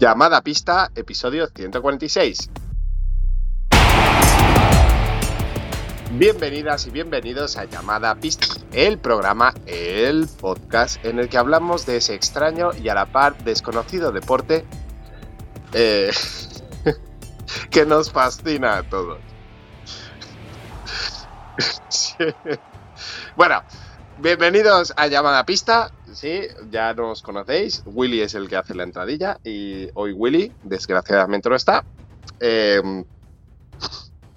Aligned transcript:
Llamada 0.00 0.40
Pista, 0.40 0.90
episodio 0.94 1.46
146. 1.54 2.48
Bienvenidas 6.12 6.86
y 6.86 6.90
bienvenidos 6.90 7.58
a 7.58 7.66
Llamada 7.66 8.14
Pista, 8.14 8.46
el 8.72 8.96
programa, 8.96 9.52
el 9.66 10.26
podcast 10.26 11.04
en 11.04 11.18
el 11.18 11.28
que 11.28 11.36
hablamos 11.36 11.84
de 11.84 11.98
ese 11.98 12.14
extraño 12.14 12.70
y 12.82 12.88
a 12.88 12.94
la 12.94 13.12
par 13.12 13.36
desconocido 13.44 14.10
deporte 14.10 14.64
eh, 15.74 16.10
que 17.70 17.84
nos 17.84 18.10
fascina 18.10 18.78
a 18.78 18.82
todos. 18.84 19.18
Bueno, 23.36 23.62
bienvenidos 24.18 24.92
a 24.96 25.06
Llamada 25.06 25.46
Pista. 25.46 25.90
Sí, 26.12 26.42
ya 26.70 26.92
nos 26.94 27.22
conocéis. 27.22 27.82
Willy 27.86 28.20
es 28.20 28.34
el 28.34 28.48
que 28.48 28.56
hace 28.56 28.74
la 28.74 28.82
entradilla 28.82 29.38
y 29.44 29.88
hoy 29.94 30.12
Willy, 30.12 30.52
desgraciadamente, 30.62 31.48
no 31.48 31.56
está. 31.56 31.84
Eh, 32.40 33.04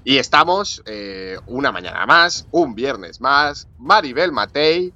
y 0.03 0.17
estamos 0.17 0.83
eh, 0.85 1.37
una 1.47 1.71
mañana 1.71 2.05
más, 2.05 2.47
un 2.51 2.75
viernes 2.75 3.21
más. 3.21 3.67
Maribel 3.77 4.31
Matei. 4.31 4.93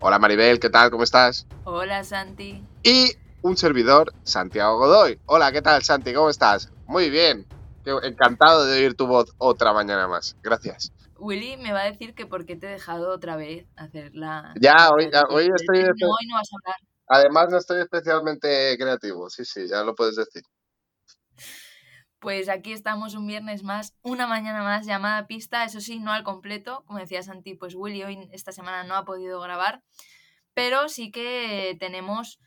Hola 0.00 0.18
Maribel, 0.18 0.60
¿qué 0.60 0.70
tal? 0.70 0.90
¿Cómo 0.90 1.04
estás? 1.04 1.46
Hola 1.64 2.04
Santi. 2.04 2.62
Y 2.82 3.12
un 3.42 3.56
servidor, 3.56 4.12
Santiago 4.24 4.78
Godoy. 4.78 5.18
Hola, 5.26 5.52
¿qué 5.52 5.62
tal 5.62 5.82
Santi? 5.82 6.12
¿Cómo 6.12 6.30
estás? 6.30 6.70
Muy 6.86 7.10
bien. 7.10 7.46
Encantado 8.02 8.66
de 8.66 8.78
oír 8.78 8.94
tu 8.94 9.06
voz 9.06 9.32
otra 9.38 9.72
mañana 9.72 10.08
más. 10.08 10.36
Gracias. 10.42 10.92
Willy 11.18 11.56
me 11.56 11.72
va 11.72 11.82
a 11.82 11.90
decir 11.90 12.14
que 12.14 12.26
por 12.26 12.46
qué 12.46 12.56
te 12.56 12.66
he 12.66 12.70
dejado 12.70 13.10
otra 13.10 13.36
vez 13.36 13.66
hacer 13.76 14.14
la... 14.14 14.54
Ya, 14.60 14.90
hoy, 14.90 15.10
hoy 15.30 15.50
estoy... 15.54 15.82
No, 15.82 16.08
hoy 16.08 16.26
no 16.26 16.34
vas 16.34 16.48
a 16.52 16.56
hablar. 16.56 16.80
Además 17.08 17.48
no 17.50 17.58
estoy 17.58 17.80
especialmente 17.80 18.76
creativo, 18.78 19.30
sí, 19.30 19.44
sí, 19.44 19.66
ya 19.68 19.82
lo 19.82 19.94
puedes 19.94 20.16
decir. 20.16 20.42
Pues 22.18 22.48
aquí 22.48 22.72
estamos 22.72 23.14
un 23.14 23.26
viernes 23.26 23.62
más, 23.62 23.94
una 24.02 24.26
mañana 24.26 24.62
más 24.62 24.86
llamada 24.86 25.26
pista, 25.26 25.64
eso 25.64 25.80
sí, 25.80 26.00
no 26.00 26.12
al 26.12 26.24
completo, 26.24 26.84
como 26.86 26.98
decía 26.98 27.22
Santi, 27.22 27.54
pues 27.54 27.74
Willy 27.74 28.02
hoy 28.02 28.28
esta 28.32 28.52
semana 28.52 28.82
no 28.82 28.94
ha 28.96 29.04
podido 29.04 29.40
grabar, 29.40 29.82
pero 30.52 30.88
sí 30.88 31.10
que 31.10 31.76
tenemos 31.78 32.40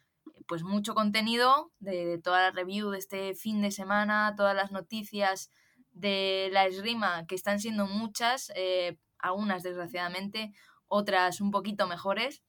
pues 0.47 0.63
mucho 0.63 0.93
contenido 0.93 1.71
de, 1.79 2.19
toda 2.19 2.41
la 2.41 2.51
review 2.51 2.89
de 2.89 2.97
este 2.97 3.33
fin 3.35 3.61
de 3.61 3.71
semana, 3.71 4.33
todas 4.35 4.55
las 4.55 4.71
noticias 4.71 5.49
de 5.91 6.49
la 6.51 6.65
esgrima, 6.65 7.25
que 7.27 7.35
están 7.35 7.59
siendo 7.59 7.85
muchas, 7.85 8.51
eh, 8.55 8.97
algunas 9.19 9.63
desgraciadamente, 9.63 10.53
otras 10.87 11.41
un 11.41 11.51
poquito 11.51 11.87
mejores. 11.87 12.41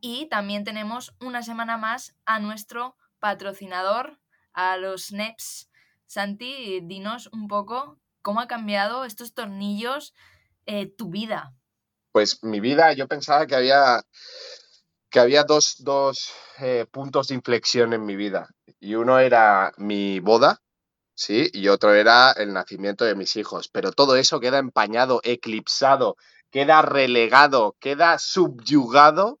Y 0.00 0.26
también 0.26 0.64
tenemos 0.64 1.14
una 1.20 1.42
semana 1.42 1.76
más 1.76 2.14
a 2.24 2.38
nuestro 2.38 2.96
patrocinador, 3.18 4.18
a 4.52 4.76
los 4.76 5.12
NEPS. 5.12 5.70
Santi, 6.06 6.80
dinos 6.82 7.28
un 7.32 7.48
poco 7.48 7.98
cómo 8.22 8.40
ha 8.40 8.46
cambiado 8.46 9.04
estos 9.04 9.34
tornillos 9.34 10.14
eh, 10.66 10.86
tu 10.86 11.10
vida. 11.10 11.54
Pues 12.12 12.42
mi 12.42 12.60
vida, 12.60 12.92
yo 12.92 13.06
pensaba 13.08 13.46
que 13.46 13.54
había, 13.54 14.02
que 15.10 15.20
había 15.20 15.44
dos, 15.44 15.76
dos 15.78 16.32
eh, 16.58 16.86
puntos 16.90 17.28
de 17.28 17.34
inflexión 17.34 17.92
en 17.92 18.04
mi 18.04 18.16
vida. 18.16 18.48
Y 18.80 18.94
uno 18.94 19.18
era 19.18 19.72
mi 19.76 20.20
boda, 20.20 20.60
¿sí? 21.16 21.50
Y 21.52 21.68
otro 21.68 21.94
era 21.94 22.30
el 22.32 22.52
nacimiento 22.52 23.04
de 23.04 23.16
mis 23.16 23.34
hijos. 23.34 23.68
Pero 23.68 23.90
todo 23.90 24.14
eso 24.14 24.38
queda 24.38 24.58
empañado, 24.58 25.20
eclipsado, 25.24 26.16
queda 26.52 26.82
relegado, 26.82 27.74
queda 27.80 28.18
subyugado 28.20 29.40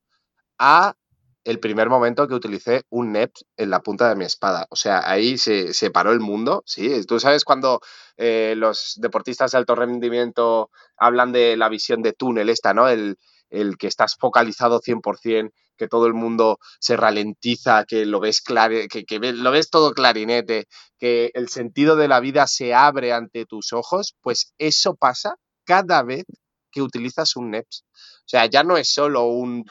a 0.58 0.96
el 1.44 1.60
primer 1.60 1.88
momento 1.88 2.26
que 2.26 2.34
utilicé 2.34 2.82
un 2.90 3.12
NEP 3.12 3.32
en 3.56 3.70
la 3.70 3.80
punta 3.80 4.08
de 4.08 4.16
mi 4.16 4.24
espada. 4.24 4.66
O 4.70 4.74
sea, 4.74 5.08
ahí 5.08 5.38
se, 5.38 5.90
paró 5.92 6.10
el 6.10 6.18
mundo, 6.18 6.64
¿sí? 6.66 7.06
Tú 7.06 7.20
sabes 7.20 7.44
cuando 7.44 7.80
eh, 8.16 8.54
los 8.56 8.94
deportistas 8.96 9.52
de 9.52 9.58
alto 9.58 9.76
rendimiento 9.76 10.70
hablan 10.96 11.30
de 11.30 11.56
la 11.56 11.68
visión 11.68 12.02
de 12.02 12.14
túnel 12.14 12.48
esta, 12.48 12.74
¿no? 12.74 12.88
El, 12.88 13.16
el 13.50 13.76
que 13.76 13.86
estás 13.86 14.16
focalizado 14.18 14.80
100%, 14.80 15.52
que 15.76 15.88
todo 15.88 16.06
el 16.06 16.14
mundo 16.14 16.58
se 16.80 16.96
ralentiza, 16.96 17.84
que 17.84 18.06
lo 18.06 18.20
ves 18.20 18.42
que, 18.42 19.04
que 19.04 19.18
lo 19.18 19.50
ves 19.50 19.70
todo 19.70 19.92
clarinete, 19.92 20.66
que 20.98 21.30
el 21.34 21.48
sentido 21.48 21.96
de 21.96 22.08
la 22.08 22.20
vida 22.20 22.46
se 22.46 22.74
abre 22.74 23.12
ante 23.12 23.44
tus 23.46 23.72
ojos, 23.72 24.14
pues 24.22 24.54
eso 24.58 24.94
pasa 24.94 25.36
cada 25.64 26.02
vez 26.02 26.24
que 26.70 26.82
utilizas 26.82 27.36
un 27.36 27.50
NEPS. 27.50 27.84
O 27.92 28.28
sea, 28.28 28.46
ya 28.46 28.64
no 28.64 28.76
es 28.76 28.92
solo 28.92 29.24
un 29.24 29.64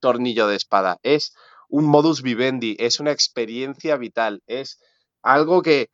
tornillo 0.00 0.46
de 0.46 0.56
espada, 0.56 0.98
es 1.02 1.34
un 1.68 1.84
modus 1.84 2.22
vivendi, 2.22 2.76
es 2.78 3.00
una 3.00 3.12
experiencia 3.12 3.96
vital, 3.96 4.42
es 4.46 4.78
algo 5.22 5.62
que, 5.62 5.90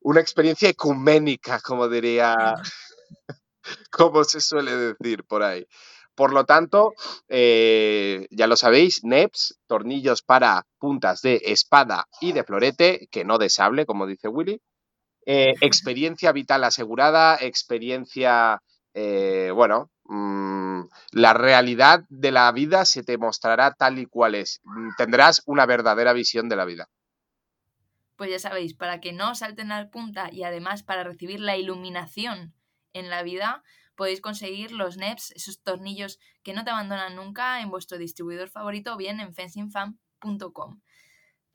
una 0.00 0.20
experiencia 0.20 0.68
ecuménica, 0.68 1.60
como 1.60 1.88
diría, 1.88 2.54
como 3.90 4.24
se 4.24 4.40
suele 4.40 4.76
decir 4.76 5.24
por 5.24 5.42
ahí. 5.42 5.66
Por 6.22 6.34
lo 6.34 6.44
tanto, 6.44 6.94
eh, 7.26 8.28
ya 8.30 8.46
lo 8.46 8.54
sabéis, 8.54 9.02
NEPS, 9.02 9.58
tornillos 9.66 10.22
para 10.22 10.68
puntas 10.78 11.20
de 11.20 11.40
espada 11.46 12.06
y 12.20 12.30
de 12.30 12.44
florete, 12.44 13.08
que 13.10 13.24
no 13.24 13.38
de 13.38 13.50
sable, 13.50 13.86
como 13.86 14.06
dice 14.06 14.28
Willy. 14.28 14.62
Eh, 15.26 15.54
experiencia 15.60 16.30
vital 16.30 16.62
asegurada, 16.62 17.38
experiencia, 17.40 18.62
eh, 18.94 19.50
bueno, 19.52 19.90
mm, 20.04 20.82
la 21.10 21.34
realidad 21.34 22.04
de 22.08 22.30
la 22.30 22.52
vida 22.52 22.84
se 22.84 23.02
te 23.02 23.18
mostrará 23.18 23.72
tal 23.72 23.98
y 23.98 24.06
cual 24.06 24.36
es. 24.36 24.60
Mm, 24.62 24.90
tendrás 24.96 25.42
una 25.46 25.66
verdadera 25.66 26.12
visión 26.12 26.48
de 26.48 26.54
la 26.54 26.64
vida. 26.64 26.88
Pues 28.14 28.30
ya 28.30 28.38
sabéis, 28.38 28.74
para 28.74 29.00
que 29.00 29.12
no 29.12 29.34
salten 29.34 29.72
al 29.72 29.90
punta 29.90 30.28
y 30.30 30.44
además 30.44 30.84
para 30.84 31.02
recibir 31.02 31.40
la 31.40 31.56
iluminación 31.56 32.54
en 32.92 33.10
la 33.10 33.24
vida, 33.24 33.64
podéis 34.02 34.20
conseguir 34.20 34.72
los 34.72 34.96
NEPs, 34.96 35.30
esos 35.30 35.62
tornillos 35.62 36.18
que 36.42 36.54
no 36.54 36.64
te 36.64 36.70
abandonan 36.70 37.14
nunca 37.14 37.60
en 37.60 37.70
vuestro 37.70 37.98
distribuidor 37.98 38.48
favorito 38.48 38.94
o 38.94 38.96
bien 38.96 39.20
en 39.20 39.32
fencingfan.com. 39.32 40.80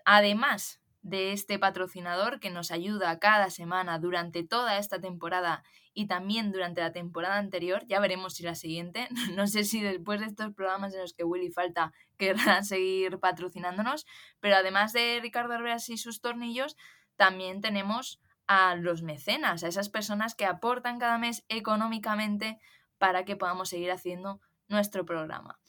Además 0.05 0.81
de 1.01 1.33
este 1.33 1.59
patrocinador 1.59 2.39
que 2.39 2.49
nos 2.49 2.71
ayuda 2.71 3.19
cada 3.19 3.49
semana 3.49 3.99
durante 3.99 4.47
toda 4.47 4.77
esta 4.77 5.01
temporada 5.01 5.61
y 5.93 6.07
también 6.07 6.53
durante 6.53 6.79
la 6.79 6.93
temporada 6.93 7.37
anterior, 7.37 7.85
ya 7.85 7.99
veremos 7.99 8.35
si 8.35 8.43
la 8.43 8.55
siguiente, 8.55 9.09
no 9.35 9.45
sé 9.47 9.65
si 9.65 9.81
después 9.81 10.21
de 10.21 10.27
estos 10.27 10.53
programas 10.53 10.93
en 10.93 11.01
los 11.01 11.11
que 11.11 11.25
Willy 11.25 11.51
falta 11.51 11.91
querrán 12.17 12.63
seguir 12.63 13.19
patrocinándonos, 13.19 14.05
pero 14.39 14.55
además 14.55 14.93
de 14.93 15.19
Ricardo 15.21 15.53
Arbeas 15.53 15.89
y 15.89 15.97
sus 15.97 16.21
tornillos, 16.21 16.77
también 17.17 17.59
tenemos 17.59 18.21
a 18.47 18.75
los 18.75 19.01
mecenas, 19.01 19.63
a 19.63 19.67
esas 19.67 19.89
personas 19.89 20.35
que 20.35 20.45
aportan 20.45 20.99
cada 20.99 21.17
mes 21.17 21.43
económicamente 21.49 22.59
para 22.97 23.25
que 23.25 23.35
podamos 23.35 23.69
seguir 23.69 23.91
haciendo 23.91 24.39
nuestro 24.67 25.05
programa. 25.05 25.59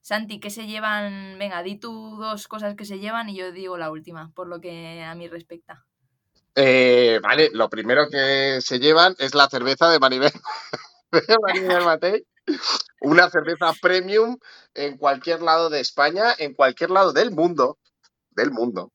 Santi, 0.00 0.38
¿qué 0.38 0.50
se 0.50 0.66
llevan? 0.66 1.38
Venga, 1.38 1.62
di 1.62 1.78
tú 1.78 2.16
dos 2.16 2.46
cosas 2.46 2.76
que 2.76 2.84
se 2.84 2.98
llevan 2.98 3.28
y 3.28 3.36
yo 3.36 3.50
digo 3.50 3.76
la 3.76 3.90
última, 3.90 4.30
por 4.34 4.46
lo 4.46 4.60
que 4.60 5.02
a 5.02 5.14
mí 5.14 5.26
respecta. 5.28 5.84
Eh, 6.54 7.18
vale, 7.22 7.50
lo 7.52 7.68
primero 7.68 8.08
que 8.08 8.60
se 8.60 8.78
llevan 8.78 9.14
es 9.18 9.34
la 9.34 9.48
cerveza 9.48 9.90
de 9.90 9.98
Maribel, 9.98 10.32
de 11.12 11.36
Maribel 11.42 11.84
Matei. 11.84 12.26
Una 13.00 13.28
cerveza 13.28 13.72
premium 13.82 14.38
en 14.74 14.96
cualquier 14.96 15.42
lado 15.42 15.68
de 15.68 15.80
España, 15.80 16.32
en 16.38 16.54
cualquier 16.54 16.90
lado 16.90 17.12
del 17.12 17.32
mundo. 17.32 17.78
Del 18.30 18.52
mundo 18.52 18.92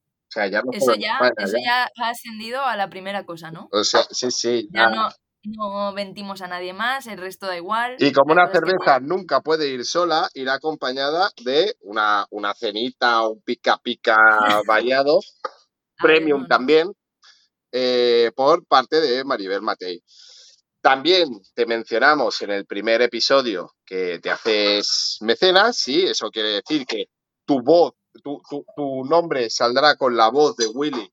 eso 0.71 0.95
ya, 0.95 1.17
eso 1.37 1.57
ya. 1.63 1.89
ha 1.97 2.09
ascendido 2.09 2.63
a 2.63 2.75
la 2.75 2.89
primera 2.89 3.25
cosa, 3.25 3.51
¿no? 3.51 3.67
O 3.71 3.83
sea, 3.83 4.03
sí, 4.09 4.31
sí. 4.31 4.69
Ya, 4.71 4.89
no, 4.89 5.09
no 5.43 5.93
ventimos 5.93 6.41
a 6.41 6.47
nadie 6.47 6.73
más, 6.73 7.07
el 7.07 7.17
resto 7.17 7.47
da 7.47 7.57
igual. 7.57 7.95
Y 7.99 8.11
como 8.11 8.33
una 8.33 8.51
cerveza 8.51 8.99
nunca 8.99 9.41
puede 9.41 9.69
ir 9.69 9.85
sola, 9.85 10.29
irá 10.33 10.53
acompañada 10.53 11.31
de 11.43 11.75
una, 11.81 12.25
una 12.29 12.53
cenita, 12.53 13.27
un 13.27 13.41
pica 13.41 13.77
pica 13.77 14.15
variado, 14.67 15.19
premium 15.97 16.47
también, 16.47 16.91
eh, 17.71 18.31
por 18.35 18.65
parte 18.65 19.01
de 19.01 19.23
Maribel 19.23 19.61
Matei. 19.61 20.03
También 20.81 21.29
te 21.53 21.65
mencionamos 21.65 22.41
en 22.41 22.51
el 22.51 22.65
primer 22.65 23.01
episodio 23.01 23.75
que 23.85 24.19
te 24.19 24.31
haces 24.31 25.17
mecenas, 25.21 25.77
sí, 25.77 26.03
eso 26.03 26.29
quiere 26.31 26.49
decir 26.49 26.85
que 26.87 27.05
tu 27.45 27.61
voz 27.61 27.93
tu, 28.23 29.05
nombre 29.05 29.49
saldrá 29.49 29.95
con 29.95 30.15
la 30.15 30.29
voz 30.29 30.55
de 30.57 30.67
Willy, 30.67 31.11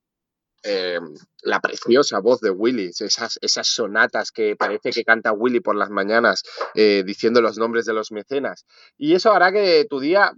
eh, 0.63 0.99
la 1.43 1.59
preciosa 1.59 2.19
voz 2.19 2.41
de 2.41 2.49
Willy, 2.49 2.91
esas, 2.99 3.39
esas 3.41 3.67
sonatas 3.67 4.31
que 4.31 4.55
parece 4.55 4.91
que 4.91 5.05
canta 5.05 5.31
Willy 5.31 5.61
por 5.61 5.75
las 5.75 5.89
mañanas 5.89 6.43
eh, 6.75 7.03
diciendo 7.05 7.41
los 7.41 7.57
nombres 7.57 7.85
de 7.85 7.93
los 7.93 8.11
mecenas. 8.11 8.65
Y 8.97 9.15
eso 9.15 9.31
hará 9.31 9.51
que 9.51 9.85
tu 9.89 9.99
día 9.99 10.33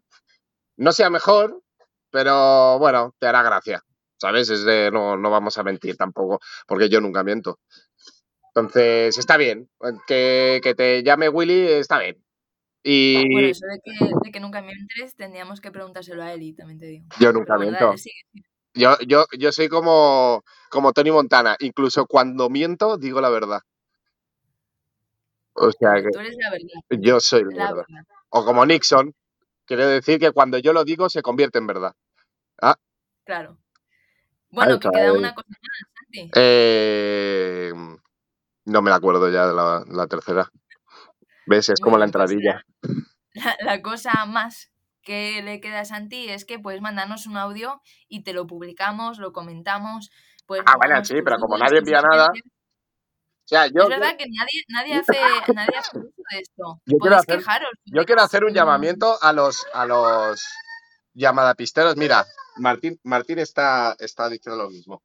no 0.77 0.91
sea 0.91 1.09
mejor, 1.09 1.61
pero 2.11 2.77
bueno, 2.79 3.15
te 3.19 3.27
hará 3.27 3.43
gracia. 3.43 3.83
¿Sabes? 4.17 4.49
Es 4.51 4.63
de, 4.65 4.91
no, 4.91 5.17
no 5.17 5.31
vamos 5.31 5.57
a 5.57 5.63
mentir 5.63 5.97
tampoco, 5.97 6.39
porque 6.67 6.89
yo 6.89 7.01
nunca 7.01 7.23
miento. 7.23 7.59
Entonces, 8.53 9.17
está 9.17 9.37
bien. 9.37 9.67
Que, 10.05 10.59
que 10.61 10.75
te 10.75 11.01
llame 11.01 11.27
Willy, 11.27 11.67
está 11.69 11.97
bien. 11.97 12.23
Y... 12.83 13.49
eso 13.49 13.65
de 13.67 13.79
que, 13.83 14.05
de 14.23 14.31
que 14.31 14.39
nunca 14.39 14.61
mientes, 14.61 15.15
tendríamos 15.15 15.61
que 15.61 15.71
preguntárselo 15.71 16.23
a 16.23 16.33
él 16.33 16.41
y 16.41 16.53
también 16.53 16.79
te 16.79 16.85
digo. 16.87 17.05
Yo 17.19 17.31
nunca 17.31 17.57
miento. 17.57 17.93
Yo, 18.73 18.97
yo, 19.05 19.25
yo 19.37 19.51
soy 19.51 19.67
como, 19.67 20.43
como 20.69 20.93
Tony 20.93 21.11
Montana. 21.11 21.55
Incluso 21.59 22.05
cuando 22.05 22.49
miento, 22.49 22.97
digo 22.97 23.21
la 23.21 23.29
verdad. 23.29 23.59
O 25.53 25.71
sea 25.71 26.01
que 26.01 26.09
Tú 26.09 26.19
eres 26.19 26.35
la 26.39 26.49
verdad. 26.51 26.67
yo 27.03 27.19
soy 27.19 27.43
la, 27.43 27.49
La 27.49 27.73
verdad. 27.73 27.85
verdad. 27.87 28.05
O 28.29 28.45
como 28.45 28.65
Nixon. 28.65 29.13
Quiero 29.65 29.87
decir 29.87 30.19
que 30.19 30.31
cuando 30.31 30.57
yo 30.57 30.73
lo 30.73 30.83
digo 30.83 31.09
se 31.09 31.21
convierte 31.21 31.59
en 31.59 31.67
verdad. 31.67 31.93
Claro. 33.23 33.57
Bueno, 34.49 34.79
que 34.79 34.89
queda 34.89 35.13
una 35.13 35.33
cosa 35.33 35.47
más, 35.49 35.93
Santi. 35.93 36.31
Eh, 36.35 37.71
no 38.65 38.81
me 38.81 38.89
la 38.89 38.95
acuerdo 38.97 39.29
ya 39.29 39.47
de 39.47 39.53
la, 39.53 39.85
la 39.87 40.07
tercera. 40.07 40.49
¿Ves? 41.45 41.69
Es 41.69 41.79
como 41.79 41.97
la 41.97 42.05
entradilla. 42.05 42.63
La, 43.33 43.55
la 43.61 43.81
cosa 43.81 44.25
más 44.25 44.71
que 45.01 45.41
le 45.41 45.59
queda 45.61 45.79
a 45.81 45.85
Santi 45.85 46.29
es 46.29 46.45
que 46.45 46.59
puedes 46.59 46.81
mandarnos 46.81 47.25
un 47.27 47.37
audio 47.37 47.81
y 48.07 48.23
te 48.23 48.33
lo 48.33 48.45
publicamos, 48.47 49.17
lo 49.19 49.31
comentamos. 49.33 50.11
Pues 50.45 50.61
Ah, 50.65 50.75
bueno, 50.77 51.03
sí, 51.05 51.15
pero 51.23 51.37
como 51.39 51.57
nadie 51.57 51.79
envía 51.79 52.01
nada, 52.01 52.27
O 52.27 53.47
sea, 53.47 53.67
yo, 53.67 53.83
Es 53.83 53.89
verdad 53.89 54.15
que 54.17 54.25
nadie, 54.29 54.63
nadie, 54.69 54.95
hace, 54.95 55.53
nadie 55.53 55.77
hace 55.77 55.97
uso 55.97 56.09
de 56.31 56.39
esto. 56.39 56.81
Yo 56.85 56.97
quiero 56.97 57.15
hacer- 57.17 57.37
quejaros. 57.39 57.71
yo 57.85 58.05
quiero 58.05 58.21
hacer 58.21 58.43
un 58.43 58.53
llamamiento 58.53 59.17
a 59.21 59.33
los, 59.33 59.65
a 59.73 59.85
los 59.85 60.43
llamadapisteros. 61.13 61.97
Mira, 61.97 62.25
Martín, 62.57 62.99
Martín 63.03 63.39
está, 63.39 63.95
está 63.99 64.29
diciendo 64.29 64.63
lo 64.63 64.69
mismo. 64.69 65.01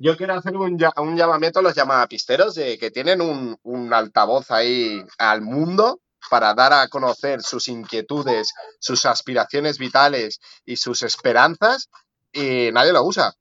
Yo 0.00 0.16
quiero 0.16 0.34
hacer 0.34 0.56
un, 0.56 0.78
llamamiento 0.78 1.58
a 1.58 1.62
los 1.62 1.74
llamadapisteros 1.74 2.54
de 2.54 2.78
que 2.78 2.92
tienen 2.92 3.20
un, 3.20 3.58
un 3.64 3.92
altavoz 3.92 4.48
ahí 4.52 5.04
al 5.18 5.42
mundo 5.42 6.00
para 6.30 6.54
dar 6.54 6.72
a 6.72 6.86
conocer 6.86 7.42
sus 7.42 7.66
inquietudes, 7.66 8.54
sus 8.78 9.04
aspiraciones 9.06 9.78
vitales 9.78 10.38
y 10.64 10.76
sus 10.76 11.02
esperanzas 11.02 11.90
y 12.32 12.70
nadie 12.72 12.92
lo 12.92 13.02
usa. 13.02 13.34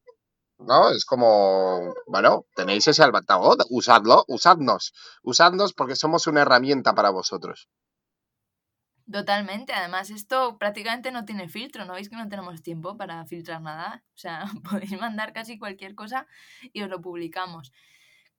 ¿No? 0.57 0.89
Es 0.89 1.05
como, 1.05 1.93
bueno, 2.07 2.47
tenéis 2.55 2.87
ese 2.87 3.03
altavoz, 3.03 3.57
usadlo, 3.69 4.25
usadnos, 4.27 4.93
usadnos 5.21 5.73
porque 5.73 5.95
somos 5.95 6.25
una 6.25 6.41
herramienta 6.41 6.95
para 6.95 7.11
vosotros. 7.11 7.67
Totalmente. 9.11 9.73
Además, 9.73 10.09
esto 10.09 10.57
prácticamente 10.57 11.11
no 11.11 11.23
tiene 11.23 11.47
filtro. 11.47 11.85
¿No 11.85 11.93
veis 11.93 12.09
que 12.09 12.17
no 12.17 12.27
tenemos 12.27 12.61
tiempo 12.61 12.97
para 12.97 13.25
filtrar 13.25 13.61
nada? 13.61 14.03
O 14.15 14.17
sea, 14.17 14.45
podéis 14.69 14.99
mandar 14.99 15.33
casi 15.33 15.57
cualquier 15.57 15.95
cosa 15.95 16.27
y 16.73 16.81
os 16.81 16.89
lo 16.89 17.01
publicamos. 17.01 17.71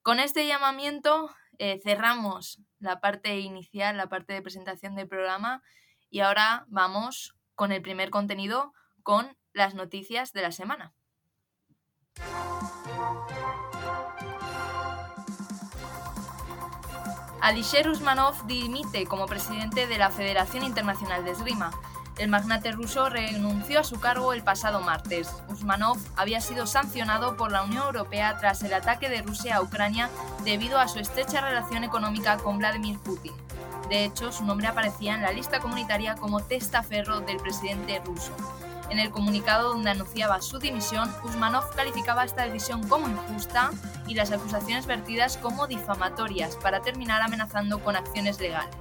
Con 0.02 0.20
este 0.20 0.46
llamamiento 0.46 1.30
eh, 1.58 1.80
cerramos 1.82 2.60
la 2.78 3.00
parte 3.00 3.40
inicial, 3.40 3.96
la 3.96 4.08
parte 4.08 4.32
de 4.32 4.42
presentación 4.42 4.94
del 4.94 5.08
programa 5.08 5.62
y 6.10 6.20
ahora 6.20 6.64
vamos 6.68 7.34
con 7.54 7.72
el 7.72 7.82
primer 7.82 8.10
contenido, 8.10 8.72
con 9.02 9.36
las 9.52 9.74
noticias 9.74 10.32
de 10.32 10.42
la 10.42 10.52
semana. 10.52 10.94
Alisher 17.40 17.88
Usmanov 17.88 18.46
dimite 18.46 19.06
como 19.06 19.26
presidente 19.26 19.86
de 19.86 19.96
la 19.96 20.10
Federación 20.10 20.64
Internacional 20.64 21.24
de 21.24 21.30
Esgrima. 21.30 21.70
El 22.16 22.30
magnate 22.30 22.72
ruso 22.72 23.08
renunció 23.08 23.78
a 23.78 23.84
su 23.84 24.00
cargo 24.00 24.32
el 24.32 24.42
pasado 24.42 24.80
martes. 24.80 25.30
Usmanov 25.48 25.98
había 26.16 26.40
sido 26.40 26.66
sancionado 26.66 27.36
por 27.36 27.52
la 27.52 27.62
Unión 27.62 27.84
Europea 27.86 28.36
tras 28.38 28.64
el 28.64 28.74
ataque 28.74 29.08
de 29.08 29.22
Rusia 29.22 29.56
a 29.56 29.62
Ucrania 29.62 30.10
debido 30.44 30.80
a 30.80 30.88
su 30.88 30.98
estrecha 30.98 31.40
relación 31.40 31.84
económica 31.84 32.38
con 32.38 32.58
Vladimir 32.58 32.98
Putin. 32.98 33.34
De 33.88 34.04
hecho, 34.04 34.32
su 34.32 34.44
nombre 34.44 34.66
aparecía 34.66 35.14
en 35.14 35.22
la 35.22 35.30
lista 35.30 35.60
comunitaria 35.60 36.16
como 36.16 36.40
testaferro 36.40 37.20
del 37.20 37.36
presidente 37.36 38.02
ruso. 38.04 38.32
En 38.90 38.98
el 38.98 39.10
comunicado 39.10 39.70
donde 39.70 39.90
anunciaba 39.90 40.40
su 40.40 40.58
dimisión, 40.58 41.12
Usmanov 41.24 41.74
calificaba 41.74 42.24
esta 42.24 42.44
decisión 42.44 42.86
como 42.88 43.08
injusta 43.08 43.70
y 44.06 44.14
las 44.14 44.32
acusaciones 44.32 44.86
vertidas 44.86 45.36
como 45.36 45.66
difamatorias 45.66 46.56
para 46.56 46.80
terminar 46.80 47.20
amenazando 47.20 47.80
con 47.80 47.96
acciones 47.96 48.40
legales. 48.40 48.74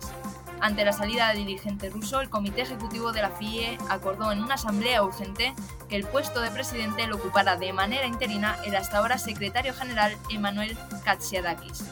Ante 0.60 0.86
la 0.86 0.94
salida 0.94 1.30
del 1.30 1.46
dirigente 1.46 1.90
ruso, 1.90 2.20
el 2.20 2.30
Comité 2.30 2.62
Ejecutivo 2.62 3.12
de 3.12 3.22
la 3.22 3.30
FIE 3.30 3.78
acordó 3.90 4.32
en 4.32 4.42
una 4.42 4.56
asamblea 4.56 5.04
urgente 5.04 5.54
que 5.88 5.96
el 5.96 6.06
puesto 6.06 6.42
de 6.42 6.50
presidente 6.50 7.06
lo 7.06 7.18
ocupara 7.18 7.58
de 7.58 7.74
manera 7.74 8.08
interina 8.08 8.58
el 8.66 8.76
hasta 8.76 8.98
ahora 8.98 9.18
secretario 9.18 9.74
general 9.74 10.18
Emanuel 10.30 10.76
Katsiadakis. 11.04 11.84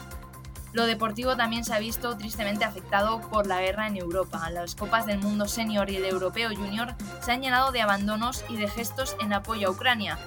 Lo 0.76 0.84
deportivo 0.84 1.38
también 1.38 1.64
se 1.64 1.72
ha 1.72 1.78
visto 1.78 2.18
tristemente 2.18 2.66
afectado 2.66 3.22
por 3.30 3.46
la 3.46 3.62
guerra 3.62 3.86
en 3.86 3.96
Europa. 3.96 4.50
Las 4.50 4.74
Copas 4.74 5.06
del 5.06 5.16
Mundo 5.16 5.48
Senior 5.48 5.88
y 5.88 5.96
el 5.96 6.04
Europeo 6.04 6.50
Junior 6.54 6.94
se 7.22 7.32
han 7.32 7.40
llenado 7.40 7.72
de 7.72 7.80
abandonos 7.80 8.44
y 8.50 8.58
de 8.58 8.68
gestos 8.68 9.16
en 9.18 9.32
apoyo 9.32 9.68
a 9.68 9.70
Ucrania. 9.70 10.18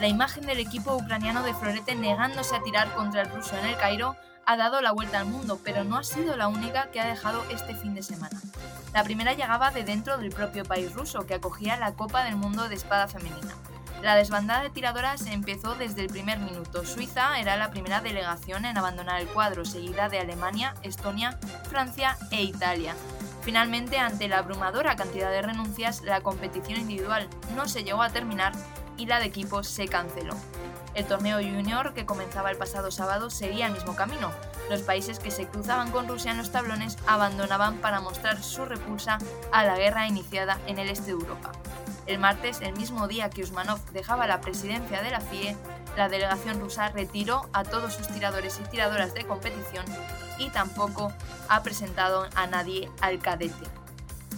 La 0.00 0.08
imagen 0.08 0.46
del 0.46 0.60
equipo 0.60 0.96
ucraniano 0.96 1.42
de 1.42 1.52
Florete 1.52 1.94
negándose 1.94 2.56
a 2.56 2.62
tirar 2.62 2.90
contra 2.94 3.20
el 3.20 3.28
ruso 3.28 3.54
en 3.58 3.66
el 3.66 3.76
Cairo 3.76 4.16
ha 4.46 4.56
dado 4.56 4.80
la 4.80 4.92
vuelta 4.92 5.20
al 5.20 5.26
mundo, 5.26 5.60
pero 5.62 5.84
no 5.84 5.98
ha 5.98 6.04
sido 6.04 6.38
la 6.38 6.48
única 6.48 6.90
que 6.90 7.02
ha 7.02 7.06
dejado 7.06 7.44
este 7.50 7.74
fin 7.74 7.94
de 7.94 8.02
semana. 8.02 8.40
La 8.94 9.04
primera 9.04 9.34
llegaba 9.34 9.72
de 9.72 9.84
dentro 9.84 10.16
del 10.16 10.30
propio 10.30 10.64
país 10.64 10.90
ruso, 10.94 11.26
que 11.26 11.34
acogía 11.34 11.76
la 11.76 11.92
Copa 11.92 12.24
del 12.24 12.36
Mundo 12.36 12.70
de 12.70 12.76
Espada 12.76 13.08
Femenina. 13.08 13.54
La 14.02 14.14
desbandada 14.14 14.62
de 14.62 14.70
tiradoras 14.70 15.26
empezó 15.26 15.74
desde 15.74 16.02
el 16.02 16.08
primer 16.08 16.38
minuto. 16.38 16.84
Suiza 16.84 17.38
era 17.40 17.56
la 17.56 17.70
primera 17.70 18.00
delegación 18.00 18.64
en 18.64 18.78
abandonar 18.78 19.20
el 19.20 19.26
cuadro, 19.26 19.64
seguida 19.64 20.08
de 20.08 20.20
Alemania, 20.20 20.74
Estonia, 20.82 21.38
Francia 21.68 22.16
e 22.30 22.42
Italia. 22.42 22.94
Finalmente, 23.42 23.98
ante 23.98 24.28
la 24.28 24.38
abrumadora 24.38 24.94
cantidad 24.94 25.30
de 25.30 25.42
renuncias, 25.42 26.02
la 26.02 26.20
competición 26.20 26.80
individual 26.80 27.28
no 27.56 27.66
se 27.66 27.82
llegó 27.82 28.02
a 28.02 28.10
terminar 28.10 28.52
y 28.96 29.06
la 29.06 29.18
de 29.18 29.26
equipos 29.26 29.66
se 29.66 29.88
canceló. 29.88 30.34
El 30.98 31.06
torneo 31.06 31.36
junior, 31.36 31.94
que 31.94 32.04
comenzaba 32.04 32.50
el 32.50 32.56
pasado 32.56 32.90
sábado, 32.90 33.30
seguía 33.30 33.68
el 33.68 33.72
mismo 33.72 33.94
camino. 33.94 34.32
Los 34.68 34.82
países 34.82 35.20
que 35.20 35.30
se 35.30 35.46
cruzaban 35.46 35.92
con 35.92 36.08
Rusia 36.08 36.32
en 36.32 36.38
los 36.38 36.50
tablones 36.50 36.96
abandonaban 37.06 37.76
para 37.76 38.00
mostrar 38.00 38.42
su 38.42 38.64
repulsa 38.64 39.18
a 39.52 39.62
la 39.62 39.76
guerra 39.76 40.08
iniciada 40.08 40.58
en 40.66 40.80
el 40.80 40.88
este 40.88 41.04
de 41.04 41.12
Europa. 41.12 41.52
El 42.06 42.18
martes, 42.18 42.60
el 42.62 42.72
mismo 42.72 43.06
día 43.06 43.30
que 43.30 43.44
Usmanov 43.44 43.78
dejaba 43.92 44.26
la 44.26 44.40
presidencia 44.40 45.00
de 45.00 45.12
la 45.12 45.20
FIE, 45.20 45.56
la 45.96 46.08
delegación 46.08 46.58
rusa 46.58 46.88
retiró 46.88 47.48
a 47.52 47.62
todos 47.62 47.94
sus 47.94 48.08
tiradores 48.08 48.58
y 48.58 48.68
tiradoras 48.68 49.14
de 49.14 49.24
competición 49.24 49.84
y 50.36 50.50
tampoco 50.50 51.12
ha 51.48 51.62
presentado 51.62 52.26
a 52.34 52.48
nadie 52.48 52.90
al 53.00 53.20
cadete. 53.20 53.68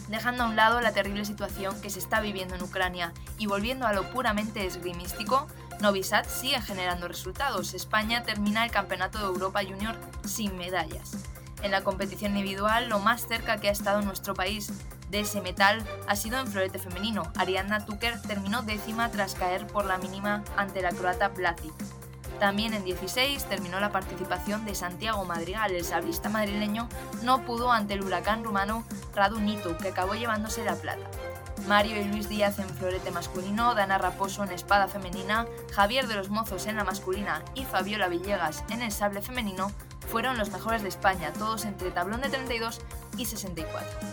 Dejando 0.08 0.42
a 0.42 0.48
un 0.48 0.56
lado 0.56 0.82
la 0.82 0.92
terrible 0.92 1.24
situación 1.24 1.80
que 1.80 1.88
se 1.88 2.00
está 2.00 2.20
viviendo 2.20 2.54
en 2.54 2.62
Ucrania 2.62 3.14
y 3.38 3.46
volviendo 3.46 3.86
a 3.86 3.94
lo 3.94 4.10
puramente 4.10 4.66
esgrimístico, 4.66 5.46
Novi 5.80 6.02
Sad 6.02 6.26
sigue 6.28 6.60
generando 6.60 7.08
resultados. 7.08 7.72
España 7.72 8.22
termina 8.22 8.64
el 8.64 8.70
Campeonato 8.70 9.18
de 9.18 9.24
Europa 9.24 9.62
Junior 9.62 9.96
sin 10.26 10.56
medallas. 10.58 11.12
En 11.62 11.70
la 11.70 11.82
competición 11.82 12.36
individual, 12.36 12.88
lo 12.88 12.98
más 12.98 13.26
cerca 13.26 13.58
que 13.58 13.68
ha 13.68 13.72
estado 13.72 14.02
nuestro 14.02 14.34
país 14.34 14.70
de 15.10 15.20
ese 15.20 15.40
metal 15.40 15.82
ha 16.06 16.16
sido 16.16 16.38
en 16.38 16.46
florete 16.46 16.78
femenino. 16.78 17.22
Ariadna 17.36 17.86
Tucker 17.86 18.20
terminó 18.22 18.62
décima 18.62 19.10
tras 19.10 19.34
caer 19.34 19.66
por 19.66 19.86
la 19.86 19.98
mínima 19.98 20.44
ante 20.56 20.82
la 20.82 20.90
croata 20.90 21.28
Blazic. 21.28 21.72
También 22.38 22.74
en 22.74 22.84
16 22.84 23.44
terminó 23.46 23.80
la 23.80 23.92
participación 23.92 24.64
de 24.64 24.74
Santiago 24.74 25.24
Madrigal. 25.24 25.72
El 25.72 25.84
sablista 25.84 26.28
madrileño 26.28 26.88
no 27.22 27.44
pudo 27.44 27.72
ante 27.72 27.94
el 27.94 28.02
huracán 28.02 28.44
rumano 28.44 28.84
Radu 29.14 29.40
Nitu, 29.40 29.76
que 29.76 29.88
acabó 29.88 30.14
llevándose 30.14 30.64
la 30.64 30.74
plata. 30.74 31.10
Mario 31.66 32.00
y 32.00 32.04
Luis 32.04 32.28
Díaz 32.28 32.58
en 32.58 32.68
florete 32.68 33.10
masculino, 33.10 33.74
Dana 33.74 33.98
Raposo 33.98 34.44
en 34.44 34.52
espada 34.52 34.88
femenina, 34.88 35.46
Javier 35.72 36.06
de 36.06 36.14
los 36.14 36.30
Mozos 36.30 36.66
en 36.66 36.76
la 36.76 36.84
masculina 36.84 37.42
y 37.54 37.64
Fabiola 37.64 38.08
Villegas 38.08 38.64
en 38.70 38.82
el 38.82 38.92
sable 38.92 39.22
femenino 39.22 39.70
fueron 40.08 40.38
los 40.38 40.50
mejores 40.50 40.82
de 40.82 40.88
España, 40.88 41.32
todos 41.32 41.64
entre 41.64 41.90
tablón 41.90 42.20
de 42.20 42.30
32 42.30 42.80
y 43.16 43.26
64. 43.26 44.08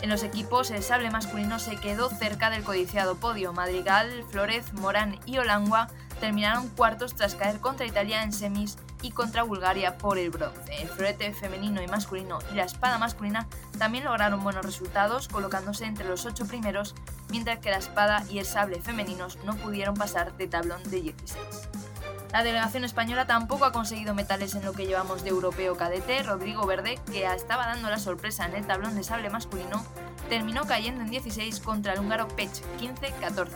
En 0.00 0.10
los 0.10 0.24
equipos, 0.24 0.70
el 0.70 0.82
sable 0.82 1.10
masculino 1.10 1.58
se 1.58 1.76
quedó 1.76 2.10
cerca 2.10 2.50
del 2.50 2.64
codiciado 2.64 3.14
podio. 3.14 3.52
Madrigal, 3.52 4.24
Flores, 4.30 4.72
Morán 4.72 5.20
y 5.26 5.38
Olangua 5.38 5.88
terminaron 6.18 6.68
cuartos 6.70 7.14
tras 7.14 7.36
caer 7.36 7.60
contra 7.60 7.86
Italia 7.86 8.22
en 8.22 8.32
semis 8.32 8.78
y 9.02 9.10
contra 9.10 9.42
Bulgaria 9.42 9.98
por 9.98 10.18
el 10.18 10.30
bronce. 10.30 10.80
El 10.80 10.88
florete 10.88 11.32
femenino 11.34 11.82
y 11.82 11.86
masculino 11.86 12.38
y 12.52 12.54
la 12.54 12.64
espada 12.64 12.98
masculina 12.98 13.46
también 13.78 14.04
lograron 14.04 14.42
buenos 14.42 14.64
resultados, 14.64 15.28
colocándose 15.28 15.84
entre 15.84 16.08
los 16.08 16.24
ocho 16.24 16.46
primeros, 16.46 16.94
mientras 17.30 17.58
que 17.58 17.70
la 17.70 17.78
espada 17.78 18.24
y 18.30 18.38
el 18.38 18.46
sable 18.46 18.80
femeninos 18.80 19.38
no 19.44 19.56
pudieron 19.56 19.94
pasar 19.94 20.36
de 20.36 20.46
tablón 20.46 20.82
de 20.84 21.00
16. 21.00 21.91
La 22.32 22.42
delegación 22.42 22.84
española 22.84 23.26
tampoco 23.26 23.66
ha 23.66 23.72
conseguido 23.72 24.14
metales 24.14 24.54
en 24.54 24.64
lo 24.64 24.72
que 24.72 24.86
llevamos 24.86 25.22
de 25.22 25.28
europeo 25.28 25.76
cadete. 25.76 26.22
Rodrigo 26.22 26.64
Verde, 26.64 26.98
que 27.10 27.26
estaba 27.26 27.66
dando 27.66 27.90
la 27.90 27.98
sorpresa 27.98 28.46
en 28.46 28.54
el 28.54 28.66
tablón 28.66 28.94
de 28.94 29.04
sable 29.04 29.28
masculino, 29.28 29.84
terminó 30.30 30.64
cayendo 30.64 31.02
en 31.02 31.10
16 31.10 31.60
contra 31.60 31.92
el 31.92 32.00
húngaro 32.00 32.28
Pech, 32.28 32.50
15-14. 32.80 33.48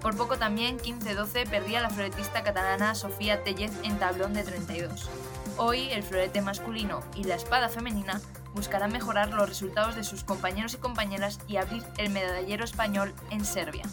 Por 0.00 0.16
poco 0.16 0.38
también 0.38 0.78
15-12 0.78 1.48
perdía 1.48 1.80
la 1.80 1.90
floretista 1.90 2.42
catalana 2.42 2.96
Sofía 2.96 3.44
Tellez 3.44 3.70
en 3.84 3.96
tablón 4.00 4.34
de 4.34 4.42
32. 4.42 5.08
Hoy 5.56 5.90
el 5.92 6.02
florete 6.02 6.42
masculino 6.42 7.02
y 7.14 7.22
la 7.24 7.36
espada 7.36 7.68
femenina 7.68 8.20
buscarán 8.54 8.90
mejorar 8.90 9.28
los 9.28 9.48
resultados 9.48 9.94
de 9.94 10.02
sus 10.02 10.24
compañeros 10.24 10.74
y 10.74 10.78
compañeras 10.78 11.38
y 11.46 11.58
abrir 11.58 11.84
el 11.96 12.10
medallero 12.10 12.64
español 12.64 13.14
en 13.30 13.44
Serbia. 13.44 13.84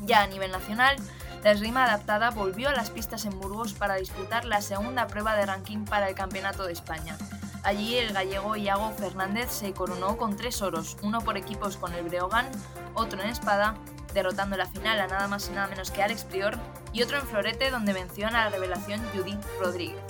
Ya 0.00 0.22
a 0.22 0.26
nivel 0.26 0.50
nacional, 0.50 0.96
La 1.42 1.50
esgrima 1.50 1.84
adaptada 1.84 2.30
volvió 2.30 2.68
a 2.68 2.72
las 2.72 2.90
pistas 2.90 3.24
en 3.24 3.38
Burgos 3.40 3.72
para 3.72 3.96
disputar 3.96 4.44
la 4.44 4.62
segunda 4.62 5.08
prueba 5.08 5.34
de 5.34 5.44
ranking 5.44 5.84
para 5.84 6.08
el 6.08 6.14
Campeonato 6.14 6.64
de 6.64 6.72
España. 6.72 7.18
Allí 7.64 7.96
el 7.96 8.12
gallego 8.12 8.54
Iago 8.54 8.92
Fernández 8.92 9.50
se 9.50 9.72
coronó 9.72 10.16
con 10.16 10.36
tres 10.36 10.62
oros, 10.62 10.96
uno 11.02 11.20
por 11.20 11.36
equipos 11.36 11.76
con 11.76 11.92
el 11.94 12.04
Breogán, 12.04 12.48
otro 12.94 13.20
en 13.20 13.28
espada, 13.28 13.74
derrotando 14.14 14.56
la 14.56 14.66
final 14.66 15.00
a 15.00 15.08
nada 15.08 15.26
más 15.26 15.48
y 15.48 15.52
nada 15.52 15.66
menos 15.66 15.90
que 15.90 16.02
Alex 16.02 16.24
Prior, 16.24 16.58
y 16.92 17.02
otro 17.02 17.18
en 17.18 17.26
florete 17.26 17.70
donde 17.70 17.92
venció 17.92 18.28
a 18.28 18.30
la 18.30 18.48
revelación 18.48 19.00
Judith 19.12 19.42
Rodríguez. 19.60 20.00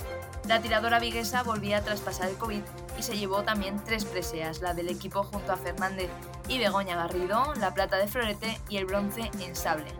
La 0.47 0.61
tiradora 0.61 0.99
viguesa 0.99 1.41
volvía 1.41 1.77
a 1.77 1.83
traspasar 1.83 2.29
el 2.29 2.37
COVID 2.37 2.61
y 2.97 3.03
se 3.03 3.17
llevó 3.17 3.43
también 3.43 3.81
tres 3.83 4.05
preseas, 4.05 4.61
la 4.61 4.73
del 4.73 4.89
equipo 4.89 5.23
junto 5.23 5.51
a 5.51 5.57
Fernández 5.57 6.09
y 6.47 6.59
Begoña 6.59 6.95
Garrido, 6.95 7.53
la 7.55 7.73
plata 7.73 7.97
de 7.97 8.07
florete 8.07 8.59
y 8.69 8.77
el 8.77 8.85
bronce 8.85 9.31
en 9.39 9.55
sable. 9.55 9.91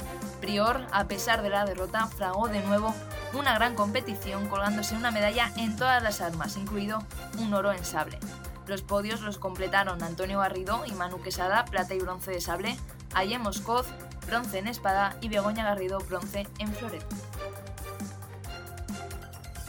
Prior, 0.42 0.86
a 0.92 1.08
pesar 1.08 1.42
de 1.42 1.50
la 1.50 1.66
derrota, 1.66 2.08
fragó 2.08 2.48
de 2.48 2.62
nuevo 2.62 2.94
una 3.34 3.54
gran 3.54 3.76
competición 3.76 4.48
colgándose 4.48 4.96
una 4.96 5.12
medalla 5.12 5.52
en 5.58 5.76
todas 5.76 6.04
las 6.04 6.22
armas, 6.22 6.58
incluido 6.58 7.04
un 7.40 7.54
oro 7.54 7.72
en 7.72 7.86
sable. 7.86 8.20
Los 8.68 8.82
podios 8.82 9.22
los 9.22 9.38
completaron 9.38 10.04
Antonio 10.04 10.40
Garrido 10.40 10.86
y 10.86 10.92
Manu 10.94 11.22
Quesada, 11.22 11.66
plata 11.66 11.96
y 11.96 12.00
bronce 12.00 12.32
de 12.32 12.42
sable, 12.42 12.78
Aye 13.14 13.38
Moscoz, 13.38 13.88
bronce 14.28 14.58
en 14.58 14.68
espada 14.68 15.16
y 15.22 15.30
Begoña 15.30 15.64
Garrido, 15.64 16.00
bronce 16.00 16.48
en 16.60 16.74
florete. 16.74 17.06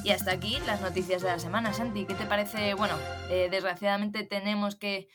Y 0.05 0.11
hasta 0.11 0.33
aquí 0.33 0.59
las 0.67 0.83
noticias 0.83 1.23
de 1.23 1.29
la 1.29 1.39
semana. 1.39 1.73
Santi, 1.73 2.05
¿qué 2.05 2.15
te 2.15 2.27
parece? 2.27 2.75
Bueno, 2.75 2.95
eh, 3.31 3.49
desgraciadamente 3.51 4.23
tenemos 4.23 4.77
que 4.77 5.09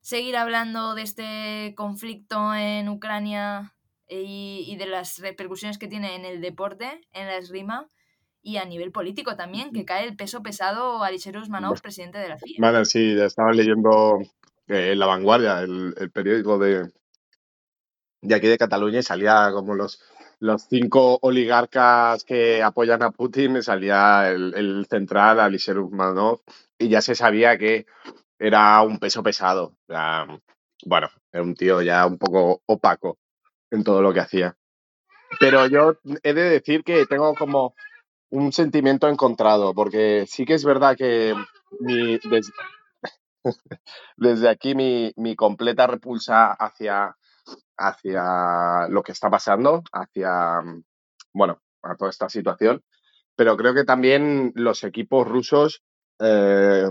seguir 0.00 0.36
hablando 0.36 0.96
de 0.96 1.02
este 1.02 1.74
conflicto 1.76 2.52
en 2.52 2.88
Ucrania 2.88 3.76
y, 4.08 4.74
de 4.76 4.86
las 4.86 5.18
repercusiones 5.18 5.78
que 5.78 5.86
tiene 5.86 6.16
en 6.16 6.24
el 6.24 6.40
deporte, 6.40 7.00
en 7.12 7.28
la 7.28 7.36
esgrima 7.36 7.88
y 8.42 8.56
a 8.56 8.64
nivel 8.64 8.90
político 8.90 9.36
también, 9.36 9.72
que 9.72 9.84
cae 9.84 10.04
el 10.04 10.16
peso 10.16 10.42
pesado 10.42 11.04
a 11.04 11.06
Alicerus 11.06 11.48
Manov, 11.48 11.80
presidente 11.80 12.18
de 12.18 12.28
la 12.28 12.36
FIA. 12.36 12.56
Vale, 12.58 12.84
sí, 12.86 13.14
ya 13.14 13.26
estaba 13.26 13.52
leyendo 13.52 14.18
eh, 14.66 14.96
La 14.96 15.06
Vanguardia, 15.06 15.60
el, 15.60 15.94
el 15.96 16.10
periódico 16.10 16.58
de, 16.58 16.90
de 18.20 18.34
aquí 18.34 18.48
de 18.48 18.58
Cataluña, 18.58 18.98
y 18.98 19.04
salía 19.04 19.50
como 19.52 19.76
los 19.76 20.02
los 20.40 20.66
cinco 20.68 21.18
oligarcas 21.22 22.24
que 22.24 22.62
apoyan 22.62 23.02
a 23.02 23.10
Putin, 23.10 23.62
salía 23.62 24.30
el, 24.30 24.86
central, 24.88 25.40
Alisher 25.40 25.78
Usmanov, 25.78 26.40
y 26.78 26.88
ya 26.88 27.00
se 27.00 27.14
sabía 27.14 27.58
que 27.58 27.86
era 28.38 28.80
un 28.82 28.98
peso 28.98 29.22
pesado. 29.22 29.76
bueno, 30.84 31.08
era 31.32 31.42
un 31.42 31.54
tío 31.54 31.82
ya 31.82 32.06
un 32.06 32.18
poco 32.18 32.62
opaco 32.66 33.18
en 33.70 33.84
todo 33.84 34.02
lo 34.02 34.12
que 34.12 34.20
hacía. 34.20 34.56
Pero 35.40 35.66
yo 35.66 35.96
he 36.22 36.32
de 36.32 36.44
decir 36.44 36.84
que 36.84 37.06
tengo 37.06 37.34
como 37.34 37.74
un 38.30 38.52
sentimiento 38.52 39.08
encontrado, 39.08 39.74
porque 39.74 40.26
sí 40.28 40.44
que 40.44 40.54
es 40.54 40.64
verdad 40.64 40.96
que 40.96 41.34
desde, 44.16 44.48
aquí 44.48 44.74
mi, 44.74 45.12
mi 45.16 45.36
completa 45.36 45.86
repulsa 45.86 46.52
hacia 46.52 47.16
hacia 47.76 48.88
lo 48.88 49.02
que 49.02 49.12
está 49.12 49.30
pasando, 49.30 49.82
hacia, 49.92 50.60
mm, 50.62 50.82
bueno, 51.34 51.60
a 51.82 51.96
toda 51.96 52.10
esta 52.10 52.28
situación. 52.28 52.82
Pero 53.36 53.56
creo 53.56 53.74
que 53.74 53.84
también 53.84 54.52
los 54.54 54.84
equipos 54.84 55.26
rusos 55.26 55.82
eh, 56.20 56.88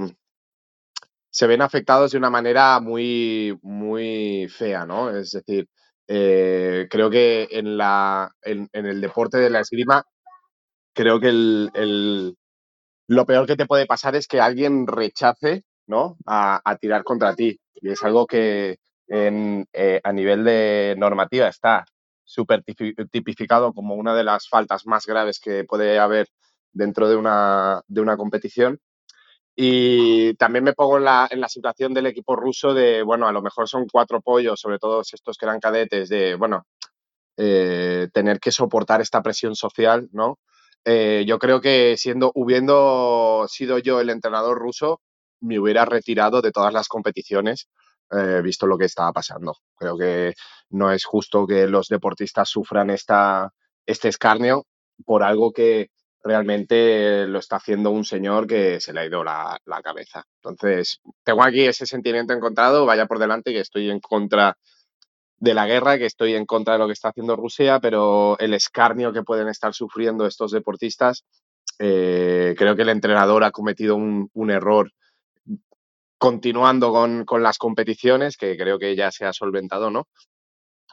se 1.30 1.48
ven 1.48 1.62
afectados 1.62 2.12
de 2.12 2.18
una 2.18 2.30
manera 2.30 2.80
muy, 2.80 3.58
muy 3.64 4.48
fea, 4.50 4.86
¿no? 4.86 5.10
Es 5.10 5.32
decir, 5.32 5.68
eh, 6.08 6.88
creo 6.90 7.10
que 7.10 7.48
en, 7.52 7.78
la, 7.78 8.32
en, 8.44 8.70
el 8.74 9.02
deporte 9.02 9.38
de 9.38 9.50
la 9.50 9.62
esgrima, 9.62 10.04
creo 10.94 11.20
que 11.20 11.30
el, 11.30 12.36
lo 13.08 13.26
peor 13.26 13.48
que 13.48 13.56
te 13.56 13.66
puede 13.66 13.86
pasar 13.88 14.16
es 14.16 14.28
que 14.28 14.42
alguien 14.42 14.88
rechace 14.88 15.64
¿no? 15.88 16.18
a, 16.26 16.62
a 16.64 16.78
tirar 16.78 17.04
contra 17.04 17.36
ti. 17.36 17.60
Y 17.76 17.92
es 17.92 18.04
algo 18.04 18.28
que, 18.28 18.78
eh, 19.16 20.02
a 20.04 20.12
nivel 20.12 20.44
de 20.44 20.96
normativa 20.98 21.48
está 21.48 21.86
súper 22.24 22.64
tipificado 22.64 23.74
como 23.74 23.96
una 23.96 24.16
de 24.16 24.24
las 24.24 24.48
faltas 24.50 24.88
más 24.88 25.06
graves 25.06 25.40
que 25.40 25.66
puede 25.66 26.00
haber 26.00 26.30
dentro 26.72 27.08
de 27.08 27.16
una, 27.16 27.82
de 27.88 28.02
una 28.02 28.18
competición. 28.18 28.80
Y 29.56 30.34
también 30.36 30.64
me 30.64 30.74
pongo 30.74 30.98
en 30.98 31.04
la, 31.04 31.30
situación 31.48 31.94
del 31.94 32.08
equipo 32.08 32.36
ruso 32.36 32.74
de, 32.74 33.04
bueno, 33.04 33.28
a 33.28 33.32
lo 33.32 33.44
mejor 33.44 33.70
son 33.70 33.86
cuatro 33.92 34.20
pollos, 34.20 34.60
sobre 34.60 34.80
todo 34.80 35.02
estos 35.02 35.38
que 35.38 35.46
eran 35.46 35.60
cadetes, 35.60 36.10
de, 36.10 36.34
bueno, 36.34 36.66
eh, 37.38 38.08
tener 38.14 38.40
que 38.40 38.52
soportar 38.52 39.02
esta 39.02 39.22
presión 39.22 39.56
social, 39.56 40.10
¿no? 40.12 40.40
Eh, 40.86 41.24
yo 41.28 41.38
creo 41.38 41.62
que 41.62 41.98
siendo, 41.98 42.32
hubiendo 42.34 43.46
sido 43.48 43.78
yo 43.78 44.02
el 44.02 44.10
entrenador 44.10 44.58
ruso, 44.58 45.02
me 45.40 45.60
hubiera 45.60 45.86
retirado 45.86 46.42
de 46.42 46.52
todas 46.52 46.74
las 46.74 46.88
competiciones 46.88 47.70
eh, 48.16 48.42
visto 48.42 48.68
lo 48.68 48.78
que 48.78 48.86
estaba 48.86 49.12
pasando. 49.12 49.58
Creo 49.76 49.98
que 49.98 50.34
no 50.70 50.92
es 50.92 51.06
justo 51.06 51.48
que 51.48 51.68
los 51.68 51.88
deportistas 51.88 52.50
sufran 52.50 52.90
esta, 52.90 53.52
este 53.86 54.10
escarnio 54.10 54.66
por 55.06 55.24
algo 55.24 55.52
que 55.52 55.90
realmente 56.24 57.28
lo 57.28 57.40
está 57.40 57.58
haciendo 57.58 57.92
un 57.92 58.06
señor 58.06 58.48
que 58.48 58.80
se 58.80 58.94
le 58.94 59.02
ha 59.02 59.06
ido 59.06 59.24
la, 59.24 59.58
la 59.66 59.82
cabeza. 59.82 60.24
Entonces, 60.42 61.02
tengo 61.24 61.44
aquí 61.44 61.66
ese 61.66 61.86
sentimiento 61.86 62.34
encontrado, 62.34 62.86
vaya 62.86 63.08
por 63.08 63.20
delante 63.20 63.52
que 63.52 63.60
estoy 63.60 63.90
en 63.90 64.00
contra 64.00 64.58
de 65.38 65.54
la 65.54 65.66
guerra, 65.66 65.98
que 65.98 66.06
estoy 66.06 66.36
en 66.36 66.46
contra 66.46 66.74
de 66.74 66.80
lo 66.80 66.88
que 66.88 66.94
está 66.94 67.10
haciendo 67.10 67.36
Rusia, 67.36 67.80
pero 67.82 68.38
el 68.40 68.54
escarnio 68.54 69.12
que 69.12 69.24
pueden 69.24 69.50
estar 69.50 69.74
sufriendo 69.74 70.26
estos 70.26 70.52
deportistas, 70.52 71.26
eh, 71.80 72.56
creo 72.58 72.76
que 72.76 72.84
el 72.84 72.90
entrenador 72.90 73.44
ha 73.44 73.52
cometido 73.52 73.96
un, 73.96 74.30
un 74.34 74.52
error 74.52 74.92
continuando 76.24 76.94
con, 76.94 77.44
las 77.44 77.58
competiciones, 77.58 78.38
que 78.38 78.56
creo 78.56 78.80
que 78.80 78.96
ya 78.96 79.12
se 79.12 79.26
ha 79.26 79.34
solventado, 79.34 79.92
¿no? 79.92 80.08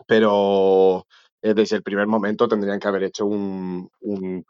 Pero 0.09 1.07
desde 1.41 1.77
el 1.77 1.85
primer 1.85 2.09
momento 2.09 2.49
tendrían 2.49 2.81
que 2.81 2.89
haber 2.89 3.05
hecho 3.05 3.27
un, 3.27 3.89
un, 4.01 4.45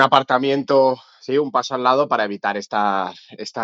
apartamiento, 0.00 0.96
sí, 1.20 1.38
un 1.38 1.50
paso 1.52 1.74
al 1.74 1.82
lado 1.84 2.08
para 2.08 2.24
evitar 2.24 2.56
estas 2.56 3.14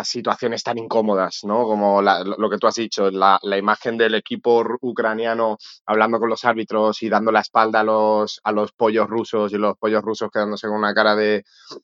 situaciones 0.03 0.63
tan 0.63 0.77
incómodas, 0.77 1.41
¿no? 1.43 1.63
Como 1.63 2.01
lo 2.01 2.49
que 2.49 2.57
tú 2.57 2.67
has 2.67 2.75
dicho, 2.75 3.11
la, 3.11 3.39
imagen 3.57 3.97
del 3.97 4.15
equipo 4.15 4.63
ucraniano 4.81 5.57
hablando 5.85 6.19
con 6.19 6.29
los 6.29 6.45
árbitros 6.45 7.03
y 7.03 7.09
dando 7.09 7.31
la 7.31 7.41
espalda 7.41 7.81
a 7.81 7.83
los, 7.83 8.39
a 8.43 8.51
los 8.51 8.71
pollos 8.71 9.07
rusos 9.07 9.51
y 9.53 9.57
los 9.57 9.77
pollos 9.77 10.01
rusos 10.01 10.29
quedándose 10.31 10.67
con 10.67 10.77
una 10.77 10.93
cara 10.93 11.15
de, 11.15 11.43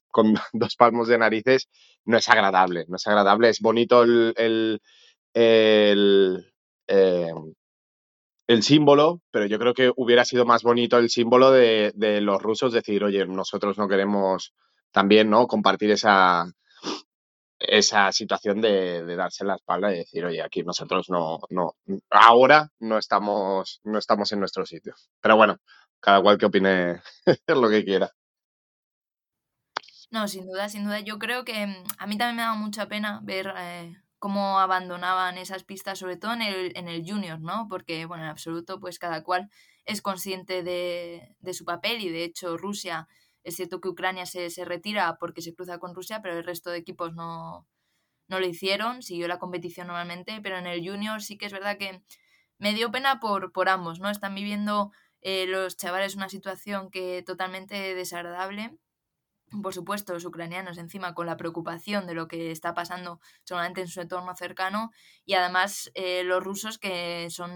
con 0.10 0.34
dos 0.54 0.76
palmos 0.76 1.08
de 1.10 1.18
narices, 1.18 1.70
no 2.06 2.18
es 2.18 2.30
agradable, 2.30 2.86
no 2.88 2.96
es 2.96 3.08
agradable, 3.08 3.50
es 3.50 3.60
bonito 3.60 4.04
el, 4.04 4.34
el, 4.38 4.82
el, 5.34 6.54
eh, 6.88 7.34
símbolo, 8.64 9.22
pero 9.32 9.46
yo 9.46 9.60
creo 9.60 9.74
que 9.74 9.92
hubiera 9.96 10.26
sido 10.26 10.46
más 10.46 10.64
bonito 10.64 10.98
el 10.98 11.10
símbolo 11.10 11.52
de, 11.52 11.94
los 12.22 12.42
rusos 12.42 12.74
decir, 12.74 13.04
oye, 13.04 13.26
nosotros 13.28 13.78
no 13.78 13.88
queremos 13.88 14.54
también 14.92 15.30
¿no? 15.30 15.46
compartir 15.46 15.92
esa, 15.92 16.52
esa 17.60 18.12
situación 18.12 18.60
de, 18.60 19.04
darse 19.16 19.46
la 19.46 19.56
espalda 19.56 19.94
y 19.94 20.00
decir, 20.00 20.26
oye, 20.26 20.42
aquí 20.42 20.64
nosotros 20.64 21.10
no, 21.10 21.40
no, 21.50 21.76
ahora 22.10 22.70
no 22.80 22.98
estamos, 22.98 23.82
no 23.84 24.00
estamos 24.00 24.32
en 24.32 24.40
nuestro 24.40 24.66
sitio. 24.66 24.96
Pero 25.22 25.36
bueno, 25.36 25.58
cada 26.00 26.22
cual 26.22 26.38
que 26.38 26.48
opine 26.48 27.02
lo 27.48 27.70
que 27.70 27.86
quiera. 27.86 28.12
No, 30.12 30.28
sin 30.28 30.48
duda, 30.48 30.70
sin 30.70 30.86
duda. 30.86 31.02
Yo 31.02 31.20
creo 31.20 31.46
que 31.46 31.68
mm, 31.68 31.84
a 32.00 32.08
mí 32.08 32.18
también 32.18 32.38
me 32.38 32.42
da 32.42 32.56
mucha 32.56 32.88
pena 32.88 33.20
ver 33.22 33.54
eh, 33.58 33.94
cómo 34.20 34.60
abandonaban 34.60 35.38
esas 35.38 35.64
pistas, 35.64 35.98
sobre 36.00 36.18
todo 36.18 36.34
en 36.34 36.42
el, 36.42 36.78
en 36.78 36.88
el 36.88 37.10
junior, 37.10 37.40
¿no? 37.40 37.68
Porque, 37.70 38.06
bueno, 38.06 38.24
en 38.26 38.30
absoluto, 38.30 38.80
pues 38.80 39.00
cada 39.00 39.24
cual 39.24 39.50
es 39.86 40.02
consciente 40.02 40.62
de, 40.62 41.36
de 41.40 41.54
su 41.54 41.66
papel 41.66 42.02
y 42.02 42.10
de 42.10 42.26
hecho 42.26 42.58
Rusia, 42.58 43.08
es 43.44 43.56
cierto 43.56 43.80
que 43.82 43.88
Ucrania 43.90 44.26
se, 44.26 44.50
se, 44.50 44.66
retira 44.66 45.18
porque 45.20 45.42
se 45.42 45.56
cruza 45.56 45.80
con 45.80 45.96
Rusia, 45.96 46.22
pero 46.22 46.38
el 46.38 46.44
resto 46.44 46.70
de 46.70 46.78
equipos 46.78 47.14
no, 47.16 47.66
no 48.28 48.40
lo 48.40 48.46
hicieron, 48.46 49.02
siguió 49.02 49.28
la 49.28 49.40
competición 49.40 49.88
normalmente, 49.88 50.40
pero 50.44 50.58
en 50.58 50.68
el 50.68 50.88
junior 50.88 51.22
sí 51.22 51.38
que 51.38 51.46
es 51.46 51.54
verdad 51.54 51.78
que 51.78 52.04
me 52.60 52.74
dio 52.74 52.92
pena 52.92 53.20
por, 53.20 53.54
por 53.54 53.70
ambos, 53.70 54.00
¿no? 54.00 54.10
Están 54.10 54.36
viviendo 54.36 54.92
eh, 55.22 55.48
los 55.48 55.78
chavales 55.78 56.16
una 56.16 56.30
situación 56.30 56.92
que 56.92 57.24
totalmente 57.24 57.96
desagradable 57.96 58.78
por 59.62 59.74
supuesto, 59.74 60.14
los 60.14 60.26
ucranianos 60.26 60.78
encima 60.78 61.14
con 61.14 61.26
la 61.26 61.38
preocupación 61.38 62.08
de 62.08 62.14
lo 62.14 62.28
que 62.28 62.52
está 62.52 62.74
pasando 62.74 63.20
solamente 63.44 63.82
en 63.82 63.88
su 63.88 64.02
entorno 64.02 64.36
cercano 64.36 64.92
y 65.26 65.34
además 65.34 65.92
eh, 65.94 66.24
los 66.24 66.44
rusos 66.44 66.78
que 66.78 67.28
son 67.30 67.52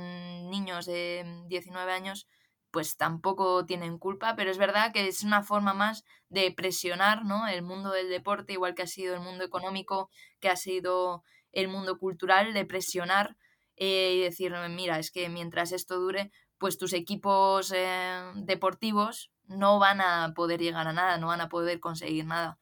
niños 0.49 0.85
de 0.85 1.43
19 1.47 1.91
años 1.91 2.27
pues 2.71 2.97
tampoco 2.97 3.67
tienen 3.67 3.99
culpa, 3.99 4.35
pero 4.35 4.49
es 4.49 4.57
verdad 4.57 4.91
que 4.91 5.07
es 5.07 5.23
una 5.23 5.43
forma 5.43 5.75
más 5.75 6.03
de 6.29 6.51
presionar 6.51 7.23
¿no? 7.23 7.47
el 7.47 7.61
mundo 7.61 7.91
del 7.91 8.09
deporte, 8.09 8.53
igual 8.53 8.73
que 8.73 8.81
ha 8.81 8.87
sido 8.87 9.13
el 9.13 9.21
mundo 9.21 9.43
económico, 9.43 10.09
que 10.39 10.49
ha 10.49 10.55
sido 10.55 11.23
el 11.51 11.67
mundo 11.67 11.99
cultural, 11.99 12.51
de 12.51 12.65
presionar 12.65 13.37
eh, 13.75 14.15
y 14.15 14.21
decir, 14.21 14.53
mira, 14.71 14.97
es 14.97 15.11
que 15.11 15.29
mientras 15.29 15.71
esto 15.71 15.99
dure, 15.99 16.31
pues 16.57 16.79
tus 16.79 16.93
equipos 16.93 17.71
eh, 17.75 18.23
deportivos 18.37 19.32
no 19.47 19.79
van 19.79 20.01
a 20.01 20.33
poder 20.35 20.59
llegar 20.59 20.87
a 20.87 20.93
nada, 20.93 21.17
no 21.17 21.27
van 21.27 21.41
a 21.41 21.49
poder 21.49 21.79
conseguir 21.79 22.25
nada. 22.25 22.57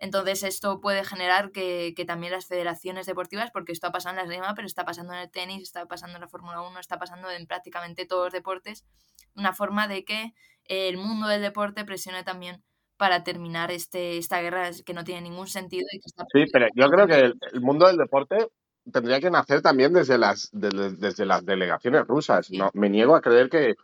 Entonces 0.00 0.42
esto 0.44 0.80
puede 0.80 1.04
generar 1.04 1.52
que, 1.52 1.94
también 2.06 2.32
las 2.32 2.46
federaciones 2.46 3.06
deportivas, 3.06 3.50
porque 3.50 3.72
esto 3.72 3.86
ha 3.86 3.92
pasado 3.92 4.14
en 4.14 4.16
la 4.16 4.22
esgrima, 4.22 4.54
pero 4.54 4.66
está 4.66 4.86
pasando 4.86 5.12
en 5.12 5.20
el 5.20 5.30
tenis, 5.30 5.62
está 5.62 5.86
pasando 5.86 6.16
en 6.16 6.22
la 6.22 6.28
Fórmula 6.28 6.62
1, 6.62 6.80
está 6.80 6.98
pasando 6.98 7.30
en 7.30 7.46
prácticamente 7.46 8.06
todos 8.06 8.26
los 8.26 8.32
deportes, 8.32 8.86
una 9.34 9.52
forma 9.52 9.88
de 9.88 10.04
que 10.06 10.32
el 10.64 10.96
mundo 10.96 11.28
del 11.28 11.42
deporte 11.42 11.84
presione 11.84 12.24
también 12.24 12.62
para 12.96 13.24
terminar 13.24 13.70
este, 13.70 14.16
esta 14.16 14.40
guerra 14.40 14.70
que 14.84 14.94
no 14.94 15.04
tiene 15.04 15.22
ningún 15.22 15.46
sentido. 15.46 15.86
Y 15.92 16.00
que 16.00 16.06
está 16.06 16.24
sí, 16.32 16.44
pero 16.50 16.66
yo 16.74 16.88
creo 16.88 17.06
que 17.06 17.34
el, 17.52 17.60
mundo 17.60 17.86
del 17.86 17.96
deporte 17.98 18.48
tendría 18.90 19.20
que 19.20 19.30
nacer 19.30 19.60
también 19.60 19.92
desde 19.92 20.16
las, 20.16 20.48
desde, 20.52 21.26
las 21.26 21.44
delegaciones 21.44 22.06
rusas. 22.06 22.50
No, 22.50 22.70
me 22.72 22.88
niego 22.88 23.16
a 23.16 23.20
creer 23.20 23.50
que 23.50 23.74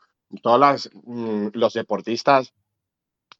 todos 0.42 0.90
mm, 1.04 1.49
los 1.52 1.75
deportistas, 1.75 2.52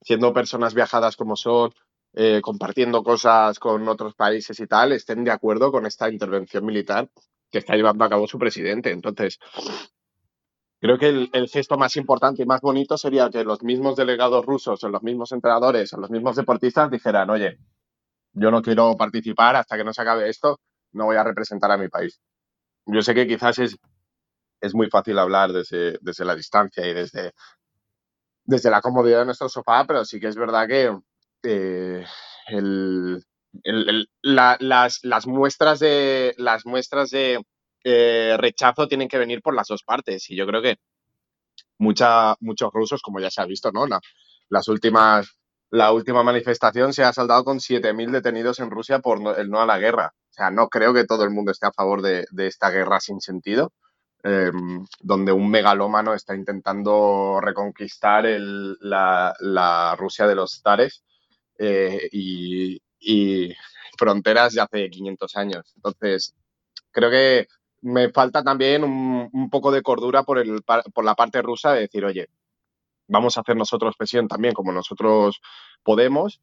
siendo 0.03 0.33
personas 0.33 0.75
viajadas 0.75 1.17
como 1.17 1.37
son, 1.37 1.73
eh, 2.15 2.41
compartiendo 2.43 3.03
cosas 3.03 3.59
con 3.59 3.87
otros 3.89 4.15
países 4.15 4.59
y 4.61 4.67
tal, 4.67 4.93
estén 4.93 5.25
de 5.25 5.31
acuerdo 5.31 5.71
con 5.71 5.85
esta 5.87 6.11
intervención 6.11 6.65
militar 6.65 7.11
que 7.51 7.59
está 7.59 7.75
llevando 7.75 8.05
a 8.05 8.09
cabo 8.09 8.27
su 8.27 8.39
presidente. 8.39 8.91
Entonces, 8.91 9.39
creo 10.81 10.99
que 10.99 11.29
el, 11.31 11.49
gesto 11.49 11.77
más 11.77 11.97
importante 11.97 12.43
y 12.43 12.47
más 12.47 12.61
bonito 12.61 12.97
sería 12.97 13.29
que 13.31 13.45
los 13.45 13.63
mismos 13.63 13.97
delegados 13.97 14.45
rusos 14.47 14.83
o 14.83 14.89
los 14.89 15.03
mismos 15.03 15.33
entrenadores 15.33 15.93
o 15.93 15.99
los 15.99 16.11
mismos 16.11 16.37
deportistas 16.37 16.91
dijeran, 16.91 17.29
oye, 17.31 17.59
yo 18.33 18.51
no 18.51 18.63
quiero 18.63 18.97
participar 18.97 19.57
hasta 19.57 19.77
que 19.77 19.85
no 19.85 19.93
se 19.93 20.03
acabe 20.03 20.29
esto, 20.29 20.61
no 20.93 21.07
voy 21.07 21.17
a 21.17 21.25
representar 21.25 21.71
a 21.71 21.79
mi 21.79 21.89
país. 21.89 22.21
Yo 22.87 23.03
sé 23.03 23.15
que 23.15 23.27
quizás 23.27 23.59
es, 23.59 23.77
es 24.61 24.75
muy 24.75 24.89
fácil 24.89 25.19
hablar 25.19 25.53
desde, 25.53 25.99
desde 26.01 26.25
la 26.25 26.35
distancia 26.35 26.87
y 26.87 26.95
desde, 26.95 27.33
desde 28.45 28.71
la 28.71 28.81
comodidad 28.81 29.21
de 29.21 29.27
nuestro 29.27 29.49
sofá, 29.49 29.85
pero 29.87 30.05
sí 30.05 30.21
que 30.21 30.29
es 30.29 30.37
verdad 30.37 30.67
que 30.67 30.97
eh, 31.43 32.05
las, 34.23 35.01
las, 35.03 35.27
muestras 35.27 35.79
de, 35.81 36.35
las 36.39 36.67
muestras 36.67 37.11
de 37.11 37.43
eh, 37.85 38.37
rechazo 38.39 38.89
tienen 38.89 39.09
que 39.09 39.19
venir 39.19 39.43
por 39.43 39.55
las 39.55 39.69
dos 39.69 39.83
partes. 39.83 40.29
Y 40.31 40.37
yo 40.37 40.47
creo 40.47 40.63
que 40.63 40.77
mucha, 41.79 42.35
muchos 42.41 42.71
rusos, 42.73 43.03
como 43.03 43.21
ya 43.21 43.31
se 43.31 43.41
ha 43.41 43.47
visto, 43.47 43.71
¿no? 43.73 43.87
las 44.49 44.69
últimas, 44.69 45.39
la 45.71 45.93
última 45.93 46.23
manifestación 46.23 46.93
se 46.93 47.05
ha 47.05 47.13
saldado 47.13 47.45
con 47.45 47.59
7.000 47.59 48.11
detenidos 48.11 48.61
en 48.61 48.71
Rusia 48.71 49.01
por 49.01 49.39
el 49.39 49.51
no 49.51 49.61
a 49.61 49.67
la 49.67 49.79
guerra. 49.79 50.15
O 50.31 50.33
sea, 50.33 50.51
no 50.51 50.69
creo 50.69 50.93
que 50.95 51.05
todo 51.05 51.25
el 51.25 51.31
mundo 51.31 51.51
esté 51.53 51.67
a 51.67 51.73
favor 51.73 52.03
de, 52.03 52.27
esta 52.39 52.71
guerra 52.71 53.01
sin 53.01 53.21
sentido. 53.21 53.73
Em, 54.29 54.85
donde 55.01 55.31
un 55.31 55.49
megalómano 55.49 56.13
está 56.13 56.35
intentando 56.35 57.39
reconquistar 57.41 58.25
la, 58.81 59.95
Rusia 59.97 60.27
de 60.27 60.35
los 60.35 60.61
zares 60.61 61.05
eh, 61.59 62.09
y, 62.11 62.83
fronteras 63.97 64.55
de 64.55 64.63
hace 64.63 64.91
500 64.91 65.37
años. 65.37 65.73
Entonces, 65.77 66.35
creo 66.91 67.09
que 67.09 67.47
me 67.83 68.11
falta 68.11 68.43
también 68.43 68.83
un, 68.83 69.49
poco 69.49 69.71
de 69.71 69.83
cordura 69.83 70.25
por, 70.25 70.39
el, 70.39 70.61
por 70.93 71.05
la 71.05 71.15
parte 71.15 71.41
rusa 71.41 71.73
de 71.75 71.83
decir, 71.83 72.05
oye, 72.05 72.27
vamos 73.07 73.37
a 73.37 73.43
hacer 73.43 73.57
nosotros 73.57 73.95
presión 73.97 74.27
también 74.27 74.55
como 74.55 74.73
nosotros 74.73 75.41
podemos, 75.85 76.41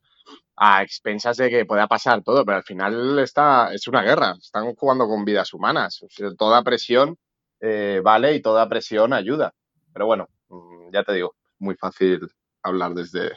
a 0.55 0.83
expensas 0.83 1.35
de 1.35 1.49
que 1.49 1.65
pueda 1.65 1.87
pasar 1.87 2.23
todo, 2.23 2.45
pero 2.45 2.59
al 2.59 2.63
final 2.63 3.19
está, 3.19 3.73
es 3.73 3.89
una 3.89 4.03
guerra, 4.03 4.35
están 4.39 4.73
jugando 4.75 5.05
con 5.05 5.25
vidas 5.25 5.53
humanas. 5.53 5.99
toda 6.37 6.63
presión 6.63 7.17
eh, 7.65 8.01
vale 8.03 8.35
y 8.35 8.41
toda 8.41 8.67
presión 8.67 9.13
ayuda. 9.13 9.55
Pero 9.93 10.05
bueno, 10.05 10.27
mm, 10.49 10.91
ya 10.91 11.03
te 11.03 11.13
digo, 11.13 11.35
muy 11.59 11.75
fácil 11.75 12.19
hablar 12.61 12.93
desde, 12.93 13.31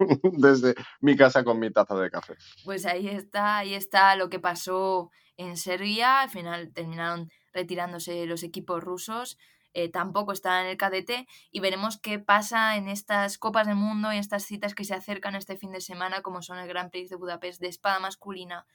desde 0.32 0.74
mi 1.00 1.16
casa 1.16 1.44
con 1.44 1.60
mi 1.60 1.70
taza 1.70 1.94
de 1.94 2.10
café. 2.10 2.34
Pues 2.64 2.84
ahí 2.84 3.06
está, 3.06 3.58
ahí 3.58 3.74
está 3.74 4.16
lo 4.16 4.28
que 4.28 4.40
pasó 4.40 5.10
en 5.36 5.56
Serbia. 5.56 6.22
Al 6.22 6.30
final 6.30 6.72
terminaron 6.72 7.30
retirándose 7.52 8.26
los 8.26 8.42
equipos 8.42 8.82
rusos. 8.82 9.38
Eh, 9.72 9.88
tampoco 9.88 10.32
está 10.32 10.62
en 10.62 10.66
el 10.66 10.76
cadete 10.76 11.28
y 11.52 11.60
veremos 11.60 11.96
qué 11.96 12.18
pasa 12.18 12.76
en 12.76 12.88
estas 12.88 13.38
Copas 13.38 13.68
del 13.68 13.76
Mundo 13.76 14.12
y 14.12 14.16
estas 14.16 14.42
citas 14.42 14.74
que 14.74 14.84
se 14.84 14.94
acercan 14.94 15.36
este 15.36 15.56
fin 15.56 15.70
de 15.70 15.80
semana, 15.80 16.22
como 16.22 16.42
son 16.42 16.58
el 16.58 16.66
Grand 16.66 16.90
Prix 16.90 17.08
de 17.08 17.14
Budapest 17.14 17.60
de 17.60 17.68
espada 17.68 18.00
masculina 18.00 18.66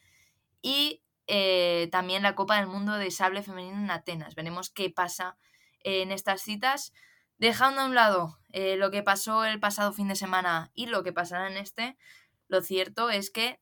y 0.61 1.03
eh, 1.27 1.89
también 1.91 2.23
la 2.23 2.35
Copa 2.35 2.57
del 2.57 2.67
Mundo 2.67 2.93
de 2.93 3.11
sable 3.11 3.43
femenino 3.43 3.77
en 3.77 3.91
Atenas. 3.91 4.35
Veremos 4.35 4.69
qué 4.69 4.89
pasa 4.89 5.37
en 5.83 6.11
estas 6.11 6.41
citas. 6.41 6.93
Dejando 7.37 7.81
a 7.81 7.85
un 7.85 7.95
lado 7.95 8.37
eh, 8.51 8.77
lo 8.77 8.91
que 8.91 9.03
pasó 9.03 9.43
el 9.43 9.59
pasado 9.59 9.91
fin 9.91 10.07
de 10.07 10.15
semana 10.15 10.71
y 10.73 10.85
lo 10.85 11.03
que 11.03 11.11
pasará 11.11 11.47
en 11.47 11.57
este, 11.57 11.97
lo 12.47 12.61
cierto 12.61 13.09
es 13.09 13.29
que 13.29 13.59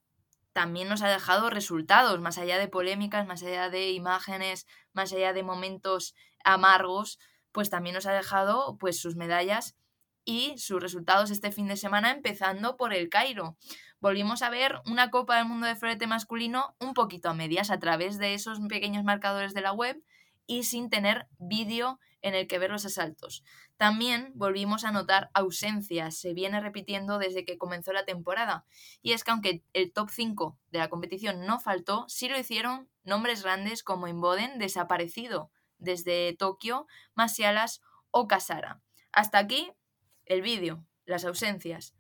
también 0.54 0.88
nos 0.88 1.02
ha 1.02 1.10
dejado 1.10 1.49
resultados, 1.49 2.19
más 2.19 2.38
allá 2.38 2.60
de 2.60 2.67
polémicas, 2.67 3.26
más 3.26 3.41
allá 3.41 3.69
de 3.71 3.91
imágenes, 3.91 4.67
más 4.93 5.12
allá 5.12 5.34
de 5.34 5.41
momentos 5.41 6.13
amargos, 6.43 7.17
pues 7.52 7.71
también 7.71 7.95
nos 7.95 8.06
ha 8.06 8.13
dejado 8.13 8.78
pues 8.78 8.99
sus 8.99 9.15
medallas 9.15 9.76
y 10.26 10.58
sus 10.58 10.82
resultados 10.82 11.32
este 11.32 11.52
fin 11.52 11.67
de 11.67 11.76
semana, 11.76 12.12
empezando 12.12 12.78
por 12.78 12.93
el 12.93 13.10
Cairo. 13.10 13.58
Volvimos 14.03 14.41
a 14.41 14.49
ver 14.49 14.81
una 14.85 15.09
Copa 15.11 15.37
del 15.37 15.45
Mundo 15.45 15.65
de 15.65 15.77
florete 15.77 16.07
masculino 16.07 16.75
un 16.81 16.93
poquito 16.93 17.29
a 17.29 17.33
medias 17.33 17.71
a 17.71 17.79
través 17.79 18.17
de 18.17 18.33
esos 18.33 18.59
pequeños 18.67 19.05
marcadores 19.05 19.53
de 19.53 19.61
la 19.61 19.71
web 19.71 20.03
y 20.45 20.63
sin 20.63 20.89
tener 20.89 21.29
vídeo 21.37 22.01
en 22.21 22.35
el 22.35 22.45
que 22.47 22.59
ver 22.59 22.69
los 22.69 22.85
asaltos. 22.85 23.45
También 23.77 24.33
volvimos 24.35 24.83
a 24.83 24.91
notar 24.91 25.31
ausencias, 25.33 26.17
se 26.17 26.33
viene 26.33 26.59
repitiendo 26.59 27.17
desde 27.17 27.45
que 27.45 27.57
comenzó 27.57 27.93
la 27.93 28.03
temporada. 28.03 28.65
Y 29.01 29.13
es 29.13 29.23
que 29.23 29.31
aunque 29.31 29.63
el 29.71 29.93
top 29.93 30.09
5 30.09 30.59
de 30.69 30.79
la 30.79 30.89
competición 30.89 31.45
no 31.45 31.61
faltó, 31.61 32.03
sí 32.09 32.27
lo 32.27 32.37
hicieron 32.37 32.89
nombres 33.05 33.41
grandes 33.41 33.83
como 33.83 34.09
Inboden, 34.09 34.59
desaparecido 34.59 35.49
desde 35.77 36.35
Tokio, 36.37 36.87
Masialas 37.15 37.79
o 38.11 38.27
Kasara. 38.27 38.81
Hasta 39.13 39.37
aquí 39.37 39.71
el 40.25 40.41
vídeo, 40.41 40.83
las 41.05 41.23
ausencias. 41.23 41.95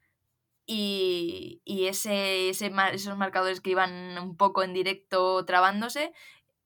Y, 0.65 1.61
ese, 1.65 2.49
esos 2.49 3.17
marcadores 3.17 3.59
que 3.59 3.71
iban 3.71 4.17
un 4.17 4.37
poco 4.37 4.63
en 4.63 4.73
directo 4.73 5.43
trabándose, 5.45 6.13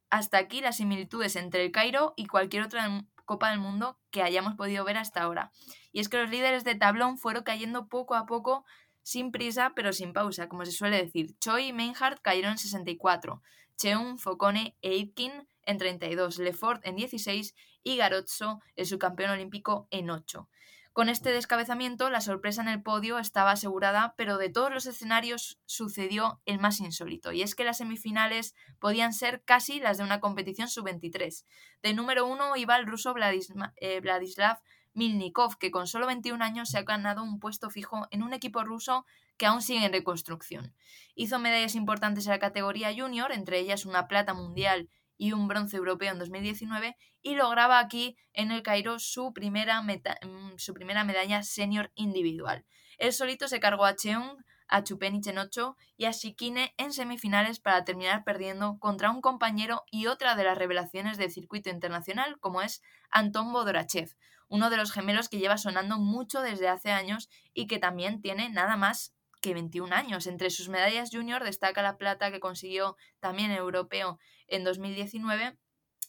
hasta 0.10 0.38
aquí 0.38 0.62
las 0.62 0.78
similitudes 0.78 1.36
entre 1.36 1.66
el 1.66 1.72
Cairo 1.72 2.14
y 2.16 2.28
cualquier 2.28 2.64
otra 2.64 3.06
Copa 3.26 3.50
del 3.50 3.60
Mundo 3.60 4.00
que 4.10 4.24
hayamos 4.24 4.56
podido 4.56 4.86
ver 4.86 4.98
hasta 4.98 5.22
ahora. 5.22 5.52
Y 5.92 6.00
es 6.00 6.10
que 6.10 6.18
los 6.18 6.30
líderes 6.30 6.64
de 6.64 6.76
tablón 6.76 7.18
fueron 7.18 7.44
cayendo 7.44 7.88
poco 7.88 8.16
a 8.16 8.26
poco, 8.26 8.66
sin 9.04 9.32
prisa 9.32 9.74
pero 9.76 9.94
sin 9.94 10.14
pausa, 10.14 10.48
como 10.48 10.66
se 10.66 10.72
suele 10.72 11.04
decir. 11.04 11.38
Choi 11.40 11.68
y 11.68 11.74
Meinhardt 11.74 12.22
cayeron 12.22 12.52
en 12.52 12.58
64, 12.58 13.42
Cheung, 13.78 14.18
Focone 14.18 14.78
e 14.82 14.92
Aitken 14.92 15.48
en 15.64 15.78
32, 15.78 16.40
Lefort 16.40 16.86
en 16.86 16.96
16 16.96 17.54
y 17.84 17.98
Garozzo, 17.98 18.62
el 18.76 18.86
subcampeón 18.86 19.32
olímpico, 19.32 19.88
en 19.92 20.10
8. 20.10 20.50
Con 20.98 21.10
este 21.10 21.32
descabezamiento, 21.32 22.10
la 22.10 22.22
sorpresa 22.22 22.64
en 22.64 22.70
el 22.70 22.82
podio 22.82 23.20
estaba 23.20 23.52
asegurada, 23.52 24.16
pero 24.18 24.40
de 24.40 24.50
todos 24.50 24.74
los 24.74 24.88
escenarios 24.88 25.60
sucedió 25.68 26.42
el 26.48 26.58
más 26.58 26.80
insólito, 26.80 27.32
y 27.32 27.44
es 27.44 27.54
que 27.54 27.64
las 27.64 27.78
semifinales 27.78 28.56
podían 28.80 29.14
ser 29.14 29.44
casi 29.44 29.80
las 29.80 30.00
de 30.00 30.06
una 30.06 30.20
competición 30.20 30.68
sub-23. 30.68 31.46
De 31.84 31.94
número 31.94 32.26
uno 32.26 32.56
iba 32.56 32.76
el 32.78 32.88
ruso 32.88 33.14
eh, 33.16 34.00
Vladislav 34.02 34.58
Milnikov, 34.96 35.60
que 35.60 35.70
con 35.70 35.86
solo 35.86 36.08
21 36.08 36.44
años 36.44 36.70
se 36.70 36.80
ha 36.80 36.82
ganado 36.82 37.22
un 37.22 37.40
puesto 37.40 37.70
fijo 37.70 38.08
en 38.10 38.24
un 38.24 38.34
equipo 38.34 38.64
ruso 38.64 39.06
que 39.38 39.46
aún 39.46 39.62
sigue 39.62 39.86
en 39.86 39.94
reconstrucción. 39.94 40.74
Hizo 41.14 41.38
medallas 41.38 41.76
importantes 41.76 42.26
en 42.26 42.32
la 42.32 42.40
categoría 42.40 42.92
junior, 42.92 43.32
entre 43.32 43.60
ellas 43.60 43.86
una 43.86 44.08
plata 44.08 44.34
mundial 44.34 44.90
y 45.18 45.34
un 45.34 45.48
bronce 45.48 45.78
europeo 45.78 46.12
en 46.12 46.20
2019 46.20 46.96
y 47.22 47.36
lograba 47.36 47.80
aquí 47.80 48.18
en 48.34 48.52
el 48.52 48.64
Cairo 48.64 49.00
su 49.00 49.34
primera, 49.34 49.82
mm, 49.82 50.58
su 50.58 50.74
primera 50.74 51.04
medalla 51.04 51.44
senior 51.44 51.92
individual. 51.96 52.66
El 52.98 53.14
solito 53.14 53.48
se 53.48 53.60
cargó 53.60 53.86
a 53.86 53.96
Cheung, 53.96 54.38
a 54.68 54.84
Chupenich 54.84 55.28
en 55.28 55.38
8 55.38 55.76
y 55.96 56.06
a 56.06 56.12
Shikine 56.12 56.74
en 56.78 56.94
semifinales 56.94 57.60
para 57.60 57.84
terminar 57.84 58.24
perdiendo 58.24 58.80
contra 58.80 59.12
un 59.12 59.22
compañero 59.22 59.84
y 59.92 60.08
otra 60.08 60.36
de 60.36 60.44
las 60.44 60.58
revelaciones 60.58 61.18
del 61.18 61.32
circuito 61.32 61.70
internacional 61.70 62.38
como 62.40 62.62
es 62.62 62.82
Anton 63.10 63.54
Bodorachev, 63.54 64.16
uno 64.50 64.70
de 64.70 64.78
los 64.78 64.92
gemelos 64.92 65.30
que 65.30 65.40
lleva 65.40 65.58
sonando 65.58 65.98
mucho 65.98 66.42
desde 66.42 66.68
hace 66.68 66.92
años 66.92 67.30
y 67.54 67.68
que 67.68 67.80
también 67.80 68.22
tiene 68.22 68.50
nada 68.50 68.78
más 68.78 69.14
que 69.42 69.54
21 69.54 69.94
años. 69.94 70.28
Entre 70.28 70.50
sus 70.50 70.70
medallas 70.70 71.10
junior 71.12 71.44
destaca 71.44 71.82
la 71.82 71.98
plata 71.98 72.32
que 72.32 72.40
consiguió 72.40 72.98
también 73.20 73.52
europeo 73.52 74.20
en 74.48 74.64
2019 74.64 75.58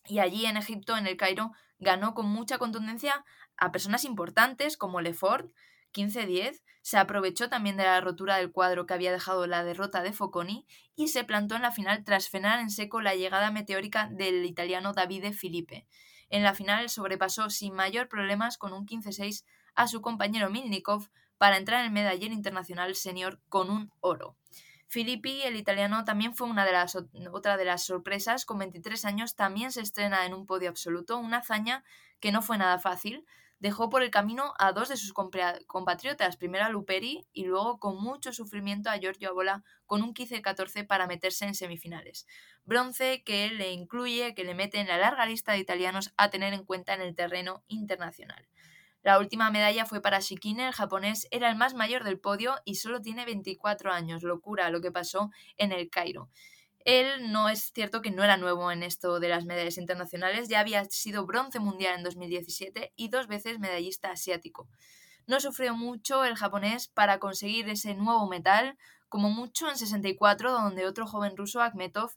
y 0.07 0.21
allí 0.21 0.47
en 0.47 0.57
Egipto, 0.57 0.97
en 0.97 1.07
el 1.07 1.17
Cairo, 1.17 1.53
ganó 1.79 2.15
con 2.15 2.27
mucha 2.27 2.59
contundencia 2.59 3.25
a 3.57 3.73
personas 3.73 4.05
importantes 4.05 4.77
como 4.77 5.01
Lefort, 5.01 5.51
15-10, 5.93 6.63
se 6.83 6.97
aprovechó 6.97 7.49
también 7.49 7.77
de 7.77 7.85
la 7.85 8.01
rotura 8.01 8.37
del 8.37 8.53
cuadro 8.53 8.87
que 8.87 8.95
había 8.95 9.13
dejado 9.13 9.47
la 9.47 9.65
derrota 9.65 10.03
de 10.03 10.13
Focconi 10.13 10.67
y 10.97 11.09
se 11.09 11.25
plantó 11.25 11.57
en 11.57 11.63
la 11.63 11.73
final 11.73 12.05
tras 12.05 12.29
frenar 12.29 12.61
en 12.61 12.71
seco 12.71 13.01
la 13.01 13.15
llegada 13.15 13.51
meteórica 13.51 14.09
del 14.11 14.45
italiano 14.45 14.93
Davide 14.93 15.33
Filipe. 15.33 15.87
En 16.31 16.43
la 16.43 16.55
final 16.55 16.89
sobrepasó 16.89 17.51
sin 17.51 17.75
mayor 17.75 18.09
problemas 18.09 18.59
con 18.59 18.73
un 18.73 18.87
15-6 18.87 19.45
a 19.75 19.87
su 19.87 20.01
compañero 20.01 20.51
Milnikov 20.51 21.09
para 21.39 21.57
entrar 21.57 21.81
en 21.81 21.87
el 21.87 21.93
medallero 21.93 22.35
internacional 22.35 22.95
senior 22.95 23.41
con 23.49 23.71
un 23.71 23.93
oro. 24.01 24.37
Filippi, 24.91 25.43
el 25.43 25.57
italiano, 25.57 26.07
también 26.07 26.35
fue 26.35 26.49
una 26.49 26.65
de 26.65 26.73
las, 26.73 26.97
otra 27.31 27.59
de 27.59 27.65
las 27.67 27.85
sorpresas. 27.85 28.47
Con 28.47 28.59
23 28.59 29.05
años 29.05 29.37
también 29.37 29.71
se 29.71 29.83
estrena 29.83 30.25
en 30.25 30.33
un 30.33 30.47
podio 30.47 30.71
absoluto, 30.71 31.19
una 31.19 31.39
hazaña 31.39 31.85
que 32.21 32.33
no 32.33 32.41
fue 32.41 32.57
nada 32.57 32.79
fácil. 32.79 33.27
Dejó 33.61 33.91
por 33.91 34.03
el 34.03 34.11
camino 34.11 34.55
a 34.59 34.73
dos 34.73 34.89
de 34.89 34.97
sus 34.97 35.13
compatriotas, 35.13 36.37
primero 36.37 36.65
a 36.65 36.71
Luperi 36.71 37.27
y 37.33 37.45
luego 37.45 37.79
con 37.79 38.01
mucho 38.01 38.33
sufrimiento 38.33 38.89
a 38.89 38.97
Giorgio 38.97 39.29
Abola 39.29 39.63
con 39.85 40.03
un 40.03 40.15
15-14 40.15 40.87
para 40.87 41.07
meterse 41.07 41.45
en 41.45 41.55
semifinales. 41.55 42.27
Bronce 42.65 43.23
que 43.25 43.51
le 43.51 43.73
incluye, 43.73 44.35
que 44.35 44.45
le 44.45 44.55
mete 44.55 44.79
en 44.79 44.87
la 44.87 44.97
larga 44.97 45.27
lista 45.27 45.53
de 45.53 45.59
italianos 45.59 46.15
a 46.17 46.31
tener 46.31 46.55
en 46.55 46.65
cuenta 46.65 46.95
en 46.95 47.03
el 47.03 47.15
terreno 47.15 47.63
internacional. 47.67 48.47
La 49.03 49.19
última 49.19 49.51
medalla 49.51 49.87
fue 49.87 50.01
para 50.01 50.21
Shikine, 50.21 50.69
el 50.69 50.73
japonés 50.73 51.29
era 51.31 51.49
el 51.49 51.57
más 51.57 51.75
mayor 51.75 52.05
del 52.05 52.19
podio 52.19 52.57
y 52.65 52.75
solo 52.75 53.01
tiene 53.01 53.25
24 53.25 53.93
años. 53.93 54.23
Locura 54.23 54.71
lo 54.71 54.81
que 54.81 54.91
pasó 54.91 55.31
en 55.57 55.73
el 55.73 55.89
Cairo. 55.89 56.29
Él 56.85 57.33
no 57.33 57.49
es 57.49 57.71
cierto 57.75 58.01
que 58.01 58.11
no 58.11 58.25
era 58.25 58.37
nuevo 58.37 58.73
en 58.73 58.83
esto 58.83 59.21
de 59.21 59.29
las 59.29 59.45
medallas 59.45 59.79
internacionales, 59.79 60.49
ya 60.49 60.61
había 60.61 60.85
sido 60.87 61.27
bronce 61.27 61.61
mundial 61.61 61.97
en 61.97 62.05
2017 62.05 62.93
y 62.97 63.09
dos 63.09 63.27
veces 63.27 63.59
medallista 63.59 64.11
asiático. 64.11 64.69
No 65.27 65.41
sufrió 65.41 65.77
mucho 65.77 66.25
el 66.25 66.37
japonés 66.37 66.89
para 66.89 67.19
conseguir 67.19 67.69
ese 67.69 67.95
nuevo 67.95 68.27
metal, 68.27 68.79
como 69.11 69.29
mucho 69.29 69.69
en 69.69 69.77
64, 69.77 70.51
donde 70.51 70.87
otro 70.87 71.07
joven 71.07 71.37
ruso, 71.37 71.61
Akhmetov, 71.61 72.13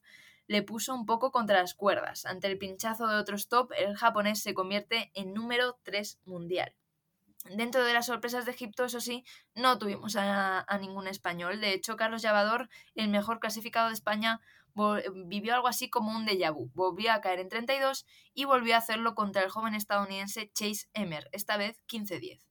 le 0.52 0.64
puso 0.64 0.94
un 0.94 1.06
poco 1.06 1.32
contra 1.32 1.62
las 1.62 1.74
cuerdas. 1.74 2.26
Ante 2.26 2.48
el 2.48 2.58
pinchazo 2.58 3.08
de 3.08 3.16
otros 3.16 3.48
top, 3.48 3.72
el 3.78 3.96
japonés 3.96 4.42
se 4.42 4.54
convierte 4.54 5.10
en 5.14 5.34
número 5.34 5.80
3 5.84 6.20
mundial. 6.26 6.76
Dentro 7.46 7.86
de 7.86 7.94
las 7.94 8.08
sorpresas 8.08 8.44
de 8.44 8.52
Egipto, 8.52 8.84
eso 8.84 9.00
sí, 9.00 9.24
no 9.56 9.80
tuvimos 9.80 10.18
a, 10.18 10.66
ningún 10.82 11.08
español. 11.08 11.62
De 11.62 11.72
hecho, 11.72 11.96
Carlos 11.96 12.22
Llavador, 12.22 12.68
el 12.96 13.08
mejor 13.08 13.40
clasificado 13.40 13.88
de 13.88 13.94
España, 13.94 14.42
vivió 15.26 15.56
algo 15.56 15.70
así 15.70 15.90
como 15.90 16.12
un 16.12 16.28
déjà 16.28 16.54
vu. 16.54 16.70
Volvió 16.74 17.14
a 17.14 17.22
caer 17.22 17.40
en 17.40 17.48
32 17.48 18.06
y 18.34 18.44
volvió 18.44 18.76
a 18.76 18.80
hacerlo 18.80 19.16
contra 19.16 19.44
el 19.44 19.50
joven 19.50 19.74
estadounidense 19.74 20.52
Chase 20.54 20.90
Emmer, 20.94 21.30
esta 21.32 21.56
vez 21.56 21.82
15-10. 21.88 22.51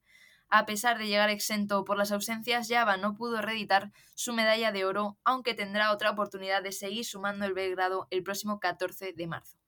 A 0.51 0.67
pesar 0.67 0.99
de 0.99 1.07
llegar 1.07 1.31
exento 1.31 1.85
por 1.85 1.97
las 1.97 2.11
ausencias, 2.11 2.69
Java 2.69 2.97
no 2.97 3.15
pudo 3.15 3.41
reeditar 3.41 3.93
su 4.17 4.33
medalla 4.33 4.73
de 4.73 4.85
oro, 4.85 5.17
aunque 5.25 5.55
tendrá 5.55 5.93
otra 5.93 6.11
oportunidad 6.11 6.63
de 6.63 6.73
seguir 6.73 7.05
sumando 7.05 7.45
el 7.45 7.55
Belgrado 7.55 8.09
el 8.11 8.25
próximo 8.25 8.59
14 8.59 9.13
de 9.13 9.27
marzo. 9.29 9.59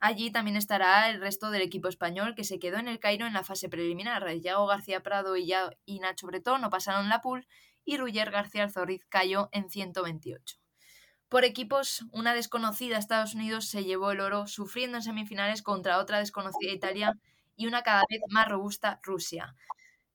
Allí 0.00 0.32
también 0.32 0.56
estará 0.56 1.08
el 1.08 1.20
resto 1.20 1.50
del 1.50 1.62
equipo 1.62 1.88
español 1.88 2.34
que 2.34 2.42
se 2.42 2.58
quedó 2.58 2.78
en 2.78 2.88
el 2.88 2.98
Cairo 2.98 3.26
en 3.26 3.32
la 3.32 3.44
fase 3.44 3.68
preliminar. 3.68 4.28
Yago 4.34 4.66
García 4.66 5.02
Prado 5.04 5.36
y, 5.36 5.52
y 5.86 6.00
Nacho 6.00 6.26
Bretón 6.26 6.60
no 6.60 6.68
pasaron 6.68 7.08
la 7.08 7.20
pool 7.20 7.46
y 7.84 7.96
Ruyer 7.96 8.30
García 8.30 8.64
Alzorriz 8.64 9.06
cayó 9.08 9.48
en 9.52 9.70
128. 9.70 10.56
Por 11.28 11.44
equipos, 11.44 12.04
una 12.12 12.34
desconocida 12.34 12.98
Estados 12.98 13.34
Unidos 13.34 13.66
se 13.66 13.84
llevó 13.84 14.10
el 14.10 14.20
oro 14.20 14.46
sufriendo 14.46 14.98
en 14.98 15.02
semifinales 15.02 15.62
contra 15.62 15.98
otra 15.98 16.18
desconocida 16.18 16.72
Italia 16.72 17.14
y 17.56 17.66
una 17.66 17.82
cada 17.82 18.02
vez 18.10 18.20
más 18.30 18.48
robusta 18.48 19.00
Rusia. 19.02 19.54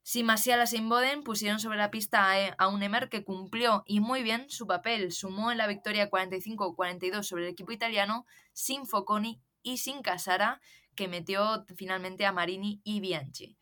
Simasiala 0.10 0.64
e 0.64 0.82
Boden 0.82 1.22
pusieron 1.22 1.60
sobre 1.60 1.78
la 1.78 1.92
pista 1.92 2.34
a, 2.58 2.68
un 2.68 2.82
Emer 2.82 3.10
que 3.10 3.24
cumplió 3.24 3.84
y 3.86 4.00
muy 4.00 4.24
bien 4.24 4.50
su 4.50 4.66
papel. 4.66 5.12
Sumó 5.12 5.52
en 5.52 5.60
la 5.60 5.68
victoria 5.68 6.10
45-42 6.10 7.22
sobre 7.22 7.44
el 7.44 7.52
equipo 7.52 7.74
italiano 7.74 8.26
sin 8.52 8.88
Foconi 8.88 9.40
y 9.62 9.78
sin 9.78 10.02
Casara, 10.02 10.62
que 10.96 11.08
metió 11.08 11.64
finalmente 11.76 12.26
a 12.26 12.32
Marini 12.32 12.82
y 12.84 13.02
Bianchi. 13.02 13.60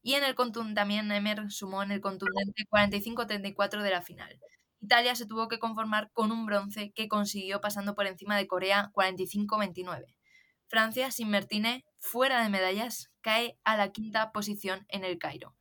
Y 0.00 0.14
en 0.14 0.24
el 0.24 0.34
también 0.74 1.12
Emer 1.12 1.50
sumó 1.50 1.82
en 1.82 1.90
el 1.90 2.00
contundente 2.00 2.64
45-34 2.70 3.82
de 3.82 3.90
la 3.90 4.00
final. 4.00 4.40
Italia 4.80 5.14
se 5.14 5.26
tuvo 5.26 5.48
que 5.48 5.58
conformar 5.58 6.10
con 6.14 6.32
un 6.32 6.46
bronce 6.46 6.92
que 6.92 7.08
consiguió 7.08 7.60
pasando 7.60 7.94
por 7.94 8.06
encima 8.06 8.38
de 8.38 8.46
Corea 8.46 8.90
45-29. 8.94 10.06
Francia, 10.66 11.10
sin 11.10 11.28
Mertine, 11.28 11.84
fuera 11.98 12.42
de 12.42 12.48
medallas, 12.48 13.10
cae 13.20 13.58
a 13.64 13.76
la 13.76 13.92
quinta 13.92 14.32
posición 14.32 14.86
en 14.88 15.04
el 15.04 15.18
Cairo. 15.18 15.54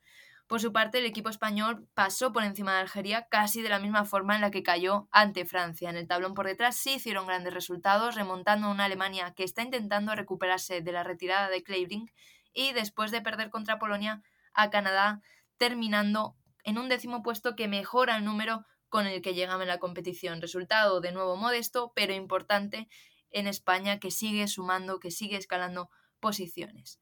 Por 0.50 0.60
su 0.60 0.74
parte, 0.74 0.98
el 0.98 1.06
equipo 1.06 1.30
español 1.30 1.88
pasó 1.94 2.34
por 2.34 2.44
encima 2.44 2.74
de 2.74 2.80
Algeria 2.80 3.28
casi 3.30 3.62
de 3.62 3.70
la 3.70 3.78
misma 3.78 4.04
forma 4.04 4.34
en 4.34 4.42
la 4.42 4.50
que 4.50 4.64
cayó 4.64 5.08
ante 5.12 5.46
Francia. 5.46 5.92
En 5.92 5.96
el 5.96 6.08
tablón 6.08 6.34
por 6.34 6.48
detrás 6.48 6.76
sí 6.76 6.96
hicieron 6.96 7.28
grandes 7.28 7.54
resultados, 7.54 8.16
remontando 8.16 8.66
a 8.66 8.72
una 8.72 8.86
Alemania 8.86 9.36
que 9.36 9.44
está 9.44 9.62
intentando 9.62 10.16
recuperarse 10.16 10.82
de 10.82 10.92
la 10.92 11.04
retirada 11.04 11.50
de 11.50 11.62
Kleibring 11.62 12.12
y 12.52 12.74
después 12.74 13.12
de 13.12 13.22
perder 13.22 13.52
contra 13.52 13.78
Polonia 13.78 14.24
a 14.54 14.72
Canadá, 14.72 15.22
terminando 15.58 16.36
en 16.64 16.80
un 16.80 16.90
décimo 16.90 17.22
puesto 17.22 17.56
que 17.56 17.68
mejora 17.68 18.18
el 18.18 18.26
número 18.26 18.66
con 18.90 19.06
el 19.06 19.22
que 19.22 19.36
llegaba 19.36 19.62
en 19.62 19.70
la 19.70 19.78
competición. 19.78 20.42
Resultado 20.42 21.00
de 21.00 21.12
nuevo 21.12 21.36
modesto, 21.36 21.92
pero 21.94 22.12
importante 22.16 22.88
en 23.30 23.46
España 23.46 24.00
que 24.00 24.10
sigue 24.10 24.48
sumando, 24.48 25.00
que 25.00 25.12
sigue 25.12 25.38
escalando 25.38 25.92
posiciones. 26.20 27.00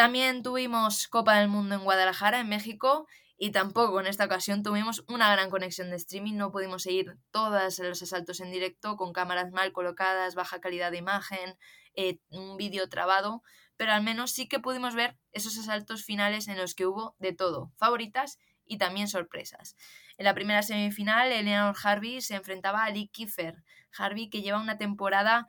También 0.00 0.42
tuvimos 0.42 1.08
Copa 1.08 1.38
del 1.38 1.48
Mundo 1.48 1.74
en 1.74 1.84
Guadalajara, 1.84 2.40
en 2.40 2.48
México, 2.48 3.06
y 3.36 3.50
tampoco 3.50 4.00
en 4.00 4.06
esta 4.06 4.24
ocasión 4.24 4.62
tuvimos 4.62 5.04
una 5.08 5.30
gran 5.30 5.50
conexión 5.50 5.90
de 5.90 5.96
streaming, 5.96 6.38
no 6.38 6.50
pudimos 6.50 6.84
seguir 6.84 7.18
todos 7.30 7.78
los 7.80 8.00
asaltos 8.00 8.40
en 8.40 8.50
directo 8.50 8.96
con 8.96 9.12
cámaras 9.12 9.52
mal 9.52 9.72
colocadas, 9.72 10.34
baja 10.34 10.58
calidad 10.58 10.90
de 10.90 10.96
imagen, 10.96 11.54
eh, 11.92 12.18
un 12.30 12.56
vídeo 12.56 12.88
trabado, 12.88 13.42
pero 13.76 13.92
al 13.92 14.02
menos 14.02 14.30
sí 14.30 14.48
que 14.48 14.58
pudimos 14.58 14.94
ver 14.94 15.18
esos 15.32 15.58
asaltos 15.58 16.02
finales 16.02 16.48
en 16.48 16.56
los 16.56 16.74
que 16.74 16.86
hubo 16.86 17.14
de 17.18 17.34
todo, 17.34 17.70
favoritas 17.76 18.38
y 18.64 18.78
también 18.78 19.06
sorpresas. 19.06 19.76
En 20.16 20.24
la 20.24 20.32
primera 20.32 20.62
semifinal, 20.62 21.30
Eleanor 21.30 21.76
Harvey 21.84 22.22
se 22.22 22.36
enfrentaba 22.36 22.84
a 22.84 22.90
Lee 22.90 23.10
Kiefer, 23.12 23.62
Harvey 23.98 24.30
que 24.30 24.40
lleva 24.40 24.62
una 24.62 24.78
temporada 24.78 25.46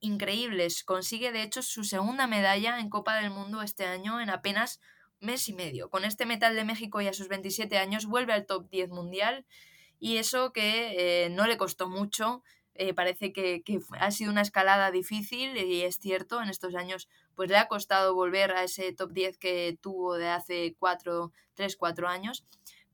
increíbles. 0.00 0.84
Consigue, 0.84 1.32
de 1.32 1.42
hecho, 1.42 1.62
su 1.62 1.84
segunda 1.84 2.26
medalla 2.26 2.78
en 2.78 2.90
Copa 2.90 3.16
del 3.16 3.30
Mundo 3.30 3.62
este 3.62 3.84
año 3.86 4.20
en 4.20 4.30
apenas 4.30 4.80
mes 5.20 5.48
y 5.48 5.52
medio. 5.52 5.90
Con 5.90 6.04
este 6.04 6.26
metal 6.26 6.54
de 6.54 6.64
México 6.64 7.00
y 7.00 7.08
a 7.08 7.12
sus 7.12 7.28
27 7.28 7.78
años 7.78 8.06
vuelve 8.06 8.32
al 8.32 8.46
top 8.46 8.68
10 8.68 8.90
mundial 8.90 9.46
y 9.98 10.18
eso 10.18 10.52
que 10.52 11.24
eh, 11.24 11.30
no 11.30 11.46
le 11.46 11.56
costó 11.56 11.88
mucho. 11.88 12.42
Eh, 12.74 12.92
parece 12.92 13.32
que, 13.32 13.62
que, 13.62 13.80
ha 13.98 14.10
sido 14.10 14.30
una 14.30 14.42
escalada 14.42 14.90
difícil 14.90 15.56
y 15.56 15.80
es 15.82 15.98
cierto, 15.98 16.42
en 16.42 16.50
estos 16.50 16.74
años 16.74 17.08
pues 17.34 17.48
le 17.48 17.56
ha 17.56 17.68
costado 17.68 18.14
volver 18.14 18.50
a 18.52 18.64
ese 18.64 18.92
top 18.92 19.12
10 19.12 19.38
que 19.38 19.78
tuvo 19.80 20.16
de 20.16 20.28
hace 20.28 20.76
4, 20.78 21.32
3, 21.54 21.76
4 21.76 22.08
años 22.08 22.44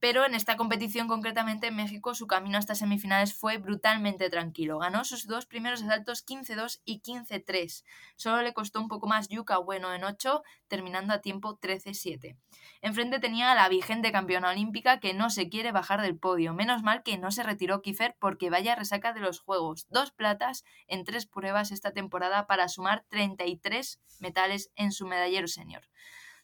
pero 0.03 0.27
en 0.27 0.35
esta 0.35 0.57
competición 0.57 1.07
concretamente 1.07 1.69
en 1.69 1.77
México 1.77 2.17
su 2.17 2.27
camino 2.27 2.59
hasta 2.59 2.75
semifinales 2.75 3.35
fue 3.35 3.59
brutalmente 3.59 4.29
tranquilo. 4.31 4.81
Ganó 4.81 5.05
sus 5.05 5.29
dos 5.29 5.47
primeros 5.47 5.81
asaltos 5.81 6.27
15-2 6.27 6.81
y 6.85 7.01
15-3. 7.03 7.85
Solo 8.17 8.43
le 8.43 8.53
costó 8.53 8.81
un 8.81 8.89
poco 8.89 9.07
más 9.07 9.29
Yuka 9.29 9.59
Bueno 9.59 9.95
en 9.95 10.03
8, 10.03 10.43
terminando 10.67 11.15
a 11.15 11.21
tiempo 11.21 11.57
13-7. 11.57 12.37
Enfrente 12.81 13.21
tenía 13.21 13.53
a 13.53 13.55
la 13.55 13.69
vigente 13.69 14.11
campeona 14.11 14.51
olímpica 14.51 14.99
que 14.99 15.15
no 15.15 15.31
se 15.31 15.49
quiere 15.49 15.71
bajar 15.71 16.03
del 16.03 16.19
podio. 16.19 16.53
Menos 16.53 16.83
mal 16.83 17.05
que 17.05 17.17
no 17.17 17.31
se 17.31 17.45
retiró 17.45 17.81
Kiefer 17.81 18.17
porque 18.19 18.51
vaya 18.51 18.75
resaca 18.75 19.13
de 19.13 19.21
los 19.21 19.39
Juegos. 19.39 19.87
Dos 19.89 20.11
platas 20.11 20.65
en 20.89 21.05
tres 21.05 21.27
pruebas 21.27 21.71
esta 21.71 21.93
temporada 21.93 22.49
para 22.49 22.67
sumar 22.67 23.05
33 23.09 24.01
metales 24.19 24.73
en 24.75 24.91
su 24.91 25.07
medallero 25.07 25.47
senior. 25.47 25.85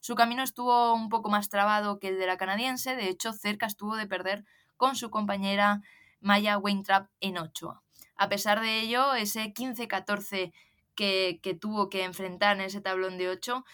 Su 0.00 0.14
camino 0.14 0.42
estuvo 0.42 0.94
un 0.94 1.08
poco 1.08 1.28
más 1.28 1.48
trabado 1.48 1.98
que 1.98 2.08
el 2.08 2.18
de 2.18 2.26
la 2.26 2.36
canadiense, 2.36 2.96
de 2.96 3.08
hecho 3.08 3.32
cerca 3.32 3.66
estuvo 3.66 3.96
de 3.96 4.06
perder 4.06 4.44
con 4.76 4.96
su 4.96 5.10
compañera 5.10 5.80
Maya 6.20 6.58
Weintraub 6.58 7.08
en 7.20 7.38
8. 7.38 7.82
A 8.16 8.28
pesar 8.28 8.60
de 8.60 8.80
ello, 8.80 9.14
ese 9.14 9.52
15-14 9.52 10.52
que, 10.94 11.40
que, 11.42 11.54
tuvo 11.54 11.88
que 11.88 12.04
enfrentar 12.04 12.56
en 12.56 12.62
ese 12.62 12.80
tablón 12.80 13.18
de 13.18 13.28
8, 13.28 13.64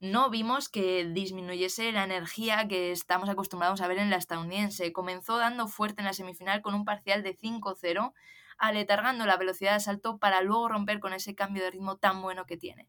no 0.00 0.30
vimos 0.30 0.68
que 0.68 1.04
disminuyese 1.06 1.90
la 1.90 2.04
energía 2.04 2.68
que 2.68 2.92
estamos 2.92 3.28
acostumbrados 3.28 3.80
a 3.80 3.88
ver 3.88 3.98
en 3.98 4.10
la 4.10 4.16
estadounidense. 4.16 4.92
Comenzó 4.92 5.38
dando 5.38 5.66
fuerte 5.66 6.02
en 6.02 6.06
la 6.06 6.12
semifinal 6.12 6.62
con 6.62 6.74
un 6.74 6.84
parcial 6.84 7.24
de 7.24 7.36
5-0, 7.36 8.12
aletargando 8.58 9.26
la 9.26 9.36
velocidad 9.36 9.74
de 9.74 9.80
salto 9.80 10.18
para 10.18 10.40
luego 10.42 10.68
romper 10.68 11.00
con 11.00 11.14
ese 11.14 11.34
cambio 11.34 11.64
de 11.64 11.72
ritmo 11.72 11.96
tan 11.96 12.22
bueno 12.22 12.46
que 12.46 12.56
tiene. 12.56 12.88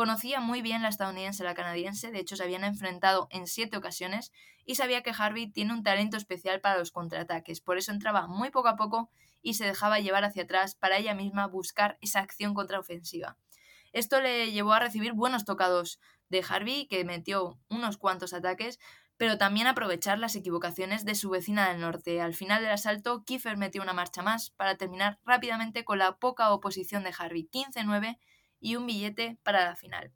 Conocía 0.00 0.40
muy 0.40 0.62
bien 0.62 0.80
la 0.80 0.88
estadounidense 0.88 1.42
y 1.42 1.46
la 1.46 1.52
canadiense, 1.52 2.10
de 2.10 2.20
hecho 2.20 2.34
se 2.34 2.42
habían 2.42 2.64
enfrentado 2.64 3.28
en 3.30 3.46
siete 3.46 3.76
ocasiones 3.76 4.32
y 4.64 4.76
sabía 4.76 5.02
que 5.02 5.12
Harvey 5.14 5.52
tiene 5.52 5.74
un 5.74 5.82
talento 5.82 6.16
especial 6.16 6.62
para 6.62 6.78
los 6.78 6.90
contraataques, 6.90 7.60
por 7.60 7.76
eso 7.76 7.92
entraba 7.92 8.26
muy 8.26 8.48
poco 8.48 8.68
a 8.68 8.76
poco 8.76 9.10
y 9.42 9.52
se 9.52 9.66
dejaba 9.66 10.00
llevar 10.00 10.24
hacia 10.24 10.44
atrás 10.44 10.74
para 10.74 10.96
ella 10.96 11.14
misma 11.14 11.46
buscar 11.48 11.98
esa 12.00 12.20
acción 12.20 12.54
contraofensiva. 12.54 13.36
Esto 13.92 14.22
le 14.22 14.50
llevó 14.52 14.72
a 14.72 14.80
recibir 14.80 15.12
buenos 15.12 15.44
tocados 15.44 16.00
de 16.30 16.42
Harvey, 16.48 16.86
que 16.86 17.04
metió 17.04 17.60
unos 17.68 17.98
cuantos 17.98 18.32
ataques, 18.32 18.78
pero 19.18 19.36
también 19.36 19.66
aprovechar 19.66 20.18
las 20.18 20.34
equivocaciones 20.34 21.04
de 21.04 21.14
su 21.14 21.28
vecina 21.28 21.68
del 21.68 21.82
norte. 21.82 22.22
Al 22.22 22.32
final 22.32 22.62
del 22.62 22.72
asalto, 22.72 23.22
Kiefer 23.24 23.58
metió 23.58 23.82
una 23.82 23.92
marcha 23.92 24.22
más 24.22 24.48
para 24.48 24.78
terminar 24.78 25.18
rápidamente 25.26 25.84
con 25.84 25.98
la 25.98 26.16
poca 26.16 26.54
oposición 26.54 27.04
de 27.04 27.12
Harvey, 27.18 27.50
15-9 27.52 28.16
y 28.60 28.76
un 28.76 28.86
billete 28.86 29.38
para 29.42 29.64
la 29.64 29.76
final. 29.76 30.12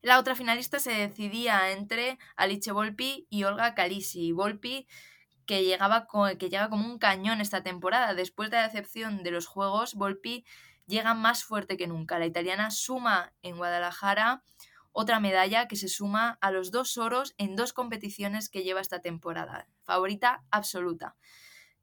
La 0.00 0.18
otra 0.18 0.34
finalista 0.34 0.78
se 0.78 0.92
decidía 0.92 1.72
entre 1.72 2.18
Alice 2.36 2.70
Volpi 2.70 3.26
y 3.30 3.44
Olga 3.44 3.74
Kalisi. 3.74 4.32
Volpi 4.32 4.86
que, 5.44 5.64
llegaba 5.64 6.06
que 6.38 6.48
llega 6.48 6.68
como 6.68 6.86
un 6.86 6.98
cañón 6.98 7.40
esta 7.40 7.62
temporada. 7.62 8.14
Después 8.14 8.50
de 8.50 8.58
la 8.58 8.64
decepción 8.64 9.22
de 9.22 9.32
los 9.32 9.46
Juegos, 9.46 9.94
Volpi 9.94 10.44
llega 10.86 11.14
más 11.14 11.42
fuerte 11.42 11.76
que 11.76 11.88
nunca. 11.88 12.18
La 12.18 12.26
italiana 12.26 12.70
suma 12.70 13.32
en 13.42 13.56
Guadalajara 13.56 14.44
otra 14.92 15.20
medalla 15.20 15.68
que 15.68 15.76
se 15.76 15.88
suma 15.88 16.38
a 16.40 16.50
los 16.50 16.70
dos 16.70 16.98
oros 16.98 17.34
en 17.38 17.56
dos 17.56 17.72
competiciones 17.72 18.48
que 18.48 18.62
lleva 18.62 18.80
esta 18.80 19.00
temporada. 19.00 19.68
Favorita 19.84 20.44
absoluta. 20.50 21.16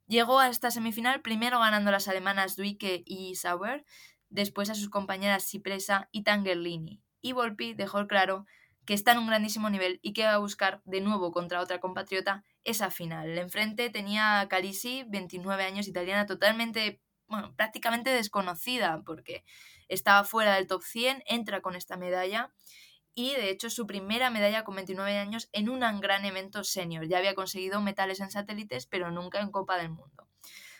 Llegó 0.06 0.38
a 0.38 0.48
esta 0.48 0.70
semifinal 0.70 1.22
primero 1.22 1.58
ganando 1.58 1.90
las 1.90 2.08
alemanas 2.08 2.56
Duike 2.56 3.02
y 3.06 3.34
Sauer, 3.36 3.84
después 4.28 4.70
a 4.70 4.74
sus 4.74 4.90
compañeras 4.90 5.44
Cipresa 5.44 6.08
y 6.12 6.22
Tangerlini. 6.22 7.02
Y 7.20 7.32
Volpi 7.32 7.74
dejó 7.74 8.06
claro 8.06 8.46
que 8.86 8.94
está 8.94 9.12
en 9.12 9.18
un 9.18 9.26
grandísimo 9.26 9.68
nivel 9.68 9.98
y 10.00 10.12
que 10.12 10.24
va 10.24 10.34
a 10.34 10.38
buscar 10.38 10.80
de 10.84 11.00
nuevo 11.00 11.32
contra 11.32 11.60
otra 11.60 11.80
compatriota 11.80 12.44
esa 12.64 12.90
final. 12.90 13.36
Enfrente 13.36 13.90
tenía 13.90 14.46
Calisi, 14.48 15.04
29 15.08 15.64
años, 15.64 15.88
italiana 15.88 16.26
totalmente, 16.26 17.00
bueno, 17.26 17.54
prácticamente 17.56 18.10
desconocida 18.10 19.02
porque 19.04 19.44
estaba 19.88 20.24
fuera 20.24 20.54
del 20.54 20.68
top 20.68 20.82
100, 20.82 21.24
entra 21.26 21.60
con 21.60 21.74
esta 21.74 21.96
medalla 21.96 22.52
y 23.14 23.32
de 23.32 23.50
hecho 23.50 23.70
su 23.70 23.86
primera 23.86 24.30
medalla 24.30 24.62
con 24.62 24.76
29 24.76 25.18
años 25.18 25.48
en 25.52 25.68
un 25.68 25.80
gran 26.00 26.24
evento 26.24 26.62
senior. 26.62 27.06
Ya 27.08 27.18
había 27.18 27.34
conseguido 27.34 27.80
metales 27.80 28.20
en 28.20 28.30
satélites, 28.30 28.86
pero 28.86 29.10
nunca 29.10 29.40
en 29.40 29.50
Copa 29.50 29.78
del 29.78 29.88
Mundo. 29.88 30.28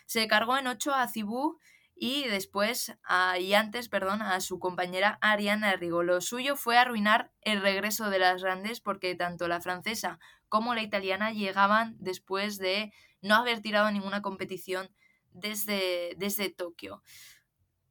Se 0.05 0.27
cargó 0.27 0.57
en 0.57 0.67
8 0.67 0.93
a 0.93 1.07
Cibú 1.07 1.59
y 1.99 2.23
después, 2.25 2.93
y 3.39 3.53
antes, 3.53 3.89
perdón, 3.89 4.21
a 4.21 4.39
su 4.41 4.59
compañera 4.59 5.17
Ariana 5.21 5.75
Rigo. 5.75 6.03
Lo 6.03 6.21
suyo 6.21 6.55
fue 6.55 6.77
arruinar 6.77 7.31
el 7.41 7.61
regreso 7.61 8.09
de 8.09 8.19
las 8.19 8.43
grandes 8.43 8.81
porque 8.81 9.15
tanto 9.15 9.47
la 9.47 9.61
francesa 9.61 10.19
como 10.49 10.75
la 10.75 10.83
italiana 10.83 11.31
llegaban 11.31 11.95
después 11.99 12.57
de 12.57 12.93
no 13.21 13.35
haber 13.35 13.61
tirado 13.61 13.91
ninguna 13.91 14.21
competición 14.21 14.89
desde, 15.31 16.13
desde 16.17 16.49
Tokio. 16.49 17.03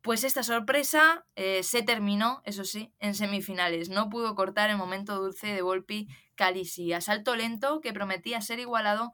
Pues 0.02 0.22
esta 0.22 0.44
sorpresa 0.44 1.26
eh, 1.34 1.64
se 1.64 1.82
terminó, 1.82 2.40
eso 2.44 2.64
sí, 2.64 2.92
en 3.00 3.16
semifinales. 3.16 3.88
No 3.88 4.08
pudo 4.08 4.36
cortar 4.36 4.70
el 4.70 4.76
momento 4.76 5.16
dulce 5.16 5.48
de 5.48 5.62
Volpi 5.62 6.06
Calisi. 6.36 6.92
Asalto 6.92 7.34
lento 7.34 7.80
que 7.80 7.92
prometía 7.92 8.40
ser 8.40 8.60
igualado 8.60 9.12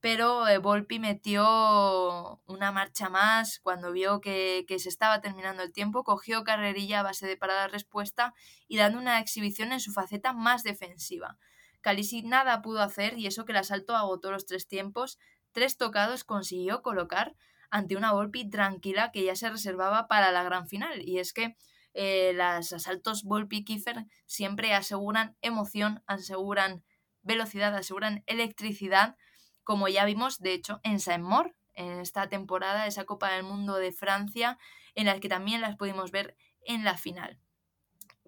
pero 0.00 0.48
eh, 0.48 0.58
Volpi 0.58 0.98
metió 0.98 2.42
una 2.46 2.72
marcha 2.72 3.08
más 3.10 3.60
cuando 3.60 3.92
vio 3.92 4.20
que, 4.20 4.64
se 4.78 4.88
estaba 4.88 5.20
terminando 5.20 5.62
el 5.62 5.72
tiempo, 5.72 6.04
cogió 6.04 6.42
carrerilla 6.42 7.00
a 7.00 7.04
base 7.04 7.26
de 7.26 7.36
parada 7.36 7.68
respuesta 7.68 8.34
y 8.66 8.78
dando 8.78 8.98
una 8.98 9.20
exhibición 9.20 9.72
en 9.72 9.80
su 9.80 9.92
faceta 9.92 10.32
más 10.32 10.62
defensiva. 10.62 11.38
Calisi 11.82 12.22
nada 12.22 12.62
pudo 12.62 12.82
hacer 12.82 13.18
y 13.18 13.26
eso 13.26 13.44
que 13.44 13.52
el 13.52 13.58
asalto 13.58 13.94
agotó 13.94 14.30
los 14.30 14.46
tres 14.46 14.66
tiempos, 14.66 15.18
tres 15.52 15.76
tocados 15.76 16.24
consiguió 16.24 16.82
colocar 16.82 17.36
ante 17.70 17.96
una 17.96 18.12
Volpi 18.12 18.48
tranquila 18.48 19.12
que 19.12 19.24
ya 19.24 19.36
se 19.36 19.50
reservaba 19.50 20.08
para 20.08 20.32
la 20.32 20.42
gran 20.42 20.66
final. 20.66 21.02
Y 21.06 21.18
es 21.18 21.32
que 21.32 21.56
eh, 21.92 22.32
los 22.34 22.72
asaltos 22.72 23.24
Volpi-Kiefer 23.24 24.06
siempre 24.26 24.74
aseguran 24.74 25.36
emoción, 25.40 26.02
aseguran 26.06 26.84
velocidad, 27.22 27.74
aseguran 27.74 28.24
electricidad 28.26 29.16
como 29.64 29.88
ya 29.88 30.04
vimos, 30.04 30.38
de 30.38 30.52
hecho, 30.52 30.80
en 30.82 31.00
Saint-Maur, 31.00 31.54
en 31.74 32.00
esta 32.00 32.28
temporada, 32.28 32.86
esa 32.86 33.04
Copa 33.04 33.30
del 33.32 33.42
Mundo 33.42 33.76
de 33.76 33.92
Francia, 33.92 34.58
en 34.94 35.06
la 35.06 35.18
que 35.20 35.28
también 35.28 35.60
las 35.60 35.76
pudimos 35.76 36.10
ver 36.10 36.36
en 36.64 36.84
la 36.84 36.96
final. 36.96 37.38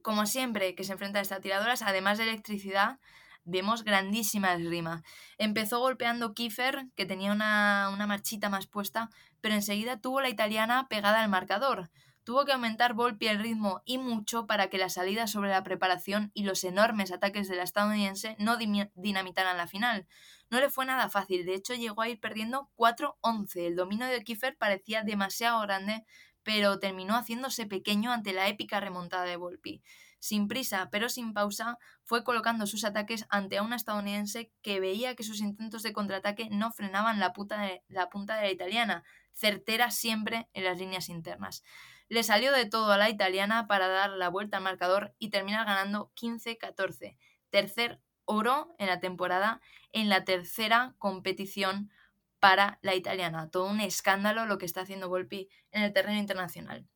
Como 0.02 0.26
siempre 0.26 0.74
que 0.74 0.84
se 0.84 0.92
enfrentan 0.92 1.20
a 1.20 1.22
estas 1.22 1.40
tiradoras, 1.40 1.82
además 1.82 2.18
de 2.18 2.24
electricidad, 2.24 2.98
vemos 3.44 3.84
grandísima 3.84 4.54
esgrima. 4.54 5.02
Empezó 5.38 5.80
golpeando 5.80 6.34
Kiefer, 6.34 6.86
que 6.96 7.06
tenía 7.06 7.32
una, 7.32 7.90
una 7.92 8.06
marchita 8.06 8.48
más 8.48 8.66
puesta, 8.66 9.10
pero 9.40 9.54
enseguida 9.54 10.00
tuvo 10.00 10.20
la 10.20 10.28
italiana 10.28 10.86
pegada 10.88 11.22
al 11.22 11.28
marcador. 11.28 11.90
Tuvo 12.24 12.44
que 12.44 12.52
aumentar 12.52 12.94
Volpi 12.94 13.26
el 13.26 13.40
ritmo 13.40 13.82
y 13.84 13.98
mucho 13.98 14.46
para 14.46 14.68
que 14.68 14.78
la 14.78 14.88
salida 14.88 15.26
sobre 15.26 15.50
la 15.50 15.64
preparación 15.64 16.30
y 16.34 16.44
los 16.44 16.62
enormes 16.62 17.10
ataques 17.10 17.48
de 17.48 17.56
la 17.56 17.64
estadounidense 17.64 18.36
no 18.38 18.56
dinamitaran 18.56 19.56
la 19.56 19.66
final. 19.66 20.06
No 20.48 20.60
le 20.60 20.70
fue 20.70 20.86
nada 20.86 21.08
fácil, 21.08 21.44
de 21.44 21.54
hecho 21.54 21.74
llegó 21.74 22.00
a 22.02 22.08
ir 22.08 22.20
perdiendo 22.20 22.70
4-11. 22.76 23.66
El 23.66 23.74
dominio 23.74 24.06
de 24.06 24.22
Kiefer 24.22 24.56
parecía 24.56 25.02
demasiado 25.02 25.60
grande, 25.62 26.04
pero 26.44 26.78
terminó 26.78 27.16
haciéndose 27.16 27.66
pequeño 27.66 28.12
ante 28.12 28.32
la 28.32 28.46
épica 28.48 28.78
remontada 28.78 29.24
de 29.24 29.36
Volpi. 29.36 29.82
Sin 30.20 30.46
prisa, 30.46 30.88
pero 30.92 31.08
sin 31.08 31.32
pausa, 31.32 31.78
fue 32.04 32.22
colocando 32.22 32.68
sus 32.68 32.84
ataques 32.84 33.26
ante 33.30 33.58
a 33.58 33.64
una 33.64 33.74
estadounidense 33.74 34.52
que 34.62 34.78
veía 34.78 35.16
que 35.16 35.24
sus 35.24 35.40
intentos 35.40 35.82
de 35.82 35.92
contraataque 35.92 36.48
no 36.50 36.70
frenaban 36.70 37.18
la, 37.18 37.32
la 37.88 38.08
punta 38.08 38.36
de 38.36 38.42
la 38.42 38.52
italiana, 38.52 39.02
certera 39.32 39.90
siempre 39.90 40.48
en 40.52 40.62
las 40.62 40.78
líneas 40.78 41.08
internas. 41.08 41.64
Le 42.12 42.22
salió 42.24 42.52
de 42.52 42.66
todo 42.66 42.92
a 42.92 42.98
la 42.98 43.08
italiana 43.08 43.66
para 43.66 43.88
dar 43.88 44.10
la 44.10 44.28
vuelta 44.28 44.58
al 44.58 44.62
marcador 44.62 45.14
y 45.18 45.30
terminar 45.30 45.64
ganando 45.64 46.12
15-14. 46.14 47.16
Tercer 47.48 48.02
oro 48.26 48.74
en 48.76 48.88
la 48.88 49.00
temporada 49.00 49.62
en 49.92 50.10
la 50.10 50.22
tercera 50.22 50.94
competición 50.98 51.90
para 52.38 52.78
la 52.82 52.94
italiana. 52.94 53.48
Todo 53.48 53.64
un 53.64 53.80
escándalo 53.80 54.44
lo 54.44 54.58
que 54.58 54.66
está 54.66 54.82
haciendo 54.82 55.08
Volpi 55.08 55.48
en 55.70 55.84
el 55.84 55.94
terreno 55.94 56.18
internacional. 56.18 56.86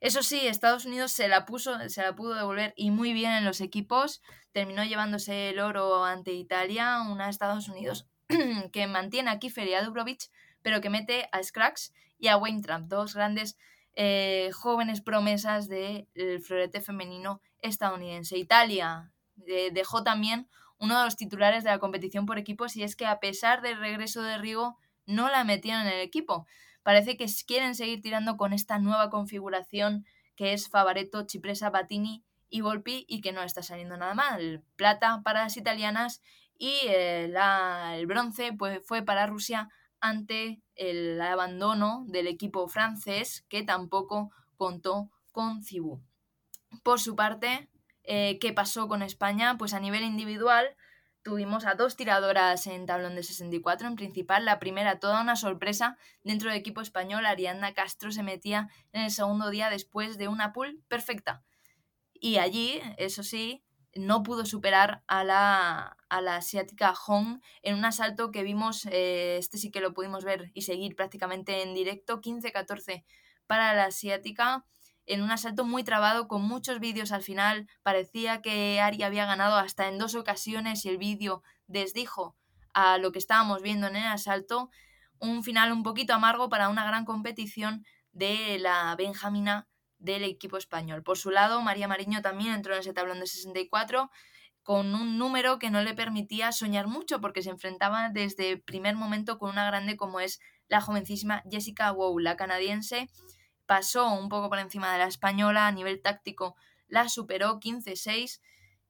Eso 0.00 0.24
sí, 0.24 0.48
Estados 0.48 0.86
Unidos 0.86 1.12
se 1.12 1.28
la 1.28 1.44
puso, 1.44 1.88
se 1.88 2.02
la 2.02 2.16
pudo 2.16 2.34
devolver 2.34 2.72
y 2.74 2.90
muy 2.90 3.12
bien 3.12 3.30
en 3.30 3.44
los 3.44 3.60
equipos. 3.60 4.22
Terminó 4.50 4.82
llevándose 4.82 5.50
el 5.50 5.60
oro 5.60 6.04
ante 6.04 6.32
Italia, 6.32 7.02
una 7.08 7.28
Estados 7.28 7.68
Unidos 7.68 8.08
que 8.72 8.88
mantiene 8.88 9.30
a 9.30 9.38
Kiefer 9.38 9.68
y 9.68 9.74
a 9.74 9.84
Dubrovich, 9.84 10.32
pero 10.62 10.80
que 10.80 10.90
mete 10.90 11.28
a 11.30 11.44
Scrax 11.44 11.92
y 12.18 12.26
a 12.26 12.36
Weintraub, 12.36 12.88
dos 12.88 13.14
grandes 13.14 13.56
eh, 14.00 14.50
jóvenes 14.52 15.00
promesas 15.00 15.68
del 15.68 16.06
florete 16.40 16.80
femenino 16.80 17.40
estadounidense. 17.62 18.38
Italia 18.38 19.10
eh, 19.48 19.70
dejó 19.72 20.04
también 20.04 20.48
uno 20.78 20.96
de 20.96 21.04
los 21.04 21.16
titulares 21.16 21.64
de 21.64 21.70
la 21.70 21.80
competición 21.80 22.24
por 22.24 22.38
equipos 22.38 22.76
y 22.76 22.84
es 22.84 22.94
que 22.94 23.06
a 23.06 23.18
pesar 23.18 23.60
del 23.60 23.76
regreso 23.76 24.22
de 24.22 24.38
Rigo 24.38 24.78
no 25.06 25.28
la 25.28 25.42
metieron 25.42 25.82
en 25.82 25.94
el 25.94 26.00
equipo. 26.00 26.46
Parece 26.84 27.16
que 27.16 27.26
quieren 27.44 27.74
seguir 27.74 28.00
tirando 28.00 28.36
con 28.36 28.52
esta 28.52 28.78
nueva 28.78 29.10
configuración 29.10 30.06
que 30.36 30.52
es 30.52 30.68
Favaretto, 30.68 31.26
Cipresa, 31.28 31.70
Batini 31.70 32.22
y 32.50 32.60
Volpi 32.60 33.04
y 33.08 33.20
que 33.20 33.32
no 33.32 33.42
está 33.42 33.64
saliendo 33.64 33.96
nada 33.96 34.14
mal. 34.14 34.62
Plata 34.76 35.22
para 35.24 35.42
las 35.42 35.56
italianas 35.56 36.22
y 36.56 36.70
eh, 36.86 37.32
el 37.94 38.06
bronce 38.06 38.52
pues, 38.52 38.80
fue 38.86 39.02
para 39.02 39.26
Rusia 39.26 39.68
ante 40.00 40.60
el 40.74 41.20
abandono 41.20 42.04
del 42.08 42.26
equipo 42.26 42.68
francés 42.68 43.44
que 43.48 43.62
tampoco 43.62 44.30
contó 44.56 45.10
con 45.32 45.62
Cibú. 45.62 46.00
Por 46.82 47.00
su 47.00 47.16
parte, 47.16 47.68
eh, 48.04 48.38
¿qué 48.40 48.52
pasó 48.52 48.88
con 48.88 49.02
España? 49.02 49.56
Pues 49.58 49.74
a 49.74 49.80
nivel 49.80 50.02
individual 50.02 50.76
tuvimos 51.22 51.66
a 51.66 51.74
dos 51.74 51.96
tiradoras 51.96 52.66
en 52.66 52.86
tablón 52.86 53.14
de 53.14 53.22
64 53.22 53.86
en 53.86 53.96
principal. 53.96 54.44
La 54.44 54.58
primera, 54.58 54.98
toda 54.98 55.20
una 55.20 55.36
sorpresa 55.36 55.96
dentro 56.24 56.50
del 56.50 56.58
equipo 56.58 56.80
español. 56.80 57.26
Ariadna 57.26 57.74
Castro 57.74 58.10
se 58.10 58.22
metía 58.22 58.70
en 58.92 59.02
el 59.02 59.10
segundo 59.10 59.50
día 59.50 59.70
después 59.70 60.16
de 60.18 60.28
una 60.28 60.52
pool 60.52 60.82
perfecta. 60.88 61.42
Y 62.14 62.38
allí, 62.38 62.80
eso 62.96 63.22
sí, 63.22 63.62
no 63.98 64.22
pudo 64.22 64.46
superar 64.46 65.02
a 65.06 65.24
la, 65.24 65.96
a 66.08 66.20
la 66.20 66.36
asiática 66.36 66.94
Hong 66.94 67.40
en 67.62 67.74
un 67.74 67.84
asalto 67.84 68.30
que 68.30 68.42
vimos, 68.42 68.86
eh, 68.86 69.36
este 69.38 69.58
sí 69.58 69.70
que 69.70 69.80
lo 69.80 69.92
pudimos 69.92 70.24
ver 70.24 70.50
y 70.54 70.62
seguir 70.62 70.96
prácticamente 70.96 71.62
en 71.62 71.74
directo, 71.74 72.20
15-14 72.20 73.04
para 73.46 73.74
la 73.74 73.86
asiática, 73.86 74.64
en 75.06 75.22
un 75.22 75.30
asalto 75.30 75.64
muy 75.64 75.84
trabado 75.84 76.28
con 76.28 76.42
muchos 76.42 76.80
vídeos 76.80 77.12
al 77.12 77.22
final, 77.22 77.66
parecía 77.82 78.42
que 78.42 78.80
Ari 78.80 79.02
había 79.02 79.26
ganado 79.26 79.56
hasta 79.56 79.88
en 79.88 79.98
dos 79.98 80.14
ocasiones 80.14 80.84
y 80.84 80.90
el 80.90 80.98
vídeo 80.98 81.42
desdijo 81.66 82.36
a 82.74 82.98
lo 82.98 83.10
que 83.10 83.18
estábamos 83.18 83.62
viendo 83.62 83.86
en 83.86 83.96
el 83.96 84.06
asalto, 84.06 84.70
un 85.18 85.42
final 85.42 85.72
un 85.72 85.82
poquito 85.82 86.14
amargo 86.14 86.48
para 86.48 86.68
una 86.68 86.84
gran 86.84 87.04
competición 87.04 87.84
de 88.12 88.58
la 88.58 88.94
Benjamina 88.96 89.66
del 89.98 90.24
equipo 90.24 90.56
español. 90.56 91.02
Por 91.02 91.18
su 91.18 91.30
lado, 91.30 91.60
María 91.62 91.88
Mariño 91.88 92.22
también 92.22 92.52
entró 92.52 92.74
en 92.74 92.80
ese 92.80 92.92
tablón 92.92 93.20
de 93.20 93.26
64 93.26 94.10
con 94.62 94.94
un 94.94 95.16
número 95.16 95.58
que 95.58 95.70
no 95.70 95.80
le 95.80 95.94
permitía 95.94 96.52
soñar 96.52 96.88
mucho 96.88 97.20
porque 97.20 97.42
se 97.42 97.50
enfrentaba 97.50 98.10
desde 98.10 98.50
el 98.50 98.60
primer 98.60 98.96
momento 98.96 99.38
con 99.38 99.50
una 99.50 99.66
grande 99.66 99.96
como 99.96 100.20
es 100.20 100.40
la 100.68 100.80
jovencísima 100.80 101.42
Jessica 101.50 101.90
Wow, 101.90 102.18
la 102.18 102.36
canadiense. 102.36 103.08
Pasó 103.64 104.12
un 104.12 104.28
poco 104.28 104.50
por 104.50 104.58
encima 104.58 104.92
de 104.92 104.98
la 104.98 105.06
española 105.06 105.66
a 105.66 105.72
nivel 105.72 106.02
táctico, 106.02 106.54
la 106.86 107.08
superó 107.08 107.60
15-6 107.60 108.40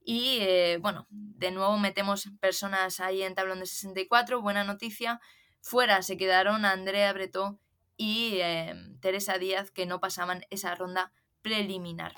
y 0.01 0.39
eh, 0.41 0.79
bueno, 0.81 1.07
de 1.11 1.51
nuevo 1.51 1.79
metemos 1.79 2.29
personas 2.41 2.99
ahí 2.99 3.23
en 3.23 3.35
tablón 3.35 3.61
de 3.61 3.67
64, 3.67 4.41
buena 4.41 4.65
noticia. 4.65 5.21
Fuera 5.61 6.03
se 6.03 6.17
quedaron 6.17 6.65
Andrea 6.65 7.13
Bretó 7.13 7.61
y 7.99 8.39
em, 8.41 8.99
Teresa 9.01 9.37
Díaz 9.37 9.71
que 9.71 9.85
no 9.85 10.01
pasaban 10.01 10.47
esa 10.49 10.75
ronda 10.75 11.13
preliminar. 11.43 12.15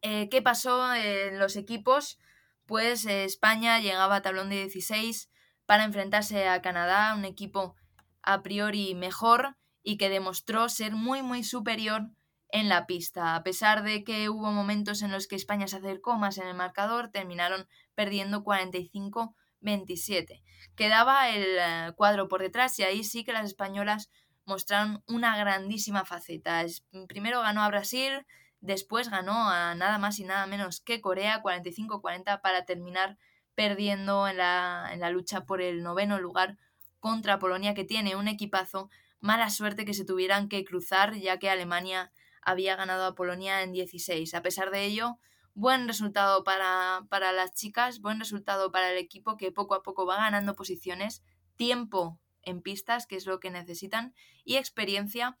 Eh, 0.00 0.30
¿Qué 0.30 0.40
pasó 0.40 0.94
en 0.94 1.38
los 1.38 1.56
equipos? 1.56 2.18
Pues 2.64 3.04
eh, 3.04 3.24
España 3.24 3.78
llegaba 3.80 4.16
a 4.16 4.22
tablón 4.22 4.48
de 4.48 4.56
16 4.56 5.28
para 5.66 5.84
enfrentarse 5.84 6.48
a 6.48 6.62
Canadá, 6.62 7.14
un 7.14 7.26
equipo 7.26 7.74
a 8.22 8.42
priori 8.42 8.94
mejor 8.94 9.56
y 9.82 9.98
que 9.98 10.08
demostró 10.08 10.68
ser 10.68 10.92
muy 10.92 11.22
muy 11.22 11.42
superior 11.42 12.10
en 12.52 12.68
la 12.68 12.86
pista. 12.86 13.34
A 13.34 13.42
pesar 13.42 13.82
de 13.82 14.04
que 14.04 14.28
hubo 14.28 14.52
momentos 14.52 15.02
en 15.02 15.10
los 15.10 15.26
que 15.26 15.36
España 15.36 15.66
se 15.66 15.76
acercó 15.76 16.16
más 16.16 16.38
en 16.38 16.46
el 16.46 16.54
marcador, 16.54 17.10
terminaron 17.10 17.68
perdiendo 17.94 18.44
45-27. 18.44 20.42
Quedaba 20.76 21.28
el 21.30 21.44
eh, 21.58 21.92
cuadro 21.96 22.28
por 22.28 22.40
detrás 22.42 22.78
y 22.78 22.84
ahí 22.84 23.02
sí 23.04 23.24
que 23.24 23.32
las 23.32 23.46
españolas 23.46 24.10
mostraron 24.50 25.04
una 25.06 25.36
grandísima 25.36 26.04
faceta. 26.04 26.66
Primero 27.06 27.40
ganó 27.40 27.62
a 27.62 27.68
Brasil, 27.68 28.26
después 28.60 29.08
ganó 29.08 29.48
a 29.48 29.76
nada 29.76 29.98
más 29.98 30.18
y 30.18 30.24
nada 30.24 30.46
menos 30.48 30.80
que 30.80 31.00
Corea 31.00 31.40
45-40 31.40 32.40
para 32.40 32.64
terminar 32.64 33.16
perdiendo 33.54 34.26
en 34.26 34.38
la, 34.38 34.90
en 34.92 34.98
la 34.98 35.10
lucha 35.10 35.46
por 35.46 35.62
el 35.62 35.84
noveno 35.84 36.18
lugar 36.18 36.58
contra 36.98 37.38
Polonia 37.38 37.74
que 37.74 37.84
tiene 37.84 38.16
un 38.16 38.26
equipazo. 38.26 38.90
Mala 39.20 39.50
suerte 39.50 39.84
que 39.84 39.94
se 39.94 40.04
tuvieran 40.04 40.48
que 40.48 40.64
cruzar 40.64 41.14
ya 41.14 41.38
que 41.38 41.48
Alemania 41.48 42.10
había 42.42 42.74
ganado 42.74 43.04
a 43.04 43.14
Polonia 43.14 43.62
en 43.62 43.70
16. 43.70 44.34
A 44.34 44.42
pesar 44.42 44.72
de 44.72 44.84
ello, 44.84 45.18
buen 45.54 45.86
resultado 45.86 46.42
para, 46.42 47.06
para 47.08 47.30
las 47.30 47.54
chicas, 47.54 48.00
buen 48.00 48.18
resultado 48.18 48.72
para 48.72 48.90
el 48.90 48.98
equipo 48.98 49.36
que 49.36 49.52
poco 49.52 49.76
a 49.76 49.84
poco 49.84 50.06
va 50.06 50.16
ganando 50.16 50.56
posiciones, 50.56 51.22
tiempo 51.54 52.18
en 52.42 52.62
pistas, 52.62 53.06
que 53.06 53.16
es 53.16 53.26
lo 53.26 53.40
que 53.40 53.50
necesitan, 53.50 54.14
y 54.44 54.56
experiencia 54.56 55.38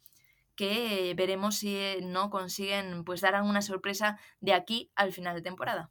que 0.56 1.14
veremos 1.16 1.56
si 1.56 1.78
no 2.02 2.30
consiguen 2.30 3.04
pues 3.04 3.20
dar 3.22 3.34
alguna 3.34 3.62
sorpresa 3.62 4.18
de 4.40 4.52
aquí 4.52 4.90
al 4.94 5.12
final 5.12 5.34
de 5.34 5.42
temporada. 5.42 5.90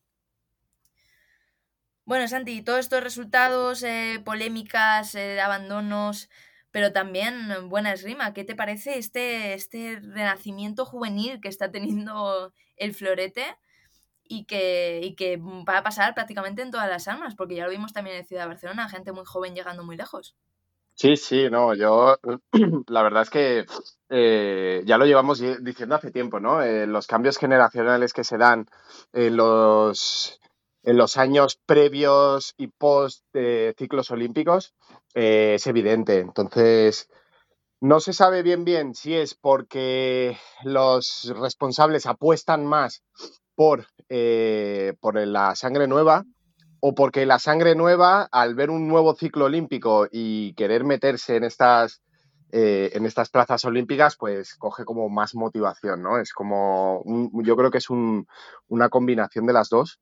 Bueno, 2.05 2.27
Santi, 2.27 2.63
todos 2.63 2.79
estos 2.79 3.03
resultados, 3.03 3.83
eh, 3.83 4.21
polémicas, 4.25 5.13
eh, 5.15 5.39
abandonos, 5.41 6.29
pero 6.71 6.91
también 6.91 7.69
buena 7.69 7.93
esgrima. 7.93 8.33
¿Qué 8.33 8.43
te 8.43 8.55
parece 8.55 8.97
este, 8.97 9.53
este 9.53 9.99
renacimiento 9.99 10.85
juvenil 10.85 11.39
que 11.39 11.49
está 11.49 11.71
teniendo 11.71 12.53
el 12.77 12.93
florete 12.95 13.57
y 14.23 14.45
que, 14.45 15.01
y 15.03 15.15
que 15.15 15.37
va 15.37 15.77
a 15.77 15.83
pasar 15.83 16.15
prácticamente 16.15 16.61
en 16.61 16.71
todas 16.71 16.89
las 16.89 17.07
armas? 17.07 17.35
Porque 17.35 17.55
ya 17.55 17.65
lo 17.65 17.71
vimos 17.71 17.93
también 17.93 18.17
en 18.17 18.25
Ciudad 18.25 18.43
de 18.43 18.49
Barcelona, 18.49 18.89
gente 18.89 19.11
muy 19.11 19.25
joven 19.25 19.55
llegando 19.55 19.83
muy 19.83 19.95
lejos. 19.95 20.35
Sí, 20.99 21.15
sí, 21.15 21.49
no, 21.49 21.73
yo 21.75 22.17
la 22.89 23.01
verdad 23.03 23.21
es 23.21 23.29
que 23.29 23.65
eh, 24.09 24.83
ya 24.85 24.97
lo 24.97 25.05
llevamos 25.05 25.41
diciendo 25.61 25.95
hace 25.95 26.11
tiempo, 26.11 26.41
¿no? 26.41 26.61
Eh, 26.61 26.87
los 26.87 27.07
cambios 27.07 27.37
generacionales 27.37 28.11
que 28.11 28.25
se 28.25 28.37
dan 28.37 28.65
en 29.13 29.37
los, 29.37 30.41
en 30.83 30.97
los 30.97 31.15
años 31.15 31.57
previos 31.65 32.53
y 32.57 32.67
post 32.67 33.23
ciclos 33.77 34.11
olímpicos 34.11 34.73
eh, 35.13 35.53
es 35.55 35.67
evidente. 35.67 36.19
Entonces, 36.19 37.07
no 37.79 38.01
se 38.01 38.11
sabe 38.11 38.43
bien 38.43 38.65
bien 38.65 38.93
si 38.93 39.15
es 39.15 39.35
porque 39.35 40.37
los 40.65 41.33
responsables 41.33 42.07
apuestan 42.07 42.65
más 42.65 43.03
por, 43.55 43.87
por 44.99 45.15
la 45.15 45.55
sangre 45.55 45.87
nueva 45.87 46.25
o 46.79 46.95
porque 46.95 47.25
la 47.25 47.39
sangre 47.39 47.75
nueva, 47.75 48.27
al 48.31 48.55
ver 48.55 48.69
un 48.69 48.87
nuevo 48.87 49.15
ciclo 49.15 49.45
olímpico 49.45 50.07
y 50.11 50.53
querer 50.53 50.83
meterse 50.83 51.35
en 51.35 51.43
estas, 51.43 52.01
eh, 52.51 52.91
en 52.93 53.05
estas 53.05 53.29
plazas 53.29 53.65
olímpicas, 53.65 54.15
pues 54.15 54.55
coge 54.55 54.85
como 54.85 55.09
más 55.09 55.35
motivación, 55.35 56.01
¿no? 56.01 56.19
Es 56.19 56.33
como, 56.33 57.03
yo 57.43 57.55
creo 57.55 57.71
que 57.71 57.79
es 57.79 57.89
una 57.89 58.89
combinación 58.89 59.45
de 59.45 59.53
las 59.53 59.69
dos. 59.69 59.99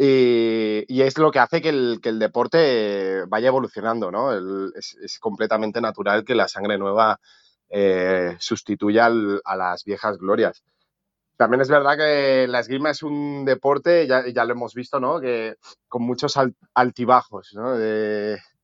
Y, 0.00 1.02
es 1.02 1.18
lo 1.18 1.32
que 1.32 1.40
hace 1.40 1.60
que 1.60 1.70
el, 1.70 2.18
deporte 2.18 3.24
vaya 3.26 3.48
evolucionando, 3.48 4.12
¿no? 4.12 4.32
es, 4.32 5.18
completamente 5.18 5.80
natural 5.80 6.24
que 6.24 6.36
la 6.36 6.46
sangre 6.46 6.78
nueva 6.78 7.18
eh, 7.68 8.36
sustituya 8.38 9.06
a 9.06 9.56
las 9.56 9.84
viejas 9.84 10.18
glorias. 10.18 10.62
También 11.38 11.60
es 11.60 11.68
verdad 11.68 11.96
que 11.96 12.48
la 12.48 12.58
esgrima 12.58 12.90
es 12.90 13.04
un 13.04 13.44
deporte, 13.44 14.08
ya, 14.08 14.24
ya 14.26 14.44
lo 14.44 14.54
hemos 14.54 14.74
visto, 14.74 14.98
¿no? 14.98 15.20
Que 15.20 15.54
con 15.86 16.02
muchos 16.02 16.34
altibajos, 16.74 17.52
¿no? 17.54 17.76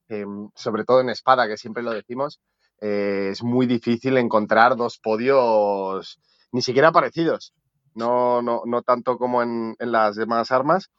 Em, 0.08 0.50
sobre 0.56 0.84
todo 0.84 1.00
en 1.00 1.08
espada, 1.08 1.46
que 1.46 1.56
siempre 1.56 1.84
lo 1.84 1.92
decimos, 1.92 2.40
eh, 2.80 3.28
es 3.30 3.44
muy 3.44 3.66
difícil 3.66 4.18
encontrar 4.18 4.74
dos 4.76 4.98
podios 4.98 6.18
ni 6.50 6.62
siquiera 6.62 6.90
parecidos, 6.90 7.54
no, 7.94 8.42
no, 8.42 8.62
no 8.66 8.82
tanto 8.82 9.18
como 9.18 9.42
en, 9.42 9.76
en, 9.78 9.92
las 9.92 10.16
demás 10.16 10.50
armas, 10.50 10.90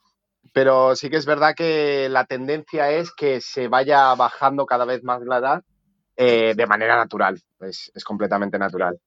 pero 0.54 0.96
sí 0.96 1.10
que 1.10 1.16
es 1.18 1.26
verdad 1.26 1.54
que 1.54 2.08
la 2.08 2.24
tendencia 2.24 2.90
es 2.90 3.12
que 3.12 3.42
se 3.42 3.68
vaya 3.68 4.14
bajando 4.14 4.64
cada 4.64 4.86
vez 4.86 5.04
más 5.04 5.20
la 5.22 5.38
edad 5.38 5.62
eh, 6.16 6.54
de 6.56 6.66
manera 6.66 6.96
natural, 6.96 7.38
es, 7.60 7.92
es 7.94 8.04
completamente 8.04 8.58
natural. 8.58 8.98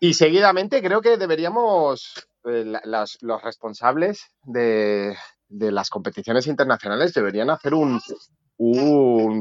Y 0.00 0.14
seguidamente 0.14 0.80
creo 0.80 1.00
que 1.00 1.16
deberíamos, 1.16 2.28
eh, 2.44 2.64
los 2.84 3.42
responsables 3.42 4.30
de, 4.44 5.16
las 5.48 5.90
competiciones 5.90 6.46
internacionales 6.46 7.12
deberían 7.14 7.50
hacer 7.50 7.74
un, 7.74 8.00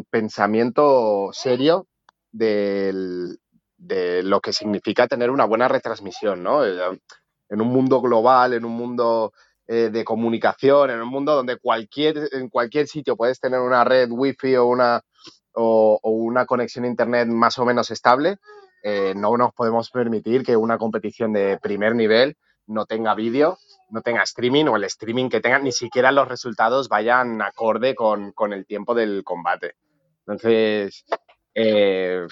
pensamiento 0.10 1.30
serio 1.32 1.88
de 2.32 3.38
lo 3.78 4.42
que 4.42 4.54
significa 4.54 5.08
tener 5.08 5.30
una 5.30 5.46
buena 5.46 5.68
retransmisión, 5.68 6.42
¿no? 6.42 6.66
Eh, 6.66 7.00
en 7.50 7.62
un 7.62 7.68
mundo 7.68 8.02
global, 8.02 8.54
en 8.54 8.66
un 8.66 8.74
mundo 8.74 9.34
eh, 9.68 9.90
de 9.92 10.04
comunicación, 10.04 10.90
en 10.90 11.02
un 11.02 11.10
mundo 11.10 11.36
donde 11.36 11.58
cualquier, 11.58 12.30
en 12.32 12.50
cualquier 12.50 12.88
sitio 12.88 13.16
puedes 13.16 13.40
tener 13.40 13.60
una 13.60 13.84
red 13.84 14.10
wifi 14.10 14.56
o 14.56 14.66
una, 14.66 15.02
o 15.54 16.00
una 16.04 16.46
conexión 16.46 16.86
a 16.86 16.90
internet 16.90 17.28
más 17.28 17.58
o 17.60 17.66
menos 17.66 17.92
estable, 17.92 18.38
eh, 18.84 19.14
no 19.16 19.36
nos 19.38 19.54
podemos 19.54 19.90
permitir 19.90 20.44
que 20.44 20.56
una 20.56 20.78
competición 20.78 21.34
de 21.34 21.58
primer 21.58 21.96
nivel 21.96 22.38
no 22.68 22.86
tenga 22.86 23.16
vídeo, 23.16 23.58
no 23.90 24.02
tenga 24.02 24.24
streaming 24.24 24.66
o 24.66 24.76
el 24.76 24.84
streaming 24.86 25.30
que 25.30 25.42
tenga, 25.42 25.60
ni 25.60 25.72
siquiera 25.72 26.12
los 26.12 26.28
resultados 26.28 26.90
vayan 26.90 27.42
acorde 27.42 27.96
con, 27.96 28.34
el 28.54 28.66
tiempo 28.66 28.94
del 28.94 29.24
combate. 29.24 29.76
Entonces, 30.20 31.06
eh, 31.56 32.28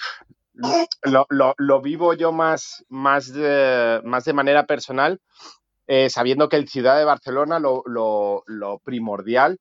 lo, 1.02 1.82
vivo 1.82 2.12
yo 2.14 2.32
más, 2.32 2.84
más, 2.88 3.32
de, 3.32 4.00
más 4.04 4.24
de 4.24 4.32
manera 4.32 4.66
personal, 4.66 5.20
eh, 5.86 6.10
sabiendo 6.10 6.48
que 6.48 6.56
el 6.56 6.68
Ciudad 6.68 6.98
de 6.98 7.04
Barcelona 7.04 7.58
lo, 7.58 7.82
lo 7.86 8.78
primordial 8.84 9.58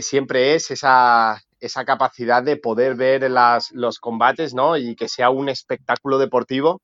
siempre 0.00 0.54
es 0.54 0.70
esa, 0.70 1.42
esa 1.62 1.84
capacidad 1.84 2.42
de 2.42 2.56
poder 2.56 2.96
ver 2.96 3.30
las, 3.30 3.70
los 3.70 4.00
combates, 4.00 4.52
¿no? 4.52 4.76
Y 4.76 4.96
que 4.96 5.08
sea 5.08 5.30
un 5.30 5.48
espectáculo 5.48 6.18
deportivo 6.18 6.82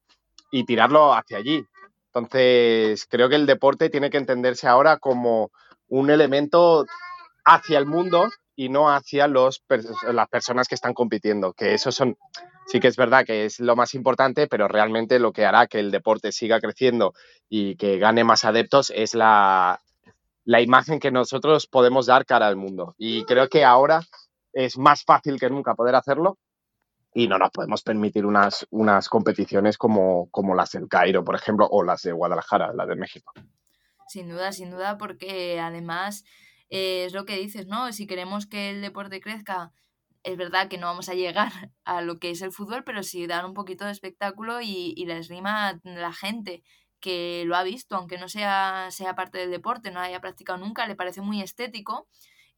y 0.52 0.64
tirarlo 0.64 1.12
hacia 1.12 1.38
allí. 1.38 1.64
Entonces, 2.06 3.04
creo 3.10 3.28
que 3.28 3.34
el 3.34 3.46
deporte 3.46 3.90
tiene 3.90 4.08
que 4.08 4.18
entenderse 4.18 4.68
ahora 4.68 4.98
como 4.98 5.50
un 5.88 6.10
elemento 6.10 6.86
hacia 7.44 7.78
el 7.78 7.86
mundo 7.86 8.28
y 8.54 8.68
no 8.68 8.88
hacia 8.88 9.26
los, 9.26 9.62
las 10.12 10.28
personas 10.28 10.68
que 10.68 10.76
están 10.76 10.94
compitiendo, 10.94 11.52
que 11.52 11.74
eso 11.74 11.90
son, 11.90 12.16
sí 12.66 12.78
que 12.78 12.88
es 12.88 12.96
verdad 12.96 13.24
que 13.24 13.46
es 13.46 13.58
lo 13.58 13.74
más 13.74 13.94
importante, 13.94 14.46
pero 14.46 14.68
realmente 14.68 15.18
lo 15.18 15.32
que 15.32 15.44
hará 15.44 15.66
que 15.66 15.80
el 15.80 15.90
deporte 15.90 16.30
siga 16.30 16.60
creciendo 16.60 17.14
y 17.48 17.76
que 17.76 17.98
gane 17.98 18.22
más 18.22 18.44
adeptos 18.44 18.92
es 18.94 19.14
la, 19.14 19.80
la 20.44 20.60
imagen 20.60 20.98
que 21.00 21.10
nosotros 21.10 21.66
podemos 21.66 22.06
dar 22.06 22.26
cara 22.26 22.46
al 22.46 22.56
mundo. 22.56 22.94
Y 22.96 23.24
creo 23.24 23.48
que 23.48 23.64
ahora 23.64 24.02
es 24.58 24.76
más 24.76 25.04
fácil 25.04 25.38
que 25.38 25.48
nunca 25.48 25.76
poder 25.76 25.94
hacerlo 25.94 26.36
y 27.14 27.28
no 27.28 27.38
nos 27.38 27.50
podemos 27.50 27.82
permitir 27.82 28.26
unas, 28.26 28.66
unas 28.70 29.08
competiciones 29.08 29.78
como, 29.78 30.28
como 30.30 30.56
las 30.56 30.72
del 30.72 30.88
Cairo, 30.88 31.22
por 31.22 31.36
ejemplo, 31.36 31.68
o 31.70 31.84
las 31.84 32.02
de 32.02 32.10
Guadalajara, 32.10 32.72
las 32.74 32.88
de 32.88 32.96
México. 32.96 33.32
Sin 34.08 34.28
duda, 34.28 34.50
sin 34.50 34.70
duda, 34.70 34.98
porque 34.98 35.60
además 35.60 36.24
eh, 36.70 37.04
es 37.04 37.12
lo 37.12 37.24
que 37.24 37.36
dices, 37.36 37.68
¿no? 37.68 37.92
Si 37.92 38.08
queremos 38.08 38.46
que 38.46 38.70
el 38.70 38.82
deporte 38.82 39.20
crezca, 39.20 39.70
es 40.24 40.36
verdad 40.36 40.66
que 40.66 40.76
no 40.76 40.88
vamos 40.88 41.08
a 41.08 41.14
llegar 41.14 41.52
a 41.84 42.02
lo 42.02 42.18
que 42.18 42.30
es 42.30 42.42
el 42.42 42.50
fútbol, 42.50 42.82
pero 42.82 43.04
sí 43.04 43.28
dar 43.28 43.46
un 43.46 43.54
poquito 43.54 43.84
de 43.84 43.92
espectáculo 43.92 44.60
y, 44.60 44.92
y 44.96 45.06
les 45.06 45.28
rima 45.28 45.78
la 45.84 46.12
gente 46.12 46.64
que 46.98 47.44
lo 47.46 47.54
ha 47.54 47.62
visto, 47.62 47.94
aunque 47.94 48.18
no 48.18 48.28
sea, 48.28 48.88
sea 48.90 49.14
parte 49.14 49.38
del 49.38 49.52
deporte, 49.52 49.92
no 49.92 50.00
haya 50.00 50.20
practicado 50.20 50.58
nunca, 50.58 50.88
le 50.88 50.96
parece 50.96 51.20
muy 51.20 51.42
estético 51.42 52.08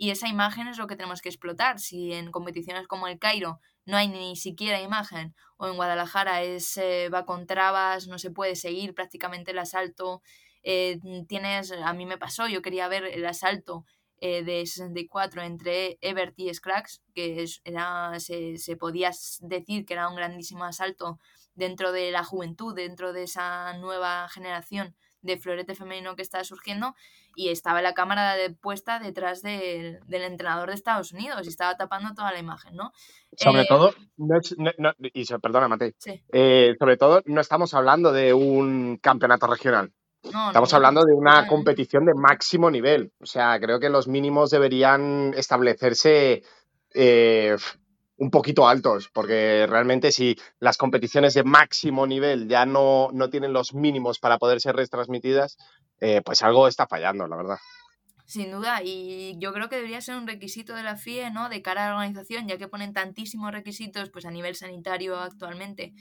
y 0.00 0.08
esa 0.08 0.28
imagen 0.28 0.66
es 0.66 0.78
lo 0.78 0.86
que 0.86 0.96
tenemos 0.96 1.20
que 1.20 1.28
explotar. 1.28 1.78
Si 1.78 2.14
en 2.14 2.30
competiciones 2.32 2.86
como 2.88 3.06
el 3.06 3.18
Cairo 3.18 3.60
no 3.84 3.98
hay 3.98 4.08
ni 4.08 4.34
siquiera 4.34 4.80
imagen, 4.80 5.34
o 5.58 5.68
en 5.68 5.76
Guadalajara 5.76 6.42
es, 6.42 6.78
eh, 6.78 7.10
va 7.12 7.26
con 7.26 7.46
trabas, 7.46 8.06
no 8.06 8.18
se 8.18 8.30
puede 8.30 8.56
seguir 8.56 8.94
prácticamente 8.94 9.50
el 9.50 9.58
asalto. 9.58 10.22
Eh, 10.62 11.00
tienes, 11.28 11.72
a 11.72 11.92
mí 11.92 12.06
me 12.06 12.16
pasó, 12.16 12.48
yo 12.48 12.62
quería 12.62 12.88
ver 12.88 13.04
el 13.04 13.26
asalto 13.26 13.84
eh, 14.22 14.42
de 14.42 14.64
64 14.64 15.42
entre 15.42 15.98
Ebert 16.00 16.32
y 16.38 16.54
Scrax, 16.54 17.02
que 17.14 17.44
era, 17.64 18.18
se, 18.20 18.56
se 18.56 18.76
podía 18.78 19.10
decir 19.40 19.84
que 19.84 19.92
era 19.92 20.08
un 20.08 20.16
grandísimo 20.16 20.64
asalto 20.64 21.18
dentro 21.54 21.92
de 21.92 22.10
la 22.10 22.24
juventud, 22.24 22.74
dentro 22.74 23.12
de 23.12 23.24
esa 23.24 23.74
nueva 23.76 24.30
generación 24.30 24.96
de 25.22 25.38
florete 25.38 25.74
femenino 25.74 26.16
que 26.16 26.22
está 26.22 26.42
surgiendo 26.44 26.94
y 27.34 27.48
estaba 27.48 27.82
la 27.82 27.94
cámara 27.94 28.34
de, 28.36 28.50
puesta 28.50 28.98
detrás 28.98 29.42
del 29.42 30.00
entrenador 30.08 30.68
de 30.68 30.74
Estados 30.74 31.12
Unidos 31.12 31.46
y 31.46 31.48
estaba 31.48 31.76
tapando 31.76 32.14
toda 32.14 32.32
la 32.32 32.38
imagen, 32.38 32.74
¿no? 32.76 32.92
Sobre 33.36 33.62
eh, 33.62 33.66
todo, 33.68 33.94
y 35.00 35.24
perdona, 35.40 35.68
Matei, 35.68 35.94
eh, 36.32 36.74
sobre 36.78 36.96
todo 36.96 37.22
no 37.26 37.40
estamos 37.40 37.74
hablando 37.74 38.12
de 38.12 38.32
un 38.34 38.98
campeonato 38.98 39.46
regional. 39.46 39.92
Estamos 40.22 40.74
hablando 40.74 41.02
de 41.04 41.14
una 41.14 41.46
competición 41.46 42.04
de 42.04 42.12
máximo 42.14 42.70
nivel. 42.70 43.12
O 43.20 43.26
sea, 43.26 43.58
creo 43.58 43.80
que 43.80 43.88
los 43.88 44.06
mínimos 44.06 44.50
deberían 44.50 45.32
establecerse 45.34 46.42
eh, 46.92 47.56
un 48.20 48.30
poquito 48.30 48.68
altos, 48.68 49.08
porque 49.08 49.66
realmente 49.66 50.12
si 50.12 50.36
las 50.58 50.76
competiciones 50.76 51.32
de 51.32 51.42
máximo 51.42 52.06
nivel 52.06 52.48
ya 52.48 52.66
no, 52.66 53.08
no 53.14 53.30
tienen 53.30 53.54
los 53.54 53.72
mínimos 53.72 54.18
para 54.18 54.36
poder 54.36 54.60
ser 54.60 54.76
retransmitidas, 54.76 55.56
eh, 56.00 56.20
pues 56.22 56.42
algo 56.42 56.68
está 56.68 56.86
fallando, 56.86 57.26
la 57.26 57.36
verdad. 57.36 57.58
Sin 58.26 58.50
duda, 58.50 58.82
y 58.84 59.36
yo 59.38 59.54
creo 59.54 59.70
que 59.70 59.76
debería 59.76 60.02
ser 60.02 60.16
un 60.16 60.26
requisito 60.26 60.74
de 60.74 60.82
la 60.82 60.96
FIE, 60.96 61.30
¿no? 61.30 61.48
De 61.48 61.62
cara 61.62 61.86
a 61.86 61.88
la 61.88 61.94
organización, 61.94 62.46
ya 62.46 62.58
que 62.58 62.68
ponen 62.68 62.92
tantísimos 62.92 63.52
requisitos 63.52 64.10
pues 64.10 64.26
a 64.26 64.30
nivel 64.30 64.54
sanitario 64.54 65.18
actualmente 65.18 65.94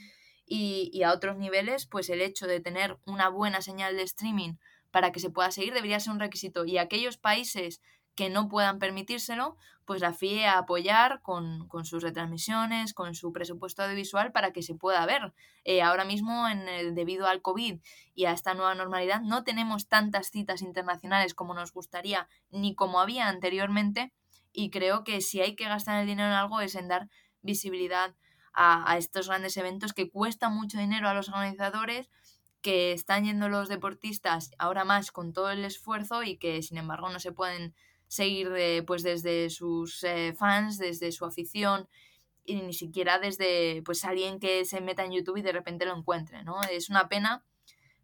y, 0.44 0.90
y 0.92 1.04
a 1.04 1.14
otros 1.14 1.38
niveles, 1.38 1.86
pues 1.86 2.10
el 2.10 2.20
hecho 2.20 2.46
de 2.46 2.60
tener 2.60 2.98
una 3.06 3.30
buena 3.30 3.62
señal 3.62 3.96
de 3.96 4.02
streaming 4.02 4.56
para 4.90 5.10
que 5.10 5.20
se 5.20 5.30
pueda 5.30 5.50
seguir 5.50 5.72
debería 5.72 5.98
ser 5.98 6.12
un 6.12 6.20
requisito. 6.20 6.66
Y 6.66 6.76
aquellos 6.76 7.16
países 7.16 7.80
que 8.14 8.28
no 8.28 8.48
puedan 8.48 8.78
permitírselo, 8.78 9.56
pues 9.90 10.02
la 10.02 10.12
FIE 10.12 10.46
a 10.46 10.58
apoyar 10.58 11.20
con, 11.20 11.66
sus 11.82 12.04
retransmisiones, 12.04 12.94
con 12.94 13.16
su 13.16 13.32
presupuesto 13.32 13.82
audiovisual 13.82 14.30
para 14.30 14.52
que 14.52 14.62
se 14.62 14.76
pueda 14.76 15.04
ver. 15.04 15.34
Eh, 15.64 15.82
ahora 15.82 16.04
mismo, 16.04 16.46
en 16.46 16.94
debido 16.94 17.26
al 17.26 17.42
COVID 17.42 17.80
y 18.14 18.24
a 18.26 18.30
esta 18.30 18.54
nueva 18.54 18.76
normalidad, 18.76 19.20
no 19.20 19.42
tenemos 19.42 19.88
tantas 19.88 20.30
citas 20.30 20.62
internacionales 20.62 21.34
como 21.34 21.54
nos 21.54 21.72
gustaría 21.72 22.28
ni 22.50 22.76
como 22.76 23.00
había 23.00 23.26
anteriormente 23.26 24.12
y 24.52 24.70
creo 24.70 25.02
que 25.02 25.20
si 25.22 25.40
hay 25.40 25.56
que 25.56 25.64
gastar 25.64 26.00
el 26.00 26.06
dinero 26.06 26.28
en 26.28 26.34
algo 26.34 26.60
es 26.60 26.76
en 26.76 26.86
dar 26.86 27.08
visibilidad 27.42 28.14
a, 28.52 28.88
a 28.92 28.96
estos 28.96 29.26
grandes 29.26 29.56
eventos 29.56 29.92
que 29.92 30.08
cuesta 30.08 30.50
mucho 30.50 30.78
dinero 30.78 31.08
a 31.08 31.14
los 31.14 31.30
organizadores 31.30 32.08
que 32.62 32.92
están 32.92 33.24
yendo 33.24 33.48
los 33.48 33.68
deportistas 33.68 34.52
ahora 34.56 34.84
más 34.84 35.10
con 35.10 35.32
todo 35.32 35.50
el 35.50 35.64
esfuerzo 35.64 36.22
y 36.22 36.36
que 36.36 36.62
sin 36.62 36.78
embargo 36.78 37.10
no 37.10 37.18
se 37.18 37.32
pueden 37.32 37.74
seguir 38.10 38.50
pues 38.86 39.04
desde 39.04 39.50
sus 39.50 40.02
eh, 40.02 40.34
fans, 40.36 40.78
desde 40.78 41.12
su 41.12 41.24
afición 41.24 41.88
y 42.44 42.56
ni 42.56 42.72
siquiera 42.72 43.20
desde 43.20 43.82
pues 43.84 44.04
alguien 44.04 44.40
que 44.40 44.64
se 44.64 44.80
meta 44.80 45.04
en 45.04 45.12
YouTube 45.12 45.36
y 45.36 45.42
de 45.42 45.52
repente 45.52 45.86
lo 45.86 45.96
encuentre, 45.96 46.42
¿no? 46.42 46.60
Es 46.64 46.90
una 46.90 47.08
pena 47.08 47.44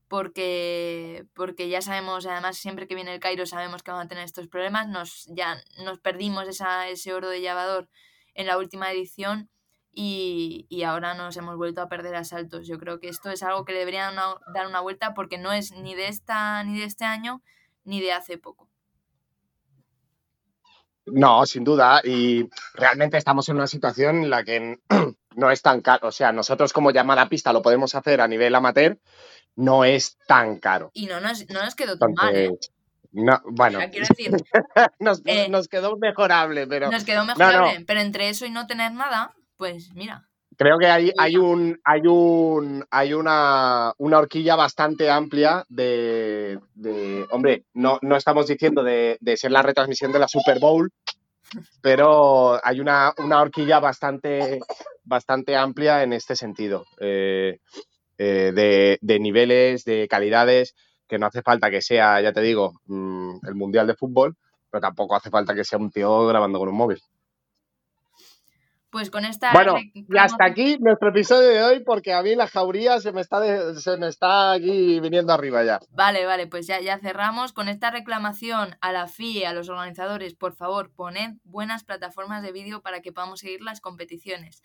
porque, 0.07 1.26
porque 1.34 1.68
ya 1.68 1.82
sabemos, 1.82 2.24
además 2.24 2.57
siempre 2.57 2.86
que 2.86 2.94
viene 2.94 3.14
el 3.14 3.18
Cairo 3.18 3.46
sabemos 3.46 3.82
que 3.82 3.90
van 3.90 4.07
a 4.07 4.09
tener 4.09 4.22
estos 4.22 4.46
problemas, 4.46 4.86
nos, 4.86 5.26
ya 5.26 5.61
nos 5.84 5.98
perdimos 5.98 6.46
esa, 6.46 6.88
ese 6.88 7.12
oro 7.12 7.28
de 7.28 7.40
llavador 7.40 7.88
en 8.34 8.46
la 8.46 8.59
última 8.59 8.92
edición 8.92 9.50
y, 9.90 10.66
y, 10.68 10.84
ahora 10.84 11.14
nos 11.14 11.36
hemos 11.36 11.57
vuelto 11.57 11.80
a 11.80 11.88
perder 11.88 12.14
asaltos. 12.14 12.68
Yo 12.68 12.78
creo 12.78 13.00
que 13.00 13.09
esto 13.09 13.30
es 13.30 13.42
algo 13.42 13.64
que 13.64 13.72
le 13.72 13.80
deberían 13.80 14.14
dar 14.14 14.68
una 14.68 14.80
vuelta 14.80 15.14
porque 15.14 15.38
no 15.38 15.52
es 15.52 15.72
ni 15.72 15.96
de 15.96 16.07
esta 16.09 16.62
ni 16.62 16.78
de 16.78 16.84
este 16.84 17.07
año 17.07 17.42
ni 17.82 18.00
de 18.00 18.12
hace 18.12 18.38
poco. 18.38 18.68
No, 21.07 21.46
sin 21.46 21.64
duda. 21.64 22.00
Y 22.04 22.48
realmente 22.74 23.16
estamos 23.16 23.48
en 23.48 23.57
una 23.57 23.66
situación 23.66 24.24
en 24.24 24.30
la 24.30 24.44
que 24.44 24.78
no 25.36 25.50
es 25.50 25.62
tan 25.62 25.80
caro. 25.80 26.09
O 26.09 26.12
sea, 26.12 26.32
nosotros 26.32 26.72
como 26.72 26.90
llamada 26.90 27.28
pista 27.28 27.52
lo 27.52 27.62
podemos 27.62 27.94
hacer 27.94 28.20
a 28.20 28.28
nivel 28.28 28.54
amateur, 28.54 28.98
no 29.54 29.84
es 29.84 30.18
tan 30.26 30.59
caro. 30.59 30.90
Y 30.94 31.07
no 31.07 31.20
nos, 31.20 31.48
no 31.48 31.62
nos 31.62 31.74
quedó 31.74 31.98
tan 31.98 32.12
mal. 32.14 32.36
¿eh? 32.36 32.50
No, 33.12 33.40
bueno, 33.46 33.78
quiero 33.90 34.07
decir, 34.09 34.30
eh, 35.24 35.48
nos, 35.48 35.68
quedó 35.68 35.96
mejorable, 35.96 36.66
pero. 36.66 36.90
Nos 36.90 37.04
quedó 37.04 37.24
mejorable, 37.24 37.84
pero 37.86 38.00
entre 38.00 38.28
eso 38.28 38.44
y 38.44 38.50
no 38.50 38.66
tener 38.66 38.92
nada, 38.92 39.34
pues 39.57 39.94
mira. 39.94 40.28
Creo 40.57 40.78
que 40.78 40.86
hay, 40.86 41.12
hay 41.18 41.36
un 41.36 41.78
hay 41.84 42.07
un 42.07 42.84
hay 42.90 43.12
una, 43.12 43.92
una 43.98 44.18
horquilla 44.18 44.57
bastante 44.57 45.11
amplia 45.11 45.64
de, 45.68 46.59
hombre, 47.30 47.64
no, 47.74 47.98
no 48.00 48.16
estamos 48.16 48.46
diciendo 48.46 48.82
de, 48.82 49.18
ser 49.36 49.52
la 49.52 49.62
retransmisión 49.62 50.12
de 50.12 50.18
la 50.18 50.28
Super 50.28 50.59
Bowl, 50.59 50.90
pero 51.82 52.59
hay 52.64 52.80
una, 52.80 53.12
horquilla 53.18 53.80
bastante, 53.80 54.61
bastante 55.04 55.57
amplia 55.57 56.02
en 56.02 56.14
este 56.14 56.34
sentido. 56.36 56.84
Eh, 57.00 57.59
eh, 58.18 58.98
de, 59.02 59.18
niveles, 59.20 59.84
de 59.84 60.09
calidades, 60.09 60.74
que 61.07 61.18
no 61.18 61.26
hace 61.26 61.42
falta 61.42 61.70
que 61.70 61.82
sea, 61.82 62.20
ya 62.22 62.32
te 62.32 62.40
digo, 62.40 62.72
mm, 62.86 63.46
el 63.46 63.54
Mundial 63.54 63.86
de 63.86 63.94
Fútbol, 63.94 64.36
pero 64.70 64.80
tampoco 64.80 65.16
hace 65.16 65.28
falta 65.28 65.54
que 65.54 65.64
sea 65.64 65.78
un 65.78 65.90
tío 65.90 66.26
grabando 66.26 66.59
con 66.59 66.68
un 66.68 66.76
móvil. 66.76 67.00
Pues 68.97 69.11
con 69.11 69.26
esta. 69.26 69.53
Bueno, 69.53 69.74
y 69.92 70.07
hasta 70.16 70.47
aquí 70.47 70.78
nuestro 70.80 71.11
episodio 71.11 71.51
de 71.51 71.62
hoy, 71.62 71.84
porque 71.84 72.14
a 72.14 72.22
mí 72.22 72.34
la 72.34 72.47
jauría 72.47 72.99
se 72.99 73.12
me 73.12 73.20
está, 73.20 73.74
se 73.74 73.99
me 73.99 74.09
está 74.09 74.53
aquí 74.53 75.01
viniendo 75.01 75.34
arriba 75.34 75.62
ya. 75.64 75.80
Vale, 75.90 76.24
vale, 76.24 76.47
pues 76.47 76.66
ya, 76.66 76.80
ya 76.80 76.99
cerramos. 76.99 77.53
Con 77.53 77.68
esta 77.68 77.90
reclamación 77.90 78.78
a 78.80 78.92
la 78.92 79.07
FIE, 79.07 79.47
a 79.47 79.53
los 79.53 79.68
organizadores, 79.68 80.34
por 80.34 80.55
favor, 80.55 80.94
poned 80.94 81.34
buenas 81.44 81.84
plataformas 81.84 82.42
de 82.42 82.53
vídeo 82.53 82.80
para 82.80 83.03
que 83.03 83.12
podamos 83.12 83.40
seguir 83.40 83.61
las 83.61 83.82
competiciones. 83.82 84.62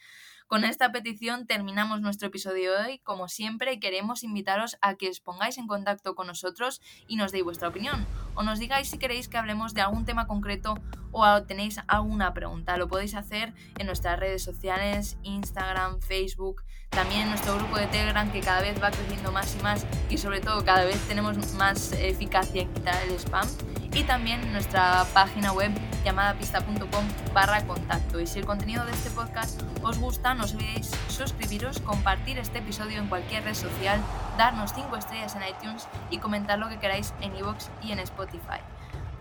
Con 0.47 0.63
esta 0.63 0.93
petición 0.93 1.45
terminamos 1.45 1.99
nuestro 1.99 2.29
episodio 2.29 2.71
de 2.71 2.85
hoy. 2.85 2.99
Como 2.99 3.27
siempre, 3.27 3.81
queremos 3.81 4.23
invitaros 4.23 4.77
a 4.81 4.95
que 4.95 5.09
os 5.09 5.19
pongáis 5.19 5.57
en 5.57 5.67
contacto 5.67 6.15
con 6.15 6.27
nosotros 6.27 6.79
y 7.05 7.17
nos 7.17 7.33
deis 7.33 7.43
vuestra 7.43 7.67
opinión. 7.67 8.07
O 8.35 8.43
nos 8.43 8.59
digáis 8.59 8.89
si 8.89 8.97
queréis 8.97 9.27
que 9.27 9.37
hablemos 9.37 9.73
de 9.73 9.81
algún 9.81 10.05
tema 10.05 10.27
concreto 10.27 10.75
o 11.11 11.43
tenéis 11.43 11.79
alguna 11.87 12.33
pregunta. 12.33 12.77
Lo 12.77 12.87
podéis 12.87 13.15
hacer 13.15 13.53
en 13.77 13.85
nuestras 13.87 14.19
redes 14.19 14.43
sociales, 14.43 15.17
Instagram, 15.23 15.99
Facebook, 15.99 16.63
también 16.89 17.21
en 17.21 17.29
nuestro 17.29 17.55
grupo 17.55 17.77
de 17.77 17.87
Telegram 17.87 18.29
que 18.31 18.41
cada 18.41 18.61
vez 18.61 18.81
va 18.81 18.91
creciendo 18.91 19.31
más 19.31 19.55
y 19.57 19.63
más 19.63 19.85
y 20.09 20.17
sobre 20.17 20.41
todo 20.41 20.63
cada 20.63 20.83
vez 20.83 20.99
tenemos 21.07 21.53
más 21.53 21.93
eficacia 21.93 22.63
en 22.63 22.73
quitar 22.73 23.01
el 23.03 23.15
spam 23.19 23.47
y 23.93 24.03
también 24.03 24.51
nuestra 24.51 25.05
página 25.13 25.51
web 25.51 25.71
llamada 26.03 26.33
pista.com 26.35 27.05
barra 27.33 27.65
contacto. 27.65 28.19
Y 28.19 28.27
si 28.27 28.39
el 28.39 28.45
contenido 28.45 28.85
de 28.85 28.91
este 28.91 29.09
podcast 29.09 29.61
os 29.83 29.99
gusta, 29.99 30.33
no 30.33 30.45
os 30.45 30.53
olvidéis 30.53 30.91
suscribiros, 31.09 31.79
compartir 31.79 32.37
este 32.37 32.59
episodio 32.59 32.99
en 32.99 33.07
cualquier 33.07 33.43
red 33.43 33.55
social, 33.55 34.01
darnos 34.37 34.73
5 34.73 34.95
estrellas 34.95 35.35
en 35.35 35.43
iTunes 35.47 35.87
y 36.09 36.19
comentar 36.19 36.59
lo 36.59 36.69
que 36.69 36.79
queráis 36.79 37.13
en 37.21 37.35
iVoox 37.35 37.67
y 37.83 37.91
en 37.91 37.99
Spotify. 37.99 38.61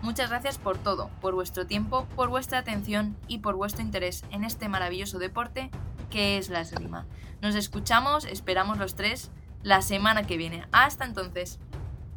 Muchas 0.01 0.29
gracias 0.29 0.57
por 0.57 0.77
todo, 0.77 1.09
por 1.21 1.35
vuestro 1.35 1.67
tiempo, 1.67 2.07
por 2.15 2.29
vuestra 2.29 2.59
atención 2.59 3.15
y 3.27 3.39
por 3.39 3.55
vuestro 3.55 3.83
interés 3.83 4.23
en 4.31 4.43
este 4.43 4.67
maravilloso 4.67 5.19
deporte 5.19 5.69
que 6.09 6.37
es 6.37 6.49
la 6.49 6.61
esgrima. 6.61 7.05
Nos 7.41 7.55
escuchamos, 7.55 8.25
esperamos 8.25 8.77
los 8.77 8.95
tres, 8.95 9.31
la 9.63 9.81
semana 9.81 10.27
que 10.27 10.37
viene. 10.37 10.65
Hasta 10.71 11.05
entonces. 11.05 11.59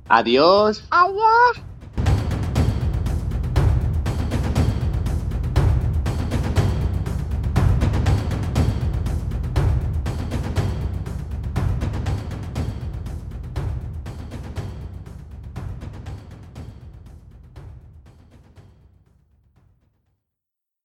Adiós. 0.08 0.84
Adiós. 0.90 1.73